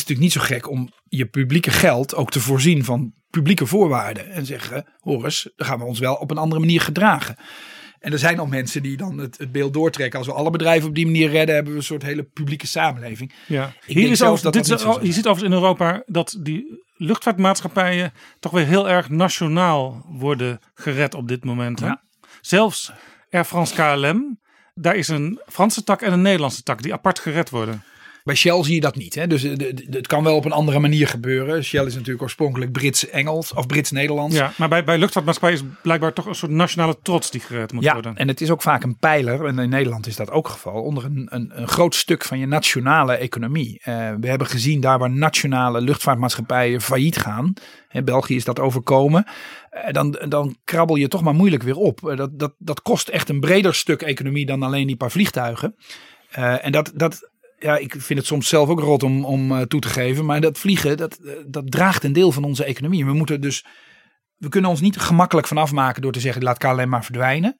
[0.00, 4.30] het natuurlijk niet zo gek om je publieke geld ook te voorzien van publieke voorwaarden.
[4.30, 7.36] En zeggen, hoor eens, dan gaan we ons wel op een andere manier gedragen.
[8.06, 10.18] En er zijn al mensen die dan het, het beeld doortrekken.
[10.18, 13.32] Als we alle bedrijven op die manier redden, hebben we een soort hele publieke samenleving.
[13.46, 13.72] Ja.
[13.86, 16.36] Ik Hier is zelfs over, dat dit dat al- je ziet overigens in Europa dat
[16.40, 21.80] die luchtvaartmaatschappijen toch weer heel erg nationaal worden gered op dit moment.
[21.80, 21.86] Hè?
[21.86, 22.02] Ja.
[22.40, 22.92] Zelfs
[23.30, 24.38] Air France KLM,
[24.74, 27.82] daar is een Franse tak en een Nederlandse tak die apart gered worden.
[28.26, 29.14] Bij Shell zie je dat niet.
[29.14, 29.26] Hè?
[29.26, 31.64] Dus eh, de- de- het kan wel op een andere manier gebeuren.
[31.64, 34.36] Shell is natuurlijk oorspronkelijk Brits-Engels of Brits-Nederlands.
[34.36, 37.82] Ja, maar bij, bij luchtvaartmaatschappijen is blijkbaar toch een soort nationale trots die gered moet
[37.84, 38.16] Ja, worden.
[38.16, 40.82] en het is ook vaak een pijler, en in Nederland is dat ook het geval,
[40.82, 43.80] onder een, een, een groot stuk van je nationale economie.
[43.82, 47.52] Eh, we hebben gezien daar waar nationale luchtvaartmaatschappijen failliet gaan,
[47.90, 49.24] in België is dat overkomen,
[49.70, 52.12] eh, dan, dan krabbel je toch maar moeilijk weer op.
[52.16, 55.74] Dat, dat, dat kost echt een breder stuk economie dan alleen die paar vliegtuigen.
[56.60, 59.80] En dat, dat, ja, ik vind het soms zelf ook rot om, om eh, toe
[59.80, 63.04] te geven, maar dat vliegen, dat, eh, dat draagt een deel van onze economie.
[63.04, 63.64] We moeten dus
[64.36, 67.56] we kunnen ons niet gemakkelijk van afmaken door te zeggen laat KLM maar verdwijnen.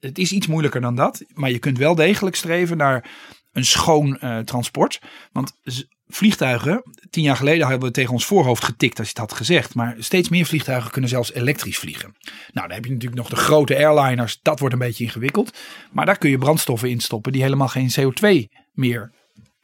[0.00, 1.24] Het is iets moeilijker dan dat.
[1.34, 3.10] Maar je kunt wel degelijk streven naar
[3.52, 5.00] een schoon eh, transport.
[5.32, 5.52] Want
[6.06, 9.74] vliegtuigen, tien jaar geleden hebben we tegen ons voorhoofd getikt als je het had gezegd.
[9.74, 12.16] Maar steeds meer vliegtuigen kunnen zelfs elektrisch vliegen.
[12.52, 14.38] Nou, dan heb je natuurlijk nog de grote airliners.
[14.42, 15.58] Dat wordt een beetje ingewikkeld.
[15.92, 19.12] Maar daar kun je brandstoffen in stoppen die helemaal geen CO2 meer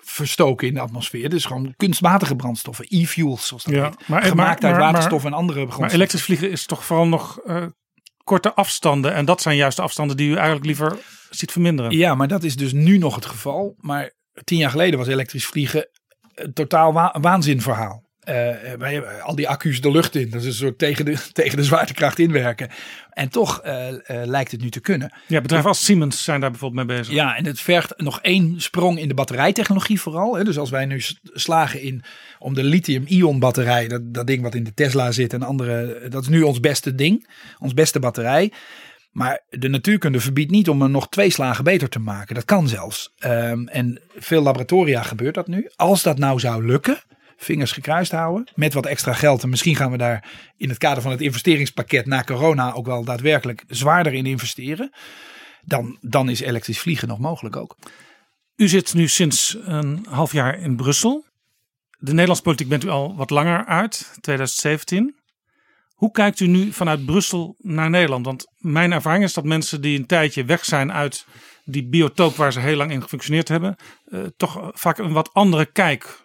[0.04, 1.28] verstoken in de atmosfeer.
[1.28, 4.08] Dus gewoon kunstmatige brandstoffen, e-fuels zoals dat Ja, heet.
[4.08, 5.94] maar- Gemaakt maar- uit maar- waterstof en andere Maar grondstoffen.
[5.98, 7.64] elektrisch vliegen is toch vooral nog eh,
[8.24, 9.14] korte afstanden.
[9.14, 10.96] En dat zijn juist de afstanden die u eigenlijk liever
[11.30, 11.96] ziet verminderen.
[11.96, 13.74] Ja, maar dat is dus nu nog het geval.
[13.76, 14.12] Maar
[14.44, 15.88] tien jaar geleden was elektrisch vliegen
[16.34, 18.03] een totaal wa waanzinverhaal.
[18.24, 20.30] Eh, hebben al die accu's de lucht in.
[20.30, 22.68] Dat is een soort tegen de, tegen de zwaartekracht inwerken.
[23.10, 23.96] En toch eh, eh,
[24.26, 25.12] lijkt het nu te kunnen.
[25.26, 27.14] Ja, bedrijven als Siemens zijn daar bijvoorbeeld mee bezig.
[27.14, 30.36] Ja, en het vergt nog één sprong in de batterijtechnologie vooral.
[30.36, 30.44] Hè.
[30.44, 32.02] Dus als wij nu slagen in
[32.38, 36.22] om de lithium-ion batterij, dat, dat ding wat in de Tesla zit en andere, dat
[36.22, 38.52] is nu ons beste ding, ons beste batterij.
[39.10, 42.34] Maar de natuurkunde verbiedt niet om er nog twee slagen beter te maken.
[42.34, 43.12] Dat kan zelfs.
[43.18, 45.70] Ehm, en veel laboratoria gebeurt dat nu.
[45.76, 46.98] Als dat nou zou lukken,
[47.44, 49.42] vingers gekruist houden, met wat extra geld.
[49.42, 53.04] En misschien gaan we daar in het kader van het investeringspakket na corona ook wel
[53.04, 54.92] daadwerkelijk zwaarder in investeren.
[55.62, 57.76] Dan, dan is elektrisch vliegen nog mogelijk ook.
[58.56, 61.24] U zit nu sinds een half jaar in Brussel.
[61.98, 65.14] De Nederlandse politiek bent u al wat langer uit, 2017.
[65.94, 68.26] Hoe kijkt u nu vanuit Brussel naar Nederland?
[68.26, 71.26] Want mijn ervaring is dat mensen die een tijdje weg zijn uit
[71.64, 75.66] die biotoop waar ze heel lang in gefunctioneerd hebben, eh, toch vaak een wat andere
[75.66, 76.23] kijk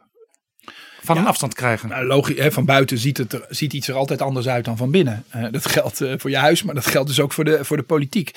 [1.04, 1.90] van een afstand krijgen.
[1.90, 4.78] Nou, logisch, hè, van buiten ziet, het er, ziet iets er altijd anders uit dan
[4.78, 5.24] van binnen.
[5.30, 7.78] Eh, dat geldt eh, voor je huis, maar dat geldt dus ook voor de, voor
[7.78, 8.32] de politiek.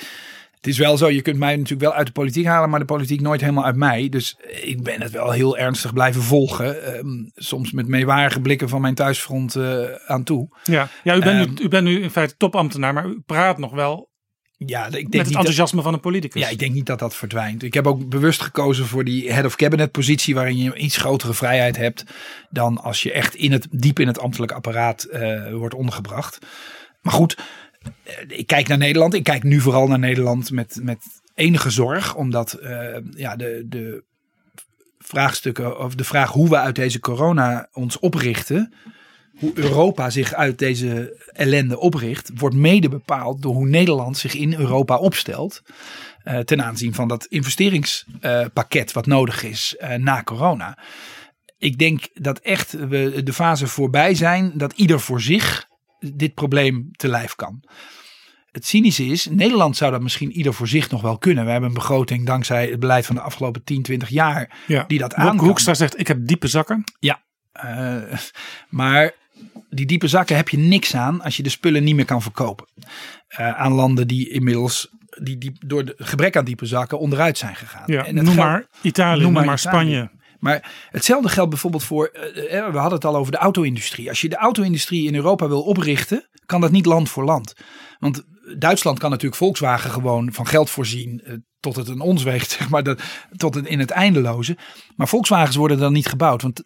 [0.55, 2.85] Het is wel zo, je kunt mij natuurlijk wel uit de politiek halen, maar de
[2.85, 4.09] politiek nooit helemaal uit mij.
[4.09, 6.95] Dus ik ben het wel heel ernstig blijven volgen.
[6.95, 10.47] Ehm, soms met meewarige blikken van mijn thuisfront eh, aan toe.
[10.63, 13.57] Ja, ja u, bent Ehm, nu, u bent nu in feite topambtenaar, maar u praat
[13.57, 14.11] nog wel
[14.69, 16.41] Ja, ik denk met niet het dat- enthousiasme van een politicus.
[16.41, 17.63] Ja, ik denk niet dat dat verdwijnt.
[17.63, 21.33] Ik heb ook bewust gekozen voor die head of cabinet positie waarin je iets grotere
[21.33, 22.03] vrijheid hebt
[22.49, 26.37] dan als je echt in het, diep in het ambtelijk apparaat eh, wordt ondergebracht.
[27.01, 27.37] Maar goed,
[28.03, 29.13] eh, ik kijk naar Nederland.
[29.13, 30.97] Ik kijk nu vooral naar Nederland met, met
[31.35, 34.03] enige zorg, omdat eh, ja, de, de
[34.99, 38.73] vraagstukken of de vraag hoe we uit deze corona ons oprichten,
[39.39, 44.53] hoe Europa zich uit deze ellende opricht, wordt mede bepaald door hoe Nederland zich in
[44.53, 45.61] Europa opstelt.
[46.23, 50.77] eh, ten aanzien van dat investeringspakket wat nodig is eh, na corona.
[51.57, 55.67] Ik denk dat echt we de fase voorbij zijn dat ieder voor zich
[55.99, 57.63] dit probleem te lijf kan.
[58.51, 61.45] Het cynische is, Nederland zou dat misschien ieder voor zich nog wel kunnen.
[61.45, 64.83] We hebben een begroting dankzij het beleid van de afgelopen 10, 20 jaar Ja.
[64.87, 65.37] die dat aan.
[65.39, 66.83] Hoekstra zegt, ik heb diepe zakken.
[66.99, 67.21] Ja,
[67.51, 67.97] eh,
[68.69, 69.11] maar
[69.69, 72.67] die diepe zakken heb je niks aan als je de spullen niet meer kan verkopen.
[73.27, 74.89] Eh, aan landen die inmiddels
[75.21, 77.83] die, die door het gebrek aan diepe zakken onderuit zijn gegaan.
[77.85, 79.57] Ja, En noem maar Italië, noem maar, Italië.
[79.57, 80.11] Spanje.
[80.39, 84.09] Maar hetzelfde geldt bijvoorbeeld voor, eh, eh, we hadden het al over de auto-industrie.
[84.09, 87.53] Als je de auto-industrie in Europa wil oprichten, kan dat niet land voor land.
[87.99, 88.23] Want
[88.57, 92.83] Duitsland kan natuurlijk Volkswagen gewoon van geld voorzien tot het een ons weegt, zeg maar,
[92.83, 93.01] dat,
[93.35, 94.57] tot het in het eindeloze.
[94.95, 96.63] Maar Volkswagens worden dan niet gebouwd, want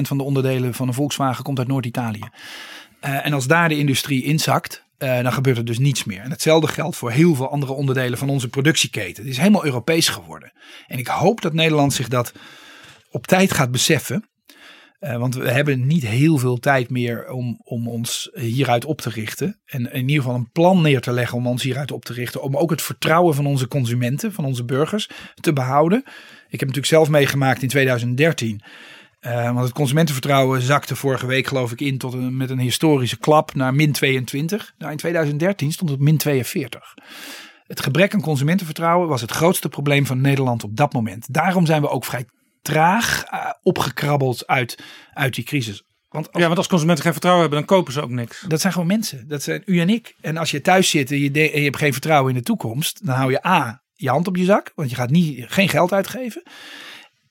[0.00, 2.28] van de onderdelen van een Volkswagen komt uit Noord-Italië.
[3.00, 6.20] Eh, en als daar de industrie inzakt, eh, dan gebeurt er dus niets meer.
[6.20, 9.22] En hetzelfde geldt voor heel veel andere onderdelen van onze productieketen.
[9.22, 10.52] Het is helemaal Europees geworden.
[10.86, 12.32] En ik hoop dat Nederland zich dat
[13.10, 14.28] op tijd gaat beseffen.
[14.98, 19.10] Eh, want we hebben niet heel veel tijd meer om, om ons hieruit op te
[19.10, 19.60] richten.
[19.66, 22.42] En in ieder geval een plan neer te leggen om ons hieruit op te richten.
[22.42, 25.98] Om ook het vertrouwen van onze consumenten, van onze burgers, te behouden.
[26.48, 28.62] Ik heb natuurlijk zelf meegemaakt in 2013.
[29.20, 33.18] Uh, want het consumentenvertrouwen zakte vorige week geloof ik in tot een, met een historische
[33.18, 34.74] klap naar min 22.
[34.78, 36.94] Nou, in 2013 stond het min 42.
[37.66, 41.34] Het gebrek aan consumentenvertrouwen was het grootste probleem van Nederland op dat moment.
[41.34, 42.26] Daarom zijn we ook vrij
[42.62, 43.24] traag
[43.62, 44.78] opgekrabbeld uit,
[45.14, 45.82] uit die crisis.
[46.08, 48.44] Want als, ja, want als consumenten geen vertrouwen hebben, dan kopen ze ook niks.
[48.48, 49.28] Dat zijn gewoon mensen.
[49.28, 50.14] Dat zijn u en ik.
[50.20, 52.44] En als je thuis zit en je, de, en je hebt geen vertrouwen in de
[52.44, 55.68] toekomst, dan hou je A, je hand op je zak, want je gaat niet, geen
[55.68, 56.42] geld uitgeven.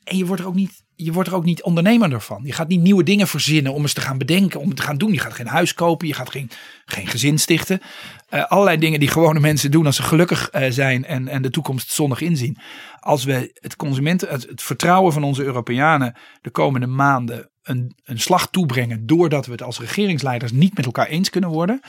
[0.04, 2.41] En je wordt er ook niet je wordt er ook niet ondernemer van.
[2.44, 4.98] Je gaat niet nieuwe dingen verzinnen om eens te gaan bedenken, om het te gaan
[4.98, 5.14] doen.
[5.14, 6.49] Je gaat geen huis kopen, je gaat geen,
[6.86, 7.82] geen gezin stichten.
[8.30, 11.49] Uh, allerlei dingen die gewone mensen doen als ze gelukkig uh, zijn en, en de
[11.49, 12.57] toekomst zonnig inzien.
[12.99, 18.19] Als we het consumenten, het, het, vertrouwen van onze Europeanen de komende maanden een, een
[18.19, 21.80] slag toebrengen, doordat we het als regeringsleiders niet met elkaar eens kunnen worden,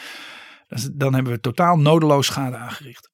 [0.93, 3.10] dan hebben we totaal nodeloos schade aangericht.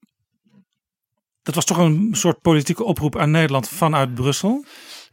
[1.42, 4.64] Dat was toch een soort politieke oproep aan Nederland vanuit Brussel?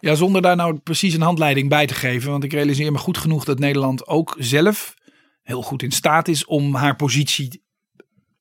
[0.01, 2.31] Ja, zonder daar nou precies een handleiding bij te geven.
[2.31, 4.93] Want ik realiseer me goed genoeg dat Nederland ook zelf
[5.41, 7.63] heel goed in staat is om haar positie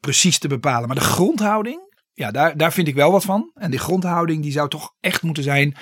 [0.01, 0.87] precies te bepalen.
[0.87, 1.81] Maar de grondhouding,
[2.13, 3.51] ja, daar, daar vind ik wel wat van.
[3.55, 5.77] En die grondhouding die zou toch echt moeten zijn.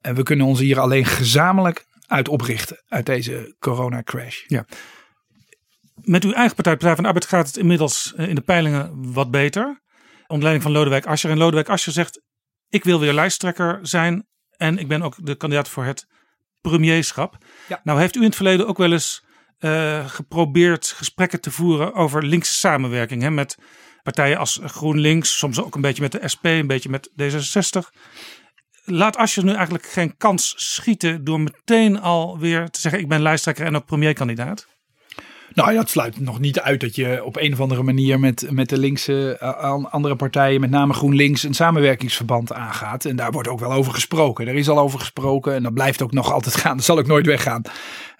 [0.00, 4.44] En we kunnen ons hier alleen gezamenlijk uit oprichten uit deze corona crash.
[4.46, 4.66] Ja.
[5.94, 9.30] Met uw eigen partij, Partij van Arbeid, gaat het inmiddels eh, in de peilingen wat
[9.30, 9.82] beter.
[10.26, 11.30] Onder van Lodewijk Asscher.
[11.30, 12.22] En Lodewijk Asscher zegt,
[12.68, 14.26] ik wil weer lijsttrekker zijn
[14.58, 16.06] en ik ben ook de kandidaat voor het
[16.60, 17.36] premierschap.
[17.68, 17.80] Ja.
[17.84, 19.24] Nou heeft u in het verleden ook wel eens
[19.60, 23.22] uh, geprobeerd gesprekken te voeren over linkse samenwerking.
[23.22, 23.58] Hè, met
[24.02, 27.96] partijen als GroenLinks, soms ook een beetje met de SP, een beetje met D66.
[28.84, 33.66] Laat Asscher nu eigenlijk geen kans schieten door meteen alweer te zeggen ik ben lijsttrekker
[33.66, 34.66] en ook premierkandidaat?
[35.54, 38.68] Nou, dat sluit nog niet uit dat je op een of andere manier met, met
[38.68, 43.04] de linkse uh, andere partijen, met name GroenLinks, een samenwerkingsverband aangaat.
[43.04, 44.48] En daar wordt ook wel over gesproken.
[44.48, 46.76] Er is al over gesproken en dat blijft ook nog altijd gaan.
[46.76, 47.62] Dat zal ook nooit weggaan.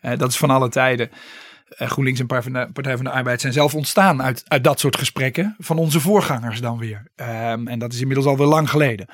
[0.02, 1.10] Uh, dat is van alle tijden.
[1.78, 2.26] Uh, GroenLinks en
[2.72, 5.54] Partij van de Arbeid zijn zelf ontstaan uit, uit dat soort gesprekken.
[5.58, 7.02] Van onze voorgangers dan weer.
[7.16, 9.06] Um, en dat is inmiddels alweer lang geleden.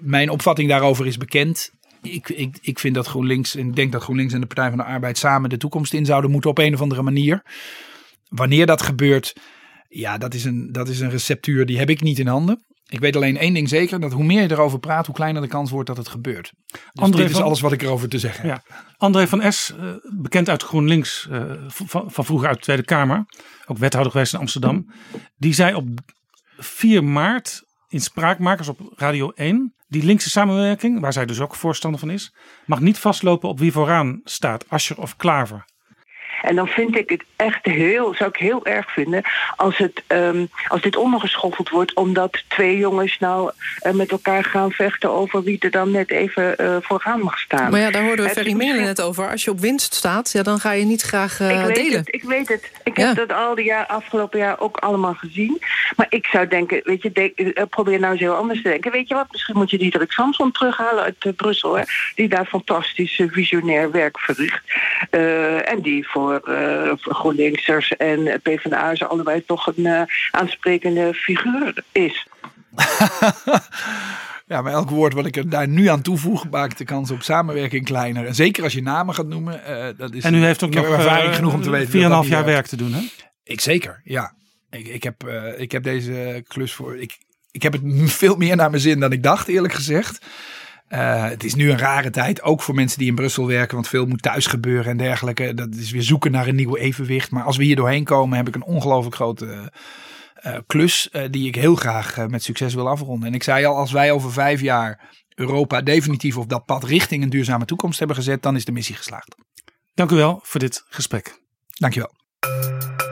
[0.00, 1.70] Mijn opvatting daarover is bekend
[2.02, 4.78] ik, ik, ik vind dat GroenLinks, en ik denk dat GroenLinks en de Partij van
[4.78, 7.42] de Arbeid samen de toekomst in zouden moeten op een of andere manier.
[8.28, 9.36] Wanneer dat gebeurt,
[9.88, 12.64] ja, dat is een, dat is een receptuur die heb ik niet in handen.
[12.90, 15.48] Ik weet alleen één ding zeker, dat hoe meer je erover praat, hoe kleiner de
[15.48, 16.52] kans wordt dat het gebeurt.
[16.66, 18.52] Dus André dit is alles wat ik erover te zeggen ja.
[18.52, 18.84] heb.
[18.96, 19.86] André van S, eh,
[20.20, 23.26] bekend uit GroenLinks, uh, van, van vroeger uit de Tweede Kamer,
[23.66, 24.90] ook wethouder geweest in Amsterdam.
[25.36, 25.88] Die zei op
[26.58, 32.00] 4 maart in Spraakmakers op Radio 1 die linkse samenwerking, waar zij dus ook voorstander
[32.00, 32.34] van is,
[32.66, 35.64] mag niet vastlopen op wie vooraan staat, Ascher of Klaver.
[36.42, 39.22] En dan vind ik het echt heel, zou ik heel erg vinden
[39.56, 43.50] als, het, um, als dit ondergeschoffeld wordt, omdat twee jongens nou
[43.86, 47.70] uh, met elkaar gaan vechten over wie er dan net even uh, vooraan mag staan.
[47.70, 49.30] Maar ja, daar hoorden we Ferry Menen net over.
[49.30, 51.98] Als je op winst staat, ja, dan ga je niet graag uh, ik weet delen.
[51.98, 52.70] Het, ik weet het.
[52.84, 53.06] Ik ja.
[53.06, 55.62] heb dat al die jaar, afgelopen jaar ook allemaal gezien.
[55.96, 58.92] Maar ik zou denken, weet je, probeer nou eens heel anders te denken.
[58.92, 61.82] Weet je wat, misschien moet je Diederik Samson terughalen uit Brussel, hè,
[62.14, 64.62] die daar fantastisch visionair werk verricht.
[65.64, 72.26] en die voor voor uh, GroenLinksers en PvdA's allebei toch een uh, aansprekende figuur is.
[74.50, 77.22] Ja, maar elk woord wat ik er daar nu aan toevoeg, maakt de kans op
[77.22, 78.26] samenwerking kleiner.
[78.26, 79.60] En zeker als je namen gaat noemen.
[79.68, 82.24] Uh, dat is, en u heeft ook nog ervaring genoeg om te weten.
[82.24, 83.00] 4,5 jaar werk te doen, hè?
[83.44, 84.34] Ik zeker, ja.
[84.70, 86.96] Ik, ik, heb, uh, ik heb deze klus voor.
[86.96, 87.18] Ik,
[87.50, 87.82] ik heb het
[88.22, 90.26] veel meer naar mijn zin dan ik dacht, eerlijk gezegd.
[90.92, 93.88] Uh, het is nu een rare tijd, ook voor mensen die in Brussel werken, want
[93.88, 95.54] veel moet thuis gebeuren en dergelijke.
[95.54, 97.30] Dat is weer zoeken naar een nieuw evenwicht.
[97.30, 99.72] Maar als we hier doorheen komen, heb ik een ongelooflijk grote
[100.46, 103.28] uh, klus uh, die ik heel graag met succes wil afronden.
[103.28, 105.00] En ik zei al, als wij over vijf jaar
[105.34, 108.96] Europa definitief op dat pad richting een duurzame toekomst hebben gezet, dan is de missie
[108.96, 109.34] geslaagd.
[109.94, 111.40] Dank u wel voor dit gesprek.
[111.68, 113.09] Dank je wel.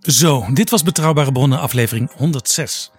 [0.00, 2.90] Zo, dit was Betrouwbare Bronnen aflevering 106.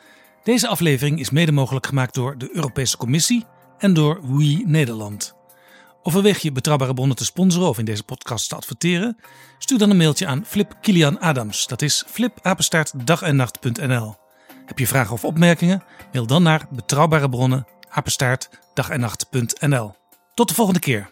[0.43, 3.45] Deze aflevering is mede mogelijk gemaakt door de Europese Commissie
[3.77, 5.35] en door We Nederland.
[6.03, 9.17] Overweeg je Betrouwbare Bronnen te sponsoren of in deze podcast te adverteren?
[9.57, 11.67] Stuur dan een mailtje aan Flip Kilian Adams.
[11.67, 14.15] Dat is flipapenstaartdagennacht.nl.
[14.65, 15.83] Heb je vragen of opmerkingen?
[16.11, 19.95] Mail dan naar Betrouwbare Bronnen, apenstaartdagennacht.nl.
[20.33, 21.11] Tot de volgende keer.